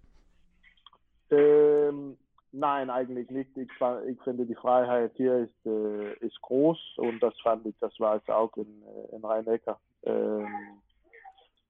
Ähm, 1.31 2.17
nein, 2.51 2.91
eigentlich 2.91 3.31
nicht. 3.31 3.57
Ich, 3.57 3.71
ich, 4.09 4.21
finde, 4.25 4.47
die 4.47 4.55
Freiheit 4.57 5.13
hier 5.15 5.37
ist, 5.45 5.65
äh, 5.65 6.15
ist 6.27 6.43
groß 6.43 6.77
und 6.97 7.23
das 7.23 7.39
fand 7.41 7.67
ich, 7.67 7.77
das 7.79 7.93
war 8.01 8.17
es 8.17 8.29
auch 8.29 8.51
in, 8.57 8.83
äh, 8.83 9.15
in 9.15 9.25
Rhein-Neckar. 9.25 9.79
Ähm, 10.03 10.49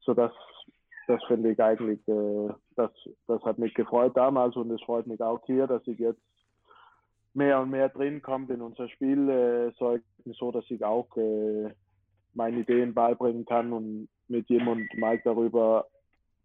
so 0.01 0.15
das, 0.15 0.33
das 1.09 1.23
finde 1.25 1.53
ich 1.53 1.63
eigentlich, 1.63 2.01
äh, 2.09 2.55
das, 2.77 2.91
das 3.27 3.43
hat 3.43 3.59
mich 3.59 3.75
gefreut 3.75 4.17
damals 4.17 4.57
und 4.57 4.71
es 4.71 4.81
freut 4.81 5.07
mich 5.07 5.21
auch 5.21 5.45
hier, 5.45 5.67
dass 5.67 5.87
ich 5.87 5.99
jetzt 5.99 6.23
mehr 7.37 7.61
und 7.61 7.71
mehr 7.71 7.89
drin 7.89 8.23
kommt 8.23 8.51
in 8.51 8.63
unser 8.63 8.89
Spiel, 8.89 9.29
äh, 9.29 9.73
so 9.79 10.51
dass 10.51 10.65
ich 10.71 10.85
auch 10.85 11.17
äh, 11.17 11.71
meine 12.35 12.61
Ideen 12.61 12.95
beibringen 12.95 13.45
kann 13.45 13.73
und 13.73 14.09
mit 14.29 14.51
ihm 14.51 14.67
und 14.69 14.89
Mike 14.95 15.23
darüber 15.25 15.87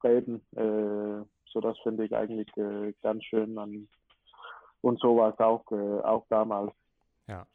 reden. 0.04 0.42
Äh, 0.56 1.26
so 1.52 1.60
das 1.60 1.78
finde 1.80 2.06
ich 2.06 2.16
eigentlich 2.16 2.48
äh, 2.58 2.94
ganz 3.02 3.24
schön 3.26 3.58
an, 3.58 3.88
und 4.82 5.00
so 5.00 5.16
war 5.16 5.34
es 5.34 5.40
auch, 5.40 5.64
äh, 5.72 6.02
auch 6.02 6.26
damals. 6.30 6.74
Ja. 7.28 7.46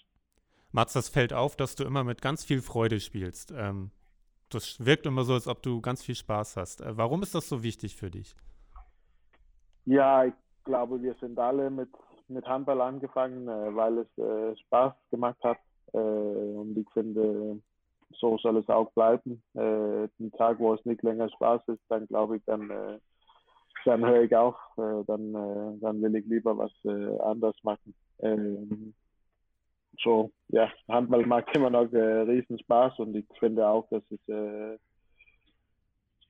Mats, 0.72 0.92
das 0.92 1.09
fällt 1.09 1.33
auf, 1.33 1.57
dass 1.57 1.75
du 1.75 1.85
immer 1.85 2.05
mit 2.05 2.22
ganz 2.22 2.44
viel 2.44 2.62
Freude 2.62 3.01
spielst. 3.01 3.53
Ähm, 3.57 3.90
das 4.49 4.85
wirkt 4.85 5.07
immer 5.07 5.25
so, 5.25 5.35
als 5.35 5.49
ob 5.49 5.62
du 5.62 5.81
ganz 5.81 6.03
viel 6.03 6.14
Spaß 6.14 6.57
hast. 6.57 6.81
Äh, 6.81 6.96
warum 6.96 7.22
ist 7.22 7.35
das 7.35 7.49
so 7.49 7.62
wichtig 7.62 7.96
für 7.96 8.11
dich? 8.11 8.37
Ja, 9.85 10.25
ich 10.25 10.35
glaube, 10.64 11.03
wir 11.03 11.14
sind 11.14 11.38
alle 11.38 11.70
mit, 11.70 11.88
mit 12.29 12.47
Handball 12.47 12.81
angefangen, 12.81 13.49
äh, 13.49 13.74
weil 13.74 13.99
es 13.99 14.18
äh, 14.18 14.57
Spaß 14.57 14.95
gemacht 15.11 15.39
hat. 15.43 15.59
und 15.93 16.77
ich 16.77 16.89
finde, 16.93 17.61
so 18.18 18.39
soll 18.39 18.59
es 18.59 18.68
auch 18.68 18.91
bleiben. 18.93 19.43
Äh, 19.55 20.09
den 20.18 20.33
Tag, 20.37 20.59
wo 20.59 20.74
es 20.74 20.85
nicht 20.85 21.03
länger 21.03 21.29
Spaß 21.31 21.62
ist, 21.68 21.83
dann 21.89 22.07
glaube 22.07 22.37
ich, 22.37 22.43
dann, 22.45 22.70
äh, 22.70 22.99
dann 23.85 24.05
höre 24.05 24.22
ich 24.22 24.37
auf. 24.37 24.57
Äh, 24.77 25.05
dann, 25.07 25.35
äh, 25.35 25.79
dann 25.81 26.03
will 26.03 26.16
ich 26.16 26.27
lieber 26.27 26.57
was 26.57 26.72
äh, 26.85 27.18
anders 27.20 27.57
machen. 27.62 27.95
Ähm, 28.20 28.95
so, 30.03 30.31
ja, 30.49 30.70
Handball 30.89 31.24
macht 31.27 31.55
immer 31.55 31.70
noch 31.70 31.93
äh, 31.93 31.99
riesen 31.99 32.59
Spaß 32.59 32.99
und 32.99 33.14
ich 33.16 33.27
finde 33.39 33.66
auch, 33.66 33.89
dass 33.89 34.03
es 34.11 34.29
äh, 34.29 34.79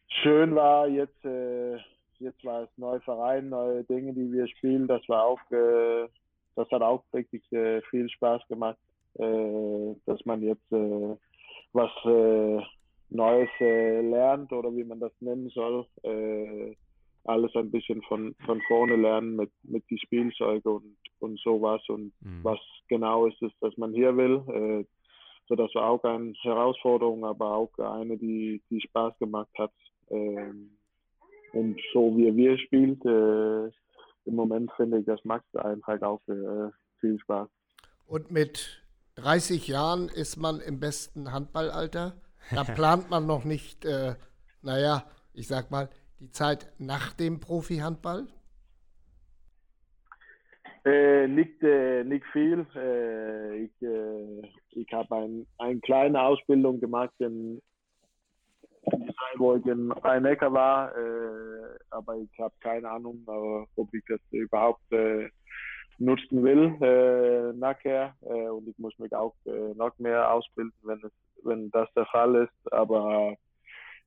schön 0.09 0.55
war. 0.55 0.87
Jetzt, 0.89 1.25
äh, 1.25 1.79
jetzt 2.19 2.45
war 2.45 2.63
es 2.63 2.71
neuer 2.77 3.01
Verein, 3.01 3.49
neue 3.49 3.85
Dinge, 3.85 4.13
die 4.13 4.33
wir 4.33 4.47
spielen. 4.49 4.87
Das 4.87 5.07
war 5.09 5.25
auch, 5.25 5.41
äh, 5.51 6.09
das 6.55 6.71
hat 6.71 6.83
auch 6.83 7.03
richtig 7.13 7.51
äh, 7.53 7.83
viel 7.91 8.09
Spaß 8.09 8.43
gemacht. 8.49 8.79
äh, 9.19 9.95
dass 10.07 10.25
man 10.25 10.43
jetzt 10.43 10.73
äh, 10.73 11.17
was 11.73 11.91
äh, 12.05 12.63
Neues 13.09 13.49
äh, 13.61 14.01
lernt 14.01 14.53
oder 14.53 14.75
wie 14.75 14.85
man 14.85 15.01
das 15.01 15.13
nennen 15.21 15.49
soll. 15.51 15.87
Äh, 16.03 16.75
alles 17.25 17.55
ein 17.57 17.71
bisschen 17.71 18.03
von, 18.03 18.35
von 18.45 18.61
vorne 18.69 18.97
lernen 18.97 19.37
mit, 19.37 19.51
mit 19.63 19.85
die 19.91 19.99
Spielzeuge 19.99 20.71
und, 20.71 20.97
und 21.19 21.41
sowas 21.41 21.83
und 21.89 22.13
mhm. 22.21 22.45
was 22.45 22.59
genau 22.89 23.27
ist 23.27 23.41
es, 23.43 23.53
dass 23.61 23.77
man 23.77 23.93
hier 23.93 24.17
will. 24.17 24.43
Äh, 24.49 24.85
so 25.49 25.55
das 25.55 25.75
war 25.75 25.91
auch 25.91 26.03
eine 26.05 26.35
Herausforderung, 26.43 27.25
aber 27.25 27.55
auch 27.55 27.79
eine, 27.79 28.17
die, 28.17 28.61
die 28.71 28.81
Spaß 28.81 29.19
gemacht 29.19 29.51
hat. 29.59 29.73
Ähm, 30.11 30.76
und 31.57 31.81
so 31.93 32.17
wie 32.17 32.35
wir 32.35 32.59
spielt, 32.59 33.05
äh, 33.05 33.67
im 34.27 34.35
Moment 34.35 34.71
finde 34.77 34.99
ich, 34.99 35.07
das 35.07 35.25
macht 35.25 35.45
einfach 35.57 36.01
auch 36.03 36.21
äh, 36.29 36.71
viel 37.01 37.19
Spaß. 37.21 37.49
Und 38.07 38.31
mit 38.31 38.83
30 39.17 39.69
Jahren 39.69 40.09
ist 40.09 40.37
man 40.37 40.61
im 40.61 40.81
besten 40.81 41.33
Handballalter. 41.33 42.15
Da 42.55 42.65
plant 42.75 43.11
man 43.11 43.27
noch 43.27 43.45
nicht, 43.45 43.85
äh, 43.85 44.15
naja, 44.63 45.05
ich 45.33 45.49
sag 45.49 45.71
mal, 45.71 45.89
die 46.21 46.31
Zeit 46.31 46.73
nach 46.79 47.13
dem 47.13 47.41
Profi-Handball? 47.41 48.27
Äh, 50.85 51.27
nicht, 51.27 51.63
äh, 51.63 52.05
nicht 52.05 52.25
viel. 52.33 52.67
Äh, 52.75 53.65
ich 53.65 53.83
äh, 53.83 54.43
ich 54.77 54.93
habe 54.93 55.17
ein, 55.17 55.47
eine 55.59 55.81
kleine 55.81 56.21
Ausbildung 56.23 56.81
gemacht 56.81 57.15
in, 57.19 57.61
in 58.93 59.11
wo 59.39 59.57
ich 59.57 59.67
in 59.67 59.93
Rhein-Neckar 59.93 60.53
war, 60.53 60.97
äh, 60.97 61.79
aber 61.91 62.17
ich 62.17 62.31
habe 62.39 62.55
keine 62.61 62.91
Ahnung, 62.91 63.23
ob 63.77 63.93
ich 63.93 64.05
das 64.09 64.21
überhaupt 64.31 64.91
äh, 64.93 65.29
nutzen 65.99 66.43
will 66.43 67.55
nachher. 67.55 68.15
und 68.21 68.69
ich 68.69 68.79
muss 68.79 68.99
mich 68.99 69.15
auch 69.15 69.35
noch 69.75 69.99
mehr 69.99 70.31
ausbilden, 70.31 70.75
wenn, 70.83 71.01
es, 71.03 71.13
wenn 71.43 71.71
das 71.71 71.89
der 71.95 72.07
Fall 72.07 72.35
ist. 72.35 72.73
Aber 72.73 73.37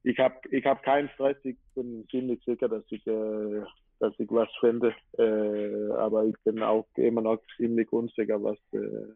ich 0.04 0.18
habe 0.20 0.36
ich 0.52 0.66
hab 0.66 0.84
keinen 0.84 1.10
Stress, 1.10 1.38
ich 1.44 1.58
bin 1.76 2.08
ziemlich 2.10 2.44
sicher, 2.46 2.70
dass 2.70 2.84
ich, 2.90 3.06
äh, 3.06 3.62
dass 4.00 4.14
ich 4.18 4.30
was 4.30 4.50
finde. 4.60 4.94
Äh, 5.18 5.92
aber 5.98 6.26
ich 6.26 6.36
bin 6.44 6.62
auch 6.64 6.88
immer 6.96 7.22
noch 7.22 7.42
ziemlich 7.58 7.92
unsicher, 7.92 8.42
was, 8.42 8.58
äh, 8.72 9.14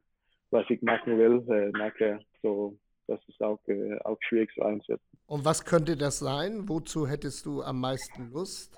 was 0.52 0.70
ich 0.70 0.82
machen 0.82 1.18
will 1.18 1.44
äh, 1.50 1.70
nachher. 1.78 2.20
So, 2.42 2.78
das 3.08 3.20
ist 3.28 3.42
auch, 3.42 3.60
äh, 3.68 3.98
auch 4.04 4.18
schwierig 4.22 4.54
zu 4.54 4.62
einsetzen. 4.62 5.18
Und 5.28 5.46
was 5.46 5.64
könnte 5.66 5.98
das 5.98 6.20
sein? 6.20 6.68
Wozu 6.68 7.08
hättest 7.08 7.46
du 7.46 7.62
am 7.62 7.80
meisten 7.80 8.32
Lust? 8.32 8.76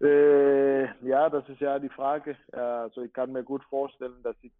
Äh, 0.00 0.84
ja, 1.06 1.28
das 1.28 1.48
ist 1.48 1.60
ja 1.60 1.78
die 1.78 1.88
Frage. 1.88 2.36
Also 2.52 3.02
ich 3.02 3.12
kann 3.12 3.32
mir 3.32 3.42
gut 3.42 3.64
vorstellen, 3.64 4.22
dass 4.22 4.36
ich 4.42 4.52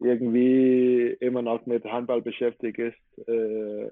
irgendwie 0.00 1.16
immer 1.20 1.42
noch 1.42 1.64
mit 1.66 1.84
Handball 1.84 2.22
beschäftigt 2.22 2.78
ist, 2.78 3.28
äh, 3.28 3.90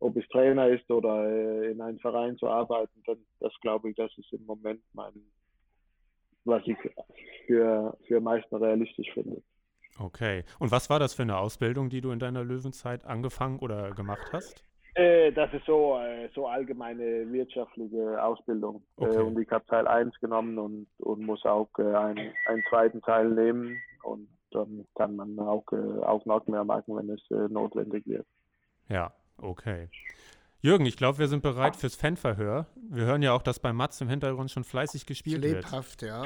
ob 0.00 0.16
es 0.16 0.28
Trainer 0.28 0.68
ist 0.68 0.88
oder 0.90 1.28
äh, 1.28 1.72
in 1.72 1.80
einem 1.80 1.98
Verein 1.98 2.36
zu 2.38 2.48
arbeiten, 2.48 3.02
dann 3.06 3.18
das 3.40 3.52
glaube 3.60 3.90
ich, 3.90 3.96
das 3.96 4.16
ist 4.16 4.32
im 4.32 4.46
Moment 4.46 4.80
mein, 4.92 5.12
was 6.44 6.62
ich 6.66 6.76
für, 7.46 7.96
für 8.06 8.20
meisten 8.20 8.54
realistisch 8.56 9.10
finde. 9.12 9.42
Okay. 9.98 10.44
Und 10.58 10.70
was 10.70 10.90
war 10.90 10.98
das 10.98 11.14
für 11.14 11.22
eine 11.22 11.38
Ausbildung, 11.38 11.90
die 11.90 12.00
du 12.00 12.10
in 12.10 12.18
deiner 12.18 12.44
Löwenzeit 12.44 13.04
angefangen 13.04 13.58
oder 13.58 13.90
gemacht 13.90 14.32
hast? 14.32 14.64
Äh, 14.94 15.32
das 15.32 15.52
ist 15.52 15.64
so, 15.66 15.98
äh, 15.98 16.28
so 16.34 16.48
allgemeine 16.48 17.30
wirtschaftliche 17.32 18.22
Ausbildung. 18.22 18.82
Äh, 18.98 19.04
okay. 19.04 19.18
und 19.18 19.38
ich 19.38 19.50
habe 19.50 19.64
Teil 19.66 19.86
1 19.86 20.18
genommen 20.20 20.58
und, 20.58 20.88
und 20.98 21.20
muss 21.20 21.44
auch 21.44 21.68
äh, 21.78 21.82
einen, 21.82 22.32
einen 22.46 22.62
zweiten 22.68 23.00
Teil 23.02 23.28
nehmen. 23.28 23.76
Und 24.02 24.28
dann 24.50 24.86
kann 24.96 25.16
man 25.16 25.38
auch, 25.38 25.64
äh, 25.72 26.02
auch 26.04 26.24
noch 26.24 26.46
mehr 26.46 26.64
machen, 26.64 26.96
wenn 26.96 27.10
es 27.10 27.20
äh, 27.30 27.48
notwendig 27.48 28.06
wird. 28.06 28.26
Ja, 28.88 29.12
okay. 29.36 29.88
Jürgen, 30.60 30.86
ich 30.86 30.96
glaube, 30.96 31.18
wir 31.18 31.28
sind 31.28 31.42
bereit 31.42 31.76
fürs 31.76 31.94
Fanverhör. 31.94 32.66
Wir 32.90 33.04
hören 33.04 33.22
ja 33.22 33.32
auch, 33.32 33.42
dass 33.42 33.60
bei 33.60 33.72
Mats 33.72 34.00
im 34.00 34.08
Hintergrund 34.08 34.50
schon 34.50 34.64
fleißig 34.64 35.06
gespielt 35.06 35.42
Lebhaft, 35.42 36.02
wird. 36.02 36.02
Lebhaft, 36.02 36.02
ja. 36.02 36.24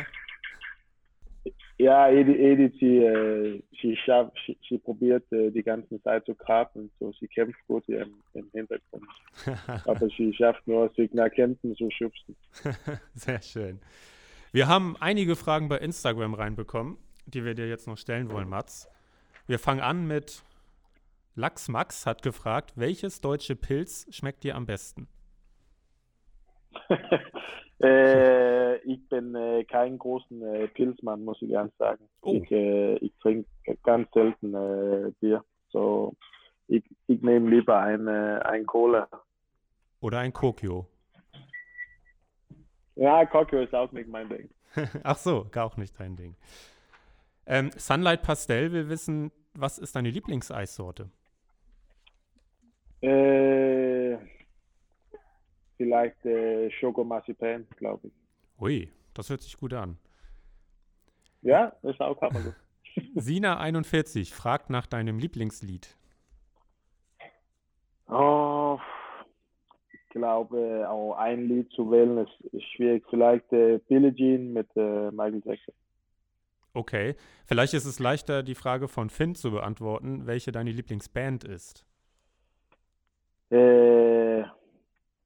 Ja, 1.83 2.09
Edith, 2.09 2.39
Edith 2.39 2.78
sie, 2.78 2.99
äh, 2.99 3.62
sie, 3.80 3.97
schafft, 3.97 4.37
sie, 4.47 4.57
sie, 4.68 4.78
probiert 4.78 5.30
äh, 5.33 5.51
die 5.51 5.62
ganze 5.62 6.01
Zeit 6.03 6.24
zu 6.26 6.35
graben. 6.35 6.91
So, 6.99 7.12
sie 7.18 7.28
kämpft 7.28 7.59
gut 7.66 7.85
hier 7.87 8.03
im, 8.03 8.14
im 8.35 8.49
Hintergrund. 8.53 9.07
Aber 9.87 10.09
sie 10.16 10.33
schafft 10.33 10.66
nur, 10.66 10.91
hinten 10.95 11.76
zu 11.76 11.91
schubsen. 11.91 12.37
Sehr 13.14 13.43
schön. 13.43 13.80
Wir 14.53 14.68
haben 14.68 14.97
einige 15.01 15.35
Fragen 15.35 15.68
bei 15.68 15.78
Instagram 15.78 16.35
reinbekommen 16.35 16.99
die 17.26 17.45
wir 17.45 17.55
dir 17.55 17.68
jetzt 17.68 17.87
noch 17.87 17.99
stellen 17.99 18.30
wollen, 18.30 18.49
Mats. 18.49 18.89
Wir 19.47 19.59
fangen 19.59 19.80
an 19.80 20.07
mit 20.07 20.43
Lachs 21.35 21.68
Max 21.68 22.05
hat 22.05 22.22
gefragt, 22.22 22.72
welches 22.76 23.20
deutsche 23.20 23.57
Pilz 23.57 24.07
schmeckt 24.11 24.45
dir 24.45 24.55
am 24.55 24.66
besten? 24.66 25.09
äh, 27.83 28.76
ich 28.78 29.09
bin 29.09 29.35
äh, 29.35 29.64
kein 29.64 29.99
großen 29.99 30.43
äh, 30.43 30.68
Pilzmann, 30.68 31.24
muss 31.24 31.41
ich 31.43 31.51
ganz 31.51 31.76
sagen. 31.78 32.09
Oh. 32.22 32.35
Ich, 32.35 32.51
äh, 32.51 32.97
ich 32.97 33.12
trinke 33.20 33.49
ganz 33.83 34.11
selten 34.12 34.55
äh, 34.55 35.12
Bier. 35.20 35.45
So, 35.70 36.14
ich, 36.68 36.85
ich 37.07 37.20
nehme 37.22 37.51
lieber 37.51 37.78
eine, 37.78 38.41
äh, 38.41 38.49
ein 38.49 38.66
Cola. 38.66 39.09
Oder 40.01 40.18
ein 40.20 40.33
Kokio. 40.33 40.87
Ja, 42.97 43.24
Kokio 43.26 43.62
ist 43.62 43.74
auch 43.74 43.91
nicht 43.93 44.09
mein 44.09 44.28
Ding. 44.28 44.51
Ach 45.03 45.16
so, 45.16 45.47
gar 45.51 45.66
auch 45.66 45.76
nicht 45.76 45.99
dein 45.99 46.16
Ding. 46.16 46.37
Ähm, 47.47 47.70
Sunlight 47.76 48.22
Pastel 48.22 48.72
will 48.72 48.89
wissen, 48.89 49.33
was 49.55 49.78
ist 49.78 49.97
deine 49.97 50.11
Lieblingseissorte? 50.11 51.11
Äh, 53.01 54.16
vielleicht 55.83 56.24
äh, 56.24 56.70
Schokomarzipan, 56.70 57.66
glaube 57.76 58.07
ich. 58.07 58.12
Ui, 58.61 58.89
das 59.14 59.30
hört 59.30 59.43
sich 59.43 59.57
gut 59.57 59.74
an. 59.74 59.99
Ja, 61.43 61.72
ist 61.83 62.01
auch 62.01 62.18
gut. 62.20 62.55
Sina41 63.16 64.33
fragt 64.33 64.70
nach 64.70 64.87
deinem 64.87 65.18
Lieblingslied. 65.18 65.97
Oh, 68.09 68.78
ich 69.93 70.09
glaube, 70.11 70.87
auch 70.89 71.16
ein 71.16 71.49
Lied 71.49 71.72
zu 71.72 71.91
wählen 71.91 72.18
ist, 72.18 72.41
ist 72.53 72.64
schwierig. 72.76 73.05
Vielleicht 73.11 73.53
äh, 73.53 73.80
Billie 73.89 74.14
Jean 74.14 74.53
mit 74.53 74.68
äh, 74.76 75.11
Michael 75.11 75.43
Jackson. 75.45 75.74
Okay, 76.74 77.16
vielleicht 77.45 77.74
ist 77.74 77.87
es 77.87 77.99
leichter, 77.99 78.45
die 78.45 78.55
Frage 78.55 78.87
von 78.87 79.11
Finn 79.11 79.35
zu 79.35 79.51
beantworten, 79.51 80.26
welche 80.26 80.53
deine 80.53 80.70
Lieblingsband 80.70 81.45
ist. 81.45 81.85
Äh, 83.51 84.45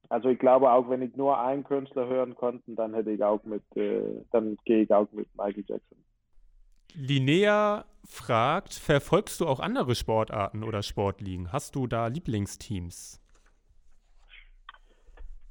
also 0.09 0.29
ich 0.29 0.39
glaube 0.39 0.71
auch, 0.71 0.89
wenn 0.89 1.01
ich 1.01 1.15
nur 1.15 1.39
einen 1.39 1.63
Künstler 1.63 2.07
hören 2.07 2.35
konnte, 2.35 2.63
dann 2.75 2.93
hätte 2.93 3.11
ich 3.11 3.23
auch 3.23 3.43
mit, 3.43 3.63
äh, 3.75 4.01
dann 4.31 4.57
gehe 4.65 4.83
ich 4.83 4.91
auch 4.91 5.11
mit 5.11 5.27
Michael 5.35 5.63
Jackson. 5.67 5.97
Linnea 6.93 7.85
fragt, 8.05 8.73
verfolgst 8.73 9.41
du 9.41 9.47
auch 9.47 9.59
andere 9.59 9.95
Sportarten 9.95 10.63
oder 10.63 10.81
Sportligen? 10.81 11.51
Hast 11.51 11.75
du 11.75 11.87
da 11.87 12.07
Lieblingsteams? 12.07 13.21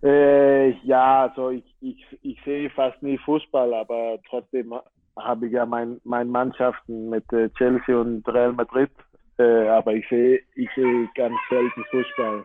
Äh, 0.02 0.70
ja, 0.84 1.22
also 1.22 1.50
ich, 1.50 1.64
ich, 1.80 2.04
ich 2.22 2.38
sehe 2.44 2.70
fast 2.70 3.02
nie 3.02 3.18
Fußball, 3.18 3.72
aber 3.74 4.18
trotzdem 4.28 4.74
habe 5.18 5.46
ich 5.46 5.52
ja 5.52 5.64
mein, 5.66 6.00
meine 6.04 6.30
Mannschaften 6.30 7.08
mit 7.08 7.30
äh, 7.32 7.48
Chelsea 7.50 7.98
und 7.98 8.26
Real 8.28 8.52
Madrid, 8.52 8.90
äh, 9.38 9.68
aber 9.68 9.94
ich 9.94 10.06
sehe 10.08 10.40
ich 10.54 10.68
sehe 10.74 11.08
ganz 11.14 11.34
selten 11.48 11.84
Fußball. 11.90 12.44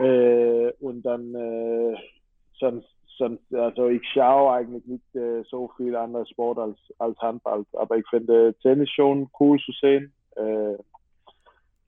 Äh, 0.00 0.72
und 0.80 1.02
dann 1.02 1.34
äh, 1.34 1.96
sonst, 2.58 2.88
sonst, 3.16 3.54
also 3.54 3.88
ich 3.88 4.02
schaue 4.12 4.52
eigentlich 4.52 4.86
nicht 4.86 5.14
äh, 5.14 5.42
so 5.50 5.70
viel 5.76 5.96
anderes 5.96 6.28
Sport 6.30 6.58
als, 6.58 6.78
als 6.98 7.18
Handball, 7.18 7.64
aber 7.72 7.96
ich 7.96 8.06
finde 8.08 8.54
Tennis 8.62 8.90
schon 8.90 9.28
cool 9.40 9.58
zu 9.58 9.72
sehen. 9.80 10.12
Äh, 10.36 10.74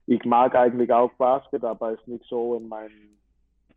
ich 0.07 0.25
mag 0.25 0.55
eigentlich 0.57 0.93
auch 0.93 1.13
Basket, 1.13 1.65
aber 1.65 1.93
ist 1.93 2.09
nicht 2.09 2.25
so 2.29 2.57
in 2.57 2.69
meinem 2.69 3.11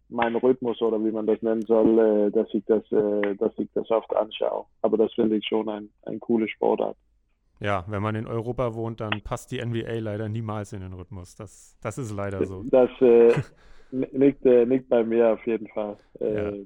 mein 0.10 0.36
Rhythmus 0.36 0.82
oder 0.82 1.04
wie 1.04 1.12
man 1.12 1.26
das 1.26 1.42
nennen 1.42 1.64
soll, 1.64 2.00
äh, 2.00 2.32
dass 2.32 2.48
ich 2.54 2.64
das, 2.66 2.84
äh, 2.92 3.36
dass 3.36 3.52
ich 3.58 3.70
das 3.74 3.90
oft 3.90 4.16
anschaue. 4.16 4.66
Aber 4.82 4.98
das 4.98 5.12
finde 5.14 5.38
ich 5.38 5.46
schon 5.46 5.68
ein, 5.68 5.90
ein 6.06 6.20
cooles 6.20 6.50
Sportart. 6.52 6.96
Ja, 7.60 7.84
wenn 7.88 8.02
man 8.02 8.16
in 8.16 8.28
Europa 8.28 8.76
wohnt, 8.76 9.00
dann 9.00 9.22
passt 9.24 9.52
die 9.52 9.64
NBA 9.64 10.00
leider 10.00 10.30
niemals 10.30 10.74
in 10.74 10.82
den 10.82 10.94
Rhythmus. 10.94 11.36
Das, 11.36 11.78
das 11.82 11.98
ist 11.98 12.12
leider 12.12 12.46
so. 12.46 12.64
Das 12.64 12.90
äh, 13.02 13.34
liegt, 13.94 14.46
äh, 14.46 14.64
liegt 14.64 14.90
bei 14.90 15.04
mir 15.04 15.34
auf 15.34 15.46
jeden 15.46 15.68
Fall. 15.68 15.98
Äh, 16.20 16.36
ja. 16.36 16.64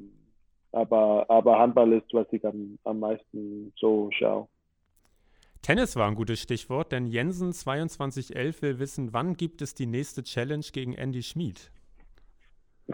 aber, 0.71 1.25
aber 1.29 1.59
Handball 1.59 1.93
ist, 1.93 2.13
was 2.13 2.27
ich 2.31 2.43
am, 2.45 2.77
am 2.83 2.99
meisten 2.99 3.73
so 3.77 4.09
schaue. 4.11 4.47
Tennis 5.61 5.95
war 5.95 6.07
ein 6.07 6.15
gutes 6.15 6.39
Stichwort, 6.39 6.91
denn 6.91 7.07
Jensen 7.07 7.51
2211 7.51 8.61
will 8.61 8.79
wissen, 8.79 9.13
wann 9.13 9.35
gibt 9.35 9.61
es 9.61 9.73
die 9.73 9.85
nächste 9.85 10.23
Challenge 10.23 10.65
gegen 10.71 10.93
Andy 10.93 11.23
Schmid? 11.23 11.71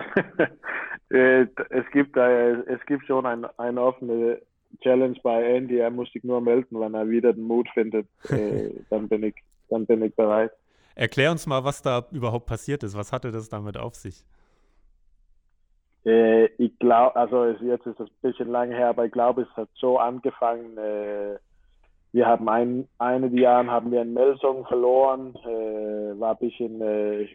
Äh, 1.09 1.45
es 1.69 1.85
gibt 1.91 2.17
äh, 2.17 2.53
es 2.63 2.83
gibt 2.87 3.05
schon 3.05 3.27
ein, 3.27 3.45
eine 3.59 3.79
offene 3.79 4.41
Challenge 4.81 5.15
bei 5.21 5.43
Andy, 5.43 5.77
er 5.77 5.91
muss 5.91 6.11
sich 6.11 6.23
nur 6.23 6.41
melden, 6.41 6.79
wenn 6.79 6.95
er 6.95 7.07
wieder 7.07 7.33
den 7.33 7.43
Mut 7.43 7.69
findet, 7.75 8.07
äh, 8.29 8.71
dann 8.89 9.07
bin 9.07 9.21
ich, 9.21 9.35
dann 9.69 9.85
bin 9.85 10.01
ich 10.01 10.15
bereit. 10.15 10.51
Erklär 10.95 11.31
uns 11.31 11.47
mal, 11.47 11.63
was 11.63 11.81
da 11.81 12.05
überhaupt 12.11 12.45
passiert 12.45 12.83
ist. 12.83 12.97
Was 12.97 13.11
hatte 13.11 13.31
das 13.31 13.49
damit 13.49 13.77
auf 13.77 13.95
sich? 13.95 14.23
Äh, 16.05 16.45
ich 16.57 16.77
glaube, 16.79 17.15
also 17.15 17.45
jetzt 17.45 17.85
ist 17.85 17.99
es 17.99 18.09
ein 18.09 18.21
bisschen 18.21 18.49
lange 18.49 18.75
her, 18.75 18.89
aber 18.89 19.05
ich 19.05 19.11
glaube, 19.11 19.43
es 19.43 19.57
hat 19.57 19.69
so 19.75 19.97
angefangen. 19.97 20.77
Äh, 20.77 21.37
wir 22.11 22.27
haben 22.27 22.47
ein, 22.47 22.87
einige 22.99 23.41
Jahre 23.41 23.71
haben 23.71 23.91
wir 23.91 24.01
in 24.01 24.13
Melsung 24.13 24.65
verloren, 24.67 25.33
äh, 25.45 26.19
war 26.19 26.31
ein 26.31 26.47
bisschen 26.47 26.81
äh, 26.81 27.27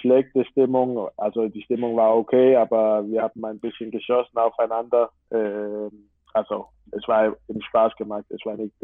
schlechte 0.00 0.44
Stimmung. 0.44 1.08
Also 1.16 1.48
die 1.48 1.62
Stimmung 1.62 1.96
war 1.96 2.16
okay, 2.16 2.54
aber 2.56 3.04
wir 3.08 3.22
haben 3.22 3.44
ein 3.44 3.58
bisschen 3.58 3.90
geschossen 3.90 4.36
aufeinander. 4.36 5.10
Äh, 5.30 5.90
also 6.32 6.66
es 6.92 7.06
war 7.08 7.34
im 7.48 7.60
Spaß 7.60 7.96
gemacht, 7.96 8.24
es 8.28 8.44
war 8.44 8.56
nicht, 8.56 8.74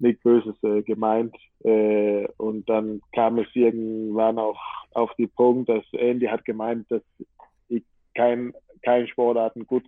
nicht 0.00 0.22
Böses 0.22 0.56
äh, 0.62 0.82
gemeint. 0.82 1.34
Äh, 1.64 2.26
und 2.36 2.68
dann 2.68 3.00
kam 3.12 3.38
es 3.38 3.48
irgendwann 3.54 4.38
auch 4.38 4.58
auf 4.92 5.10
die 5.18 5.26
Punkt, 5.26 5.68
dass 5.68 5.84
Andy 5.92 6.26
hat 6.26 6.44
gemeint, 6.44 6.90
dass 6.90 7.02
ich 7.68 7.84
kein, 8.14 8.52
kein 8.82 9.06
Sportarten 9.08 9.66
gut 9.66 9.84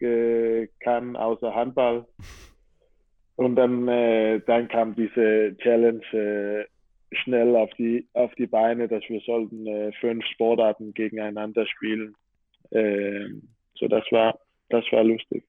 äh, 0.00 0.68
kann 0.80 1.16
außer 1.16 1.54
Handball. 1.54 2.06
Und 3.36 3.56
dann, 3.56 3.88
äh, 3.88 4.40
dann 4.46 4.68
kam 4.68 4.94
diese 4.94 5.56
Challenge 5.58 6.04
äh, 6.12 6.64
schnell 7.16 7.56
auf 7.56 7.70
die, 7.78 8.06
auf 8.12 8.34
die 8.34 8.46
Beine, 8.46 8.88
dass 8.88 9.02
wir 9.08 9.20
sollten 9.20 9.66
äh, 9.66 9.92
fünf 10.00 10.24
Sportarten 10.26 10.92
gegeneinander 10.94 11.66
spielen. 11.66 12.14
So 13.74 13.86
das 13.86 14.04
war, 14.10 14.38
das 14.70 14.82
war 14.92 15.04
lustig. 15.04 15.44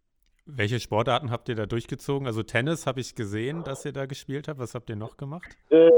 Welche 0.45 0.79
Sportarten 0.79 1.31
habt 1.31 1.47
ihr 1.47 1.55
da 1.55 1.65
durchgezogen? 1.65 2.27
Also 2.27 2.43
Tennis 2.43 2.85
habe 2.85 2.99
ich 2.99 3.15
gesehen, 3.15 3.63
dass 3.63 3.85
ihr 3.85 3.93
da 3.93 4.05
gespielt 4.05 4.47
habt. 4.47 4.59
Was 4.59 4.75
habt 4.75 4.89
ihr 4.89 4.97
noch 4.97 5.15
gemacht? 5.15 5.47
Äh, 5.69 5.89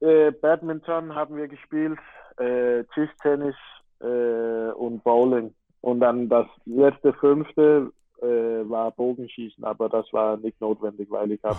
äh, 0.00 0.30
Badminton 0.30 1.14
haben 1.14 1.36
wir 1.36 1.46
gespielt, 1.46 1.98
äh, 2.38 2.84
Tischtennis 2.94 3.54
äh, 4.00 4.72
und 4.72 5.04
Bowling. 5.04 5.54
Und 5.82 6.00
dann 6.00 6.28
das 6.28 6.46
letzte 6.64 7.12
fünfte 7.12 7.92
äh, 8.22 8.24
war 8.26 8.92
Bogenschießen, 8.92 9.62
aber 9.64 9.88
das 9.88 10.10
war 10.12 10.38
nicht 10.38 10.60
notwendig, 10.60 11.10
weil 11.10 11.32
ich 11.32 11.42
habe 11.42 11.58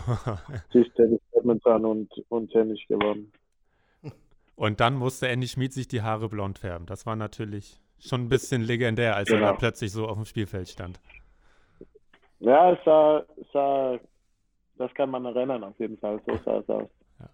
Tischtennis, 0.71 1.19
Badminton 1.33 1.85
und, 1.85 2.11
und 2.29 2.51
Tennis 2.51 2.79
gewonnen. 2.87 3.31
Und 4.55 4.79
dann 4.79 4.95
musste 4.95 5.27
Andy 5.27 5.47
Schmid 5.47 5.73
sich 5.73 5.87
die 5.87 6.01
Haare 6.01 6.29
blond 6.29 6.59
färben. 6.59 6.85
Das 6.85 7.05
war 7.05 7.15
natürlich 7.15 7.81
schon 7.99 8.21
ein 8.21 8.29
bisschen 8.29 8.61
legendär, 8.61 9.15
als 9.15 9.29
genau. 9.29 9.45
er 9.45 9.51
da 9.51 9.57
plötzlich 9.57 9.91
so 9.91 10.07
auf 10.07 10.15
dem 10.15 10.25
Spielfeld 10.25 10.69
stand. 10.69 10.99
Ja, 12.43 12.73
es 12.73 12.79
sah, 12.83 13.25
sah, 13.53 13.99
das 14.77 14.93
kann 14.95 15.09
man 15.09 15.23
erinnern 15.23 15.63
auf 15.63 15.79
jeden 15.79 15.97
Fall. 15.97 16.19
So 16.27 16.37
sah 16.43 16.57
es 16.57 16.67
aus. 16.67 16.89
Ja. 17.19 17.29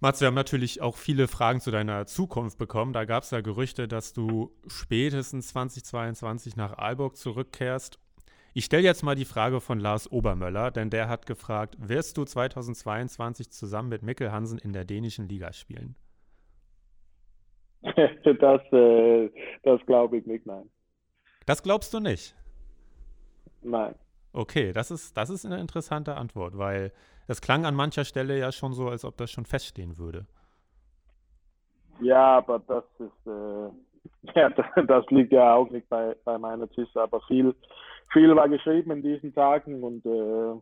Mats, 0.00 0.22
wir 0.22 0.28
haben 0.28 0.34
natürlich 0.34 0.80
auch 0.80 0.96
viele 0.96 1.28
Fragen 1.28 1.60
zu 1.60 1.70
deiner 1.70 2.06
Zukunft 2.06 2.56
bekommen. 2.56 2.94
Da 2.94 3.04
gab 3.04 3.24
es 3.24 3.32
ja 3.32 3.42
Gerüchte, 3.42 3.88
dass 3.88 4.14
du 4.14 4.50
spätestens 4.66 5.48
2022 5.48 6.56
nach 6.56 6.78
Aalborg 6.78 7.16
zurückkehrst. 7.16 7.98
Ich 8.54 8.64
stelle 8.64 8.82
jetzt 8.82 9.02
mal 9.02 9.14
die 9.14 9.26
Frage 9.26 9.60
von 9.60 9.78
Lars 9.78 10.10
Obermöller, 10.10 10.70
denn 10.70 10.88
der 10.88 11.10
hat 11.10 11.26
gefragt, 11.26 11.76
wirst 11.78 12.16
du 12.16 12.24
2022 12.24 13.50
zusammen 13.50 13.90
mit 13.90 14.02
Mikkel 14.02 14.32
Hansen 14.32 14.58
in 14.58 14.72
der 14.72 14.86
dänischen 14.86 15.28
Liga 15.28 15.52
spielen? 15.52 15.96
das 17.82 18.72
äh, 18.72 19.30
das 19.64 19.84
glaube 19.84 20.16
ich 20.16 20.24
nicht, 20.24 20.46
nein. 20.46 20.70
Das 21.44 21.62
glaubst 21.62 21.92
du 21.92 22.00
nicht? 22.00 22.34
Nein. 23.62 23.94
Okay, 24.32 24.72
das 24.72 24.90
ist, 24.90 25.16
das 25.16 25.30
ist 25.30 25.44
eine 25.44 25.60
interessante 25.60 26.16
Antwort, 26.16 26.56
weil 26.56 26.92
das 27.26 27.40
klang 27.40 27.64
an 27.66 27.74
mancher 27.74 28.04
Stelle 28.04 28.38
ja 28.38 28.50
schon 28.50 28.72
so, 28.72 28.88
als 28.88 29.04
ob 29.04 29.16
das 29.16 29.30
schon 29.30 29.44
feststehen 29.44 29.98
würde. 29.98 30.26
Ja, 32.00 32.38
aber 32.38 32.58
das 32.60 32.84
ist, 32.98 33.26
äh, 33.26 34.34
ja, 34.34 34.48
das, 34.86 35.06
liegt 35.10 35.32
ja 35.32 35.54
auch 35.54 35.70
nicht 35.70 35.88
bei, 35.88 36.16
bei 36.24 36.38
meiner 36.38 36.68
Tisch, 36.70 36.88
aber 36.96 37.20
viel, 37.22 37.54
viel 38.12 38.34
war 38.34 38.48
geschrieben 38.48 38.90
in 38.92 39.02
diesen 39.02 39.34
Tagen 39.34 39.82
und 39.82 40.04
äh, 40.06 40.60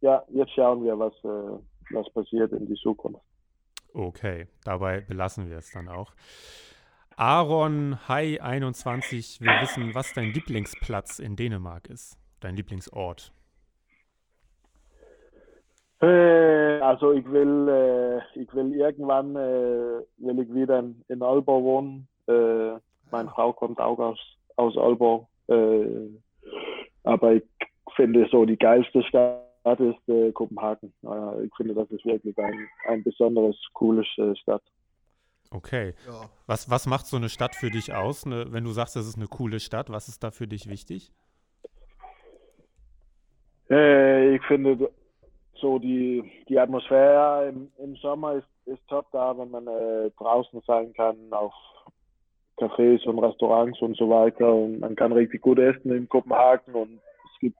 ja, 0.00 0.22
jetzt 0.30 0.52
schauen 0.54 0.84
wir, 0.84 0.98
was, 0.98 1.12
äh, 1.24 1.94
was 1.94 2.12
passiert 2.12 2.52
in 2.52 2.66
die 2.66 2.74
Zukunft. 2.74 3.20
Okay, 3.94 4.48
dabei 4.64 5.00
belassen 5.00 5.48
wir 5.48 5.58
es 5.58 5.70
dann 5.70 5.88
auch. 5.88 6.12
Aaron 7.16 7.98
Hai 8.08 8.42
21 8.42 9.40
will 9.42 9.60
wissen, 9.60 9.94
was 9.94 10.14
dein 10.14 10.32
Lieblingsplatz 10.32 11.18
in 11.18 11.36
Dänemark 11.36 11.88
ist, 11.90 12.16
dein 12.44 12.56
Lieblingsort. 12.56 13.32
Äh, 16.00 16.80
also 16.80 17.12
ich 17.12 17.24
will, 17.30 17.68
äh, 17.68 18.40
ich 18.40 18.52
will 18.54 18.74
irgendwann 18.74 19.36
äh, 19.36 20.02
will 20.18 20.40
ich 20.40 20.52
wieder 20.52 20.80
in, 20.80 21.02
in 21.08 21.22
Aalborg 21.22 21.62
wohnen. 21.62 22.08
Äh, 22.26 22.78
meine 23.10 23.30
Frau 23.30 23.52
kommt 23.52 23.80
auch 23.80 23.98
aus, 23.98 24.18
aus 24.56 24.76
Aalborg. 24.76 25.26
Äh, 25.48 26.08
aber 27.04 27.34
ich 27.34 27.44
finde 27.94 28.26
so 28.30 28.44
die 28.44 28.56
geilste 28.56 29.02
Stadt 29.04 29.78
ist 29.78 30.08
äh, 30.08 30.32
Kopenhagen. 30.32 30.92
ich 31.44 31.54
finde, 31.56 31.74
das 31.74 31.88
ist 31.90 32.04
wirklich 32.04 32.36
ein, 32.38 32.68
ein 32.88 33.04
besonderes, 33.04 33.56
cooles 33.72 34.06
äh, 34.18 34.34
Stadt. 34.34 34.62
Okay. 35.50 35.94
Ja. 36.06 36.28
Was, 36.46 36.70
was 36.70 36.86
macht 36.86 37.06
so 37.06 37.16
eine 37.16 37.28
Stadt 37.28 37.54
für 37.54 37.70
dich 37.70 37.94
aus? 37.94 38.26
Ne, 38.26 38.46
wenn 38.50 38.64
du 38.64 38.72
sagst, 38.72 38.96
das 38.96 39.06
ist 39.06 39.16
eine 39.16 39.28
coole 39.28 39.60
Stadt, 39.60 39.90
was 39.90 40.08
ist 40.08 40.24
da 40.24 40.30
für 40.30 40.48
dich 40.48 40.68
wichtig? 40.68 41.12
Äh, 43.72 44.36
ich 44.36 44.42
finde 44.42 44.90
so 45.54 45.78
die, 45.78 46.22
die 46.48 46.58
Atmosphäre 46.58 47.48
im, 47.48 47.70
im 47.78 47.96
Sommer 47.96 48.34
ist, 48.34 48.46
ist 48.66 48.86
top 48.88 49.06
da, 49.12 49.36
wenn 49.38 49.50
man 49.50 49.66
äh, 49.66 50.10
draußen 50.18 50.60
sein 50.66 50.92
kann, 50.92 51.16
auf 51.30 51.54
Cafés 52.58 53.04
und 53.06 53.18
Restaurants 53.18 53.80
und 53.80 53.96
so 53.96 54.10
weiter. 54.10 54.52
Und 54.52 54.80
man 54.80 54.94
kann 54.94 55.12
richtig 55.12 55.40
gut 55.40 55.58
essen 55.58 55.92
in 55.92 56.08
Kopenhagen 56.08 56.74
und 56.74 57.00
es 57.24 57.40
gibt, 57.40 57.58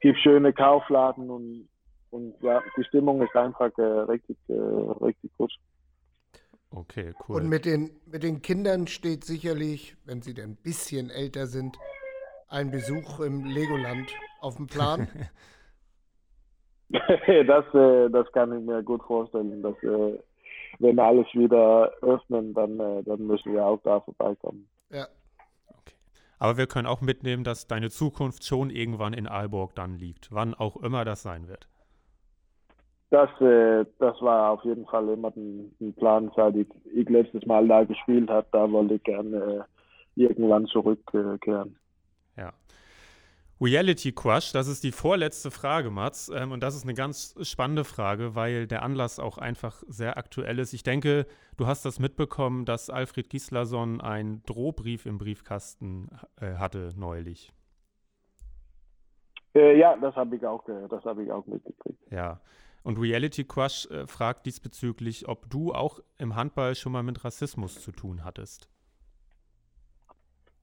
gibt 0.00 0.18
schöne 0.20 0.52
Kaufladen 0.52 1.30
und, 1.30 1.68
und 2.10 2.34
ja, 2.40 2.62
die 2.76 2.84
Stimmung 2.84 3.20
ist 3.22 3.34
einfach 3.34 3.76
äh, 3.76 3.82
richtig, 3.82 4.36
äh, 4.48 4.52
richtig 4.52 5.32
gut. 5.36 5.52
Okay, 6.70 7.12
cool. 7.28 7.40
Und 7.40 7.48
mit 7.48 7.64
den, 7.64 7.90
mit 8.06 8.22
den 8.22 8.42
Kindern 8.42 8.86
steht 8.86 9.24
sicherlich, 9.24 9.96
wenn 10.04 10.22
sie 10.22 10.34
denn 10.34 10.50
ein 10.50 10.56
bisschen 10.56 11.10
älter 11.10 11.46
sind, 11.46 11.76
ein 12.48 12.70
Besuch 12.70 13.20
im 13.20 13.44
Legoland 13.44 14.12
auf 14.44 14.56
dem 14.56 14.66
Plan. 14.66 15.08
das, 16.90 17.74
äh, 17.74 18.10
das 18.10 18.30
kann 18.32 18.56
ich 18.56 18.64
mir 18.64 18.82
gut 18.82 19.02
vorstellen, 19.02 19.62
dass 19.62 19.74
äh, 19.82 20.18
wenn 20.78 20.98
alles 20.98 21.26
wieder 21.32 21.92
öffnen, 22.02 22.54
dann, 22.54 22.78
äh, 22.78 23.02
dann 23.02 23.26
müssen 23.26 23.52
wir 23.52 23.64
auch 23.64 23.80
da 23.82 24.00
vorbeikommen. 24.00 24.68
Ja. 24.90 25.06
Okay. 25.68 25.96
Aber 26.38 26.56
wir 26.56 26.66
können 26.66 26.86
auch 26.86 27.00
mitnehmen, 27.00 27.44
dass 27.44 27.66
deine 27.66 27.90
Zukunft 27.90 28.44
schon 28.44 28.70
irgendwann 28.70 29.12
in 29.12 29.26
Aalborg 29.26 29.74
dann 29.74 29.96
liegt, 29.96 30.32
wann 30.32 30.54
auch 30.54 30.76
immer 30.76 31.04
das 31.04 31.22
sein 31.22 31.48
wird. 31.48 31.68
Das, 33.10 33.30
äh, 33.40 33.84
das 33.98 34.20
war 34.22 34.50
auf 34.50 34.64
jeden 34.64 34.86
Fall 34.86 35.08
immer 35.08 35.32
ein, 35.36 35.94
Plan, 35.96 36.32
seit 36.34 36.56
ich, 36.56 36.66
ich, 36.92 37.08
letztes 37.08 37.46
Mal 37.46 37.66
da 37.68 37.84
gespielt 37.84 38.28
habe. 38.28 38.46
Da 38.50 38.70
wollte 38.70 38.94
ich 38.94 39.04
gerne 39.04 39.66
äh, 40.16 40.22
irgendwann 40.22 40.66
zurückkehren. 40.66 41.76
Reality 43.60 44.12
Crush, 44.12 44.52
das 44.52 44.66
ist 44.66 44.82
die 44.82 44.92
vorletzte 44.92 45.50
Frage, 45.50 45.90
Mats. 45.90 46.28
Ähm, 46.28 46.52
und 46.52 46.62
das 46.62 46.74
ist 46.74 46.82
eine 46.82 46.94
ganz 46.94 47.34
spannende 47.42 47.84
Frage, 47.84 48.34
weil 48.34 48.66
der 48.66 48.82
Anlass 48.82 49.18
auch 49.18 49.38
einfach 49.38 49.82
sehr 49.86 50.16
aktuell 50.18 50.58
ist. 50.58 50.72
Ich 50.72 50.82
denke, 50.82 51.26
du 51.56 51.66
hast 51.66 51.84
das 51.84 51.98
mitbekommen, 51.98 52.64
dass 52.64 52.90
Alfred 52.90 53.30
Gislason 53.30 54.00
einen 54.00 54.42
Drohbrief 54.44 55.06
im 55.06 55.18
Briefkasten 55.18 56.10
äh, 56.40 56.54
hatte 56.54 56.92
neulich. 56.96 57.52
Äh, 59.54 59.78
ja, 59.78 59.96
das 59.96 60.16
habe 60.16 60.34
ich 60.36 60.44
auch, 60.44 60.68
äh, 60.68 60.88
das 60.88 61.04
ich 61.18 61.30
auch 61.30 61.46
mitgekriegt. 61.46 62.00
Ja. 62.10 62.40
Und 62.82 62.98
Reality 62.98 63.44
Crush 63.44 63.86
äh, 63.86 64.06
fragt 64.06 64.46
diesbezüglich, 64.46 65.28
ob 65.28 65.48
du 65.48 65.72
auch 65.72 66.00
im 66.18 66.34
Handball 66.34 66.74
schon 66.74 66.92
mal 66.92 67.02
mit 67.02 67.24
Rassismus 67.24 67.80
zu 67.80 67.92
tun 67.92 68.24
hattest. 68.24 68.68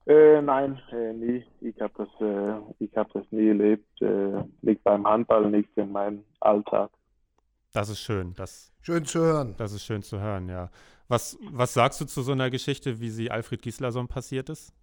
Äh, 0.06 0.42
nein, 0.42 0.80
äh, 0.90 1.12
nie. 1.12 1.44
Ich 1.60 1.80
habe 1.80 1.92
das, 1.96 2.08
äh, 2.20 2.84
ich 2.84 2.96
hab 2.96 3.12
das 3.12 3.24
nie 3.30 3.48
erlebt. 3.48 4.02
Äh, 4.02 4.42
nicht 4.62 4.82
beim 4.82 5.06
Handball, 5.06 5.48
nicht 5.50 5.70
in 5.76 5.92
meinem 5.92 6.24
Alltag. 6.40 6.90
Das 7.72 7.88
ist 7.88 8.00
schön. 8.00 8.34
Das, 8.34 8.72
schön 8.82 9.04
zu 9.04 9.20
hören. 9.20 9.54
Das 9.56 9.72
ist 9.72 9.84
schön 9.84 10.02
zu 10.02 10.20
hören, 10.20 10.48
ja. 10.48 10.70
Was, 11.08 11.38
was 11.50 11.74
sagst 11.74 12.00
du 12.00 12.06
zu 12.06 12.22
so 12.22 12.32
einer 12.32 12.50
Geschichte, 12.50 13.00
wie 13.00 13.10
sie 13.10 13.30
Alfred 13.30 13.62
Gislason 13.62 14.08
passiert 14.08 14.48
ist? 14.48 14.74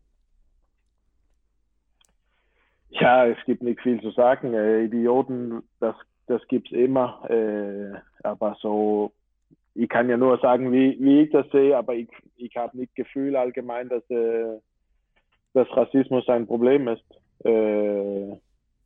Ja, 2.89 3.27
es 3.27 3.37
gibt 3.45 3.61
nicht 3.61 3.81
viel 3.81 4.01
zu 4.01 4.11
sagen. 4.11 4.53
Äh, 4.53 4.85
Idioten, 4.85 5.63
das, 5.79 5.95
das 6.27 6.41
gibt 6.47 6.71
es 6.71 6.77
immer. 6.77 7.29
Äh, 7.29 7.93
aber 8.23 8.57
so, 8.61 9.11
ich 9.75 9.89
kann 9.89 10.09
ja 10.09 10.17
nur 10.17 10.39
sagen, 10.39 10.71
wie, 10.71 10.97
wie 10.99 11.21
ich 11.21 11.31
das 11.31 11.49
sehe, 11.51 11.77
aber 11.77 11.93
ich, 11.93 12.09
ich 12.37 12.55
habe 12.55 12.77
nicht 12.77 12.95
Gefühl 12.95 13.35
allgemein, 13.35 13.89
dass 13.89 14.03
dass 15.53 15.67
Rassismus 15.75 16.27
ein 16.29 16.47
Problem 16.47 16.87
ist. 16.87 17.03
Äh, 17.43 18.37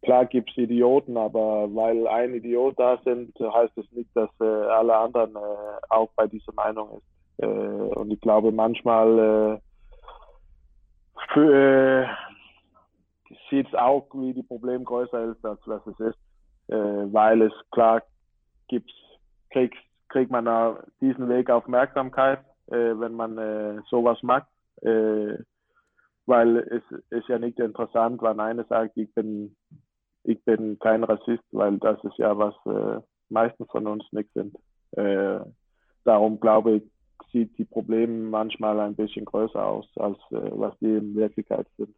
klar 0.02 0.26
gibt 0.26 0.52
es 0.52 0.58
Idioten, 0.58 1.18
aber 1.18 1.74
weil 1.74 2.08
ein 2.08 2.34
Idiot 2.34 2.80
da 2.80 3.00
sind, 3.04 3.38
heißt 3.40 3.78
es 3.78 3.92
nicht, 3.92 4.10
dass 4.16 4.30
äh, 4.40 4.44
alle 4.44 4.96
anderen 4.96 5.36
äh, 5.36 5.40
auch 5.90 6.10
bei 6.16 6.28
dieser 6.28 6.54
Meinung 6.54 6.98
ist. 6.98 7.44
Äh, 7.44 7.48
und 7.48 8.12
ich 8.12 8.22
glaube, 8.22 8.52
manchmal 8.52 9.62
äh, 11.36 11.40
äh, 11.40 12.08
sieht 13.50 13.68
es 13.68 13.74
auch, 13.74 14.08
wie 14.14 14.34
die 14.34 14.44
Problem 14.44 14.86
größer 14.86 15.32
ist, 15.32 15.46
als 15.46 15.60
was 15.66 15.86
es 15.88 16.00
ist. 16.00 16.18
Äh, 16.68 17.14
weil 17.14 17.42
es 17.42 17.54
klar 17.72 18.02
gibt, 18.68 18.92
kriegt, 19.50 19.78
kriegt 20.10 20.32
man 20.32 20.78
diesen 21.02 21.28
Weg 21.28 21.50
Aufmerksamkeit, 21.50 22.40
wenn 22.68 23.14
man 23.14 23.84
sowas 23.90 24.18
macht 24.24 24.48
weil 26.26 26.58
es 26.58 26.84
ist 27.10 27.28
ja 27.28 27.40
nicht 27.40 27.60
interessant, 27.60 28.22
wenn 28.22 28.40
einer 28.40 28.66
sagt, 28.66 28.98
ich 28.98 29.14
bin 29.14 29.56
ich 30.24 30.44
bin 30.46 30.80
kein 30.80 31.04
Rassist, 31.04 31.44
weil 31.52 31.78
das 31.80 32.02
ist 32.04 32.18
ja 32.18 32.38
was 32.38 32.56
äh, 32.66 33.02
meisten 33.30 33.66
von 33.68 33.88
uns 33.88 34.06
nicht 34.12 34.30
sind. 34.34 34.56
Äh, 34.92 35.40
darum 36.06 36.40
glaube 36.40 36.78
ich, 36.78 36.84
sieht 37.32 37.58
die 37.58 37.66
Probleme 37.66 38.30
manchmal 38.30 38.80
ein 38.80 38.96
bisschen 38.96 39.26
größer 39.26 39.66
aus, 39.66 39.86
als 39.98 40.18
äh, 40.32 40.52
was 40.52 40.78
die 40.80 40.96
in 40.96 41.16
Wirklichkeit 41.16 41.68
sind. 41.78 41.94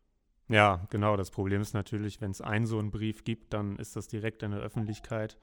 Ja, 0.47 0.81
genau. 0.89 1.17
Das 1.17 1.31
Problem 1.31 1.61
ist 1.61 1.73
natürlich, 1.73 2.21
wenn 2.21 2.31
es 2.31 2.41
einen 2.41 2.65
so 2.65 2.79
einen 2.79 2.91
Brief 2.91 3.23
gibt, 3.23 3.53
dann 3.53 3.77
ist 3.77 3.95
das 3.95 4.07
direkt 4.07 4.43
in 4.43 4.51
der 4.51 4.61
Öffentlichkeit, 4.61 5.37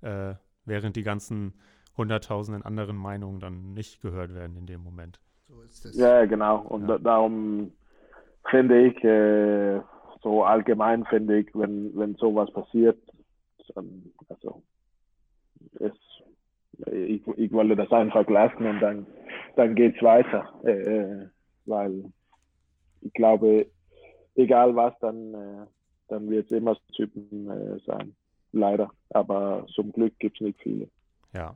äh, 0.00 0.34
während 0.64 0.96
die 0.96 1.02
ganzen 1.02 1.54
hunderttausenden 1.96 2.62
anderen 2.62 2.96
Meinungen 2.96 3.40
dann 3.40 3.74
nicht 3.74 4.00
gehört 4.00 4.34
werden 4.34 4.56
in 4.56 4.66
dem 4.66 4.82
Moment. 4.82 5.20
So 5.48 5.60
ist 5.62 5.84
es. 5.86 5.96
Ja, 5.96 6.24
genau. 6.26 6.60
Und 6.60 6.88
ja. 6.88 6.98
darum 6.98 7.72
finde 8.50 8.86
ich, 8.86 9.04
äh, 9.04 9.80
so 10.22 10.44
allgemein 10.44 11.04
finde 11.06 11.38
ich, 11.38 11.48
wenn, 11.54 11.96
wenn 11.96 12.14
sowas 12.16 12.50
passiert, 12.52 12.98
dann, 13.74 14.12
also 14.28 14.62
es, 15.78 15.92
ich, 16.92 17.26
ich 17.36 17.52
wollte 17.52 17.76
das 17.76 17.90
einfach 17.92 18.28
lassen 18.28 18.66
und 18.66 18.80
dann, 18.80 19.06
dann 19.56 19.74
es 19.96 20.02
weiter. 20.02 20.52
Äh, 20.64 21.26
weil 21.66 22.12
ich 23.00 23.12
glaube, 23.12 23.66
egal 24.34 24.74
was, 24.74 24.94
dann, 25.00 25.34
äh, 25.34 25.66
dann 26.08 26.30
wird 26.30 26.46
es 26.46 26.52
immer 26.52 26.76
Typen 26.94 27.48
äh, 27.50 27.78
sein. 27.86 28.14
Leider. 28.52 28.90
Aber 29.10 29.66
zum 29.74 29.92
Glück 29.92 30.18
gibt 30.18 30.36
es 30.36 30.40
nicht 30.40 30.60
viele. 30.62 30.88
Ja, 31.34 31.54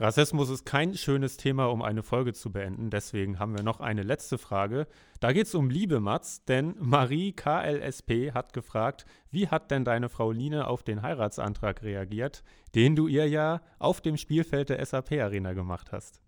Rassismus 0.00 0.50
ist 0.50 0.64
kein 0.64 0.94
schönes 0.94 1.36
Thema, 1.36 1.66
um 1.66 1.80
eine 1.80 2.02
Folge 2.02 2.32
zu 2.32 2.50
beenden. 2.50 2.90
Deswegen 2.90 3.38
haben 3.38 3.56
wir 3.56 3.62
noch 3.62 3.78
eine 3.78 4.02
letzte 4.02 4.38
Frage. 4.38 4.88
Da 5.20 5.32
geht 5.32 5.46
es 5.46 5.54
um 5.54 5.70
Liebe, 5.70 6.00
Mats, 6.00 6.44
denn 6.44 6.74
Marie 6.80 7.30
KLSP 7.30 8.32
hat 8.32 8.52
gefragt, 8.52 9.06
wie 9.30 9.46
hat 9.46 9.70
denn 9.70 9.84
deine 9.84 10.08
Frau 10.08 10.32
Line 10.32 10.66
auf 10.66 10.82
den 10.82 11.02
Heiratsantrag 11.02 11.84
reagiert, 11.84 12.42
den 12.74 12.96
du 12.96 13.06
ihr 13.06 13.28
ja 13.28 13.60
auf 13.78 14.00
dem 14.00 14.16
Spielfeld 14.16 14.70
der 14.70 14.84
SAP 14.84 15.12
Arena 15.12 15.52
gemacht 15.52 15.92
hast? 15.92 16.20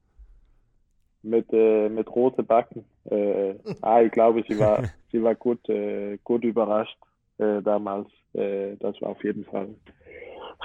Mit, 1.23 1.53
äh, 1.53 1.89
mit 1.89 2.09
rote 2.15 2.45
Backen. 2.45 2.85
Äh, 3.11 3.57
ah, 3.83 4.01
ich 4.01 4.13
glaube, 4.13 4.45
sie 4.49 4.61
war, 4.61 4.85
sie 5.11 5.21
war 5.21 5.35
gut, 5.35 5.69
äh, 5.69 6.19
gut 6.23 6.45
überrascht 6.45 6.99
äh, 7.39 7.61
damals. 7.63 8.07
Äh, 8.33 8.77
das 8.77 9.01
war 9.01 9.09
auf 9.09 9.25
jeden 9.25 9.45
Fall 9.45 9.75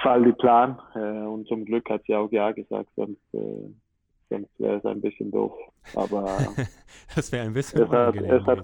Fall 0.02 0.22
die 0.24 0.32
Plan. 0.32 0.78
Äh, 0.94 0.98
und 0.98 1.46
zum 1.46 1.64
Glück 1.64 1.88
hat 1.88 2.02
sie 2.06 2.14
auch 2.14 2.30
Ja 2.30 2.52
gesagt, 2.52 2.88
sonst, 2.96 3.22
äh, 3.32 3.70
sonst 4.28 4.50
wäre 4.58 4.76
es 4.76 4.84
ein 4.84 5.00
bisschen 5.00 5.30
doof. 5.30 5.52
Aber 5.94 6.26
das 7.16 7.32
wäre 7.32 7.46
ein 7.46 7.52
bisschen 7.52 7.82
es 7.82 7.90
hat, 7.90 8.16
es 8.16 8.46
hat, 8.46 8.58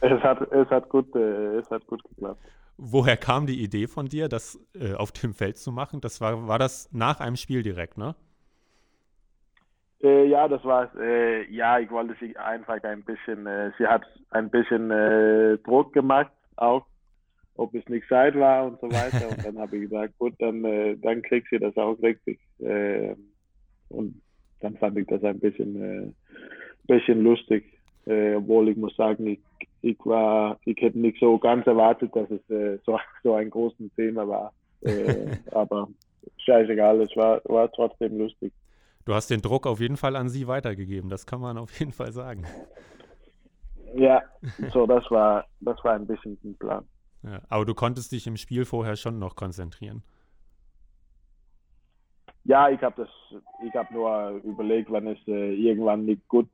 es 0.00 0.22
hat, 0.22 0.52
es 0.52 0.70
hat 0.70 0.88
gut, 0.88 1.14
äh, 1.16 1.56
es 1.56 1.70
hat 1.70 1.86
gut 1.86 2.02
geklappt. 2.04 2.40
Woher 2.76 3.16
kam 3.16 3.46
die 3.46 3.62
Idee 3.62 3.86
von 3.86 4.06
dir, 4.06 4.28
das 4.28 4.58
auf 4.98 5.12
dem 5.12 5.32
Feld 5.32 5.58
zu 5.58 5.70
machen? 5.70 6.00
Das 6.00 6.20
war, 6.20 6.48
war 6.48 6.58
das 6.58 6.92
nach 6.92 7.20
einem 7.20 7.36
Spiel 7.36 7.62
direkt, 7.62 7.96
ne? 7.96 8.16
Ja, 10.00 10.48
das 10.48 10.62
war 10.64 10.92
äh, 10.96 11.48
ja, 11.50 11.78
ich 11.78 11.88
wollte 11.90 12.16
sie 12.18 12.36
einfach 12.36 12.82
ein 12.82 13.04
bisschen, 13.04 13.46
äh, 13.46 13.70
sie 13.78 13.86
hat 13.86 14.02
ein 14.30 14.50
bisschen 14.50 14.88
Druck 15.62 15.92
gemacht, 15.92 16.32
auch 16.56 16.84
ob 17.56 17.74
es 17.74 17.86
nicht 17.88 18.08
Zeit 18.08 18.34
war 18.38 18.66
und 18.66 18.80
so 18.80 18.90
weiter. 18.90 19.28
Und 19.28 19.44
dann 19.44 19.58
habe 19.58 19.76
ich 19.76 19.82
gesagt, 19.84 20.18
gut, 20.18 20.34
dann, 20.38 20.64
äh, 20.64 20.96
dann 20.96 21.22
kriegst 21.22 21.52
du 21.52 21.58
das 21.58 21.76
auch 21.76 22.00
richtig. 22.02 22.40
Äh, 22.58 23.14
und 23.88 24.20
dann 24.60 24.76
fand 24.76 24.98
ich 24.98 25.06
das 25.06 25.22
ein 25.22 25.38
bisschen, 25.38 25.82
äh, 25.82 26.12
bisschen 26.86 27.22
lustig. 27.22 27.64
Äh, 28.06 28.34
obwohl 28.34 28.68
ich 28.68 28.76
muss 28.76 28.94
sagen, 28.96 29.26
ich, 29.26 29.40
ich 29.82 29.98
war, 30.04 30.58
ich 30.64 30.76
hätte 30.80 30.98
nicht 30.98 31.18
so 31.20 31.38
ganz 31.38 31.66
erwartet, 31.66 32.14
dass 32.14 32.30
es 32.30 32.50
äh, 32.50 32.78
so, 32.84 32.98
so 33.22 33.34
ein 33.34 33.50
großes 33.50 33.94
Thema 33.96 34.26
war. 34.26 34.52
Äh, 34.82 35.36
aber 35.52 35.88
scheißegal, 36.38 37.00
es 37.02 37.16
war, 37.16 37.40
war 37.44 37.70
trotzdem 37.72 38.18
lustig. 38.18 38.52
Du 39.04 39.14
hast 39.14 39.28
den 39.30 39.42
Druck 39.42 39.66
auf 39.66 39.80
jeden 39.80 39.96
Fall 39.96 40.16
an 40.16 40.28
sie 40.28 40.48
weitergegeben, 40.48 41.10
das 41.10 41.26
kann 41.26 41.40
man 41.40 41.58
auf 41.58 41.78
jeden 41.78 41.92
Fall 41.92 42.12
sagen. 42.12 42.44
Ja, 43.94 44.22
so 44.72 44.86
das 44.86 45.08
war, 45.10 45.46
das 45.60 45.82
war 45.84 45.94
ein 45.94 46.06
bisschen 46.06 46.38
ein 46.42 46.56
Plan. 46.56 46.84
Ja, 47.24 47.40
aber 47.48 47.64
du 47.64 47.74
konntest 47.74 48.12
dich 48.12 48.26
im 48.26 48.36
Spiel 48.36 48.64
vorher 48.64 48.96
schon 48.96 49.18
noch 49.18 49.34
konzentrieren. 49.34 50.02
Ja, 52.44 52.68
ich 52.68 52.82
habe 52.82 53.02
das, 53.02 53.40
ich 53.66 53.74
habe 53.74 53.94
nur 53.94 54.42
überlegt, 54.44 54.92
wenn 54.92 55.06
es 55.06 55.18
äh, 55.26 55.54
irgendwann 55.54 56.04
nicht 56.04 56.28
gut 56.28 56.50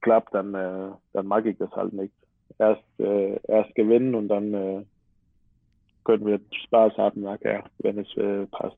klappt, 0.00 0.32
dann, 0.32 0.54
äh, 0.54 0.90
dann 1.12 1.26
mag 1.26 1.44
ich 1.44 1.58
das 1.58 1.70
halt 1.72 1.92
nicht. 1.92 2.14
Erst, 2.58 2.82
äh, 2.98 3.38
erst 3.46 3.74
gewinnen 3.74 4.14
und 4.14 4.28
dann 4.28 4.54
äh, 4.54 4.84
können 6.04 6.24
wir 6.24 6.40
Spaß 6.66 6.96
haben 6.96 7.22
nachher, 7.22 7.64
wenn 7.78 7.98
es 7.98 8.16
äh, 8.16 8.46
passt. 8.46 8.76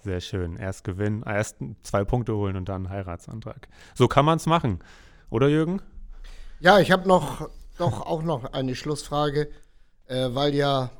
Sehr 0.00 0.20
schön. 0.20 0.56
Erst 0.56 0.82
gewinnen, 0.82 1.22
erst 1.24 1.58
zwei 1.82 2.04
Punkte 2.04 2.34
holen 2.34 2.56
und 2.56 2.68
dann 2.68 2.88
Heiratsantrag. 2.88 3.68
So 3.94 4.08
kann 4.08 4.24
man 4.24 4.36
es 4.36 4.46
machen, 4.46 4.80
oder 5.30 5.48
Jürgen? 5.48 5.80
Ja, 6.60 6.80
ich 6.80 6.90
habe 6.90 7.06
noch 7.06 7.48
doch 7.78 8.04
auch 8.04 8.22
noch 8.22 8.52
eine 8.52 8.74
Schlussfrage 8.74 9.48
äh, 10.08 10.28
weil 10.34 10.54
ja 10.54 10.90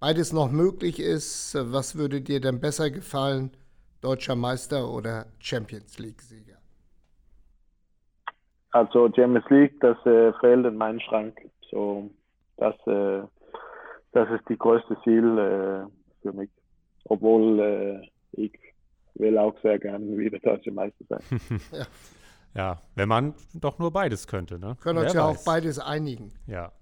beides 0.00 0.32
noch 0.32 0.50
möglich 0.50 1.00
ist. 1.00 1.56
Was 1.72 1.96
würde 1.96 2.20
dir 2.20 2.40
denn 2.40 2.60
besser 2.60 2.90
gefallen, 2.90 3.50
deutscher 4.00 4.36
Meister 4.36 4.92
oder 4.92 5.26
Champions 5.38 5.98
League-Sieger? 5.98 6.56
Also 8.70 9.10
Champions 9.14 9.48
League, 9.48 9.80
das 9.80 9.96
äh, 10.04 10.32
fehlt 10.40 10.66
in 10.66 10.76
meinen 10.76 11.00
Schrank. 11.00 11.40
So, 11.70 12.10
das, 12.58 12.74
äh, 12.86 13.22
das 14.12 14.30
ist 14.30 14.48
die 14.48 14.58
größte 14.58 14.96
Ziel 15.02 15.38
äh, 15.38 15.86
für 16.22 16.32
mich. 16.32 16.50
Obwohl 17.04 17.60
äh, 17.60 18.08
ich 18.32 18.52
will 19.14 19.38
auch 19.38 19.54
sehr 19.62 19.78
gerne 19.78 20.04
wieder 20.16 20.38
deutscher 20.38 20.72
Meister 20.72 21.04
sein. 21.08 21.20
ja. 21.72 21.86
ja. 22.54 22.82
wenn 22.94 23.08
man 23.08 23.34
doch 23.54 23.78
nur 23.78 23.90
beides 23.92 24.26
könnte, 24.26 24.58
ne? 24.58 24.76
Können 24.82 24.98
uns 24.98 25.14
ja 25.14 25.26
weiß. 25.26 25.38
auch 25.38 25.44
beides 25.44 25.78
einigen. 25.78 26.32
Ja. 26.46 26.72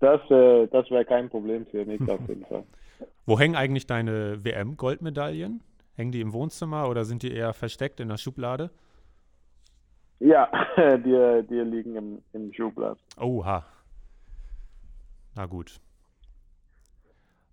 Das, 0.00 0.20
äh, 0.30 0.66
das 0.68 0.90
wäre 0.90 1.04
kein 1.04 1.28
Problem 1.28 1.66
für 1.66 1.84
mich 1.84 2.00
auf 2.10 2.20
jeden 2.26 2.44
Fall. 2.46 2.64
Wo 3.26 3.38
hängen 3.38 3.54
eigentlich 3.54 3.86
deine 3.86 4.44
WM-Goldmedaillen? 4.44 5.62
Hängen 5.94 6.12
die 6.12 6.20
im 6.20 6.32
Wohnzimmer 6.32 6.88
oder 6.88 7.04
sind 7.04 7.22
die 7.22 7.32
eher 7.32 7.52
versteckt 7.52 8.00
in 8.00 8.08
der 8.08 8.16
Schublade? 8.16 8.70
Ja, 10.18 10.50
die, 10.76 11.46
die 11.48 11.60
liegen 11.60 11.96
im, 11.96 12.22
im 12.32 12.52
Schublad. 12.52 12.98
Oha. 13.18 13.64
Na 15.36 15.46
gut. 15.46 15.80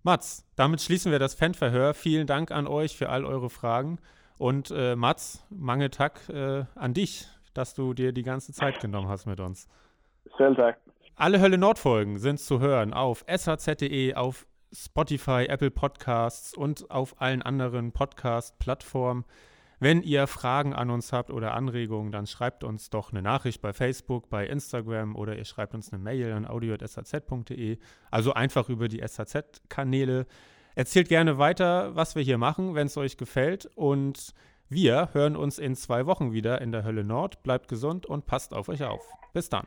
Mats, 0.02 0.46
damit 0.56 0.80
schließen 0.80 1.12
wir 1.12 1.18
das 1.18 1.34
Fanverhör. 1.34 1.92
Vielen 1.92 2.26
Dank 2.26 2.50
an 2.50 2.66
euch 2.66 2.96
für 2.96 3.10
all 3.10 3.24
eure 3.24 3.50
Fragen. 3.50 3.98
Und 4.38 4.70
äh, 4.70 4.96
Mats, 4.96 5.44
Mangeltag 5.50 6.28
äh, 6.28 6.64
an 6.74 6.94
dich, 6.94 7.26
dass 7.52 7.74
du 7.74 7.92
dir 7.92 8.12
die 8.12 8.22
ganze 8.22 8.52
Zeit 8.52 8.80
genommen 8.80 9.08
hast 9.08 9.26
mit 9.26 9.40
uns. 9.40 9.68
Vielen 10.36 10.54
Dank. 10.54 10.76
Alle 11.20 11.40
Hölle 11.40 11.58
Nord-Folgen 11.58 12.20
sind 12.20 12.38
zu 12.38 12.60
hören 12.60 12.94
auf 12.94 13.24
shz.de, 13.26 14.14
auf 14.14 14.46
Spotify, 14.72 15.46
Apple 15.48 15.72
Podcasts 15.72 16.54
und 16.54 16.92
auf 16.92 17.20
allen 17.20 17.42
anderen 17.42 17.90
Podcast-Plattformen. 17.90 19.24
Wenn 19.80 20.02
ihr 20.02 20.28
Fragen 20.28 20.74
an 20.74 20.90
uns 20.90 21.12
habt 21.12 21.32
oder 21.32 21.54
Anregungen, 21.54 22.12
dann 22.12 22.28
schreibt 22.28 22.62
uns 22.62 22.90
doch 22.90 23.10
eine 23.10 23.20
Nachricht 23.20 23.60
bei 23.60 23.72
Facebook, 23.72 24.30
bei 24.30 24.46
Instagram 24.46 25.16
oder 25.16 25.36
ihr 25.36 25.44
schreibt 25.44 25.74
uns 25.74 25.92
eine 25.92 26.00
Mail 26.00 26.30
an 26.30 26.46
audio.shz.de. 26.46 27.78
Also 28.12 28.34
einfach 28.34 28.68
über 28.68 28.86
die 28.86 29.00
SHZ-Kanäle. 29.00 30.24
Erzählt 30.76 31.08
gerne 31.08 31.36
weiter, 31.36 31.96
was 31.96 32.14
wir 32.14 32.22
hier 32.22 32.38
machen, 32.38 32.76
wenn 32.76 32.86
es 32.86 32.96
euch 32.96 33.16
gefällt. 33.16 33.66
Und 33.74 34.34
wir 34.68 35.08
hören 35.14 35.34
uns 35.34 35.58
in 35.58 35.74
zwei 35.74 36.06
Wochen 36.06 36.32
wieder 36.32 36.60
in 36.60 36.70
der 36.70 36.84
Hölle 36.84 37.02
Nord. 37.02 37.42
Bleibt 37.42 37.66
gesund 37.66 38.06
und 38.06 38.24
passt 38.26 38.54
auf 38.54 38.68
euch 38.68 38.84
auf. 38.84 39.04
Bis 39.32 39.48
dann. 39.48 39.66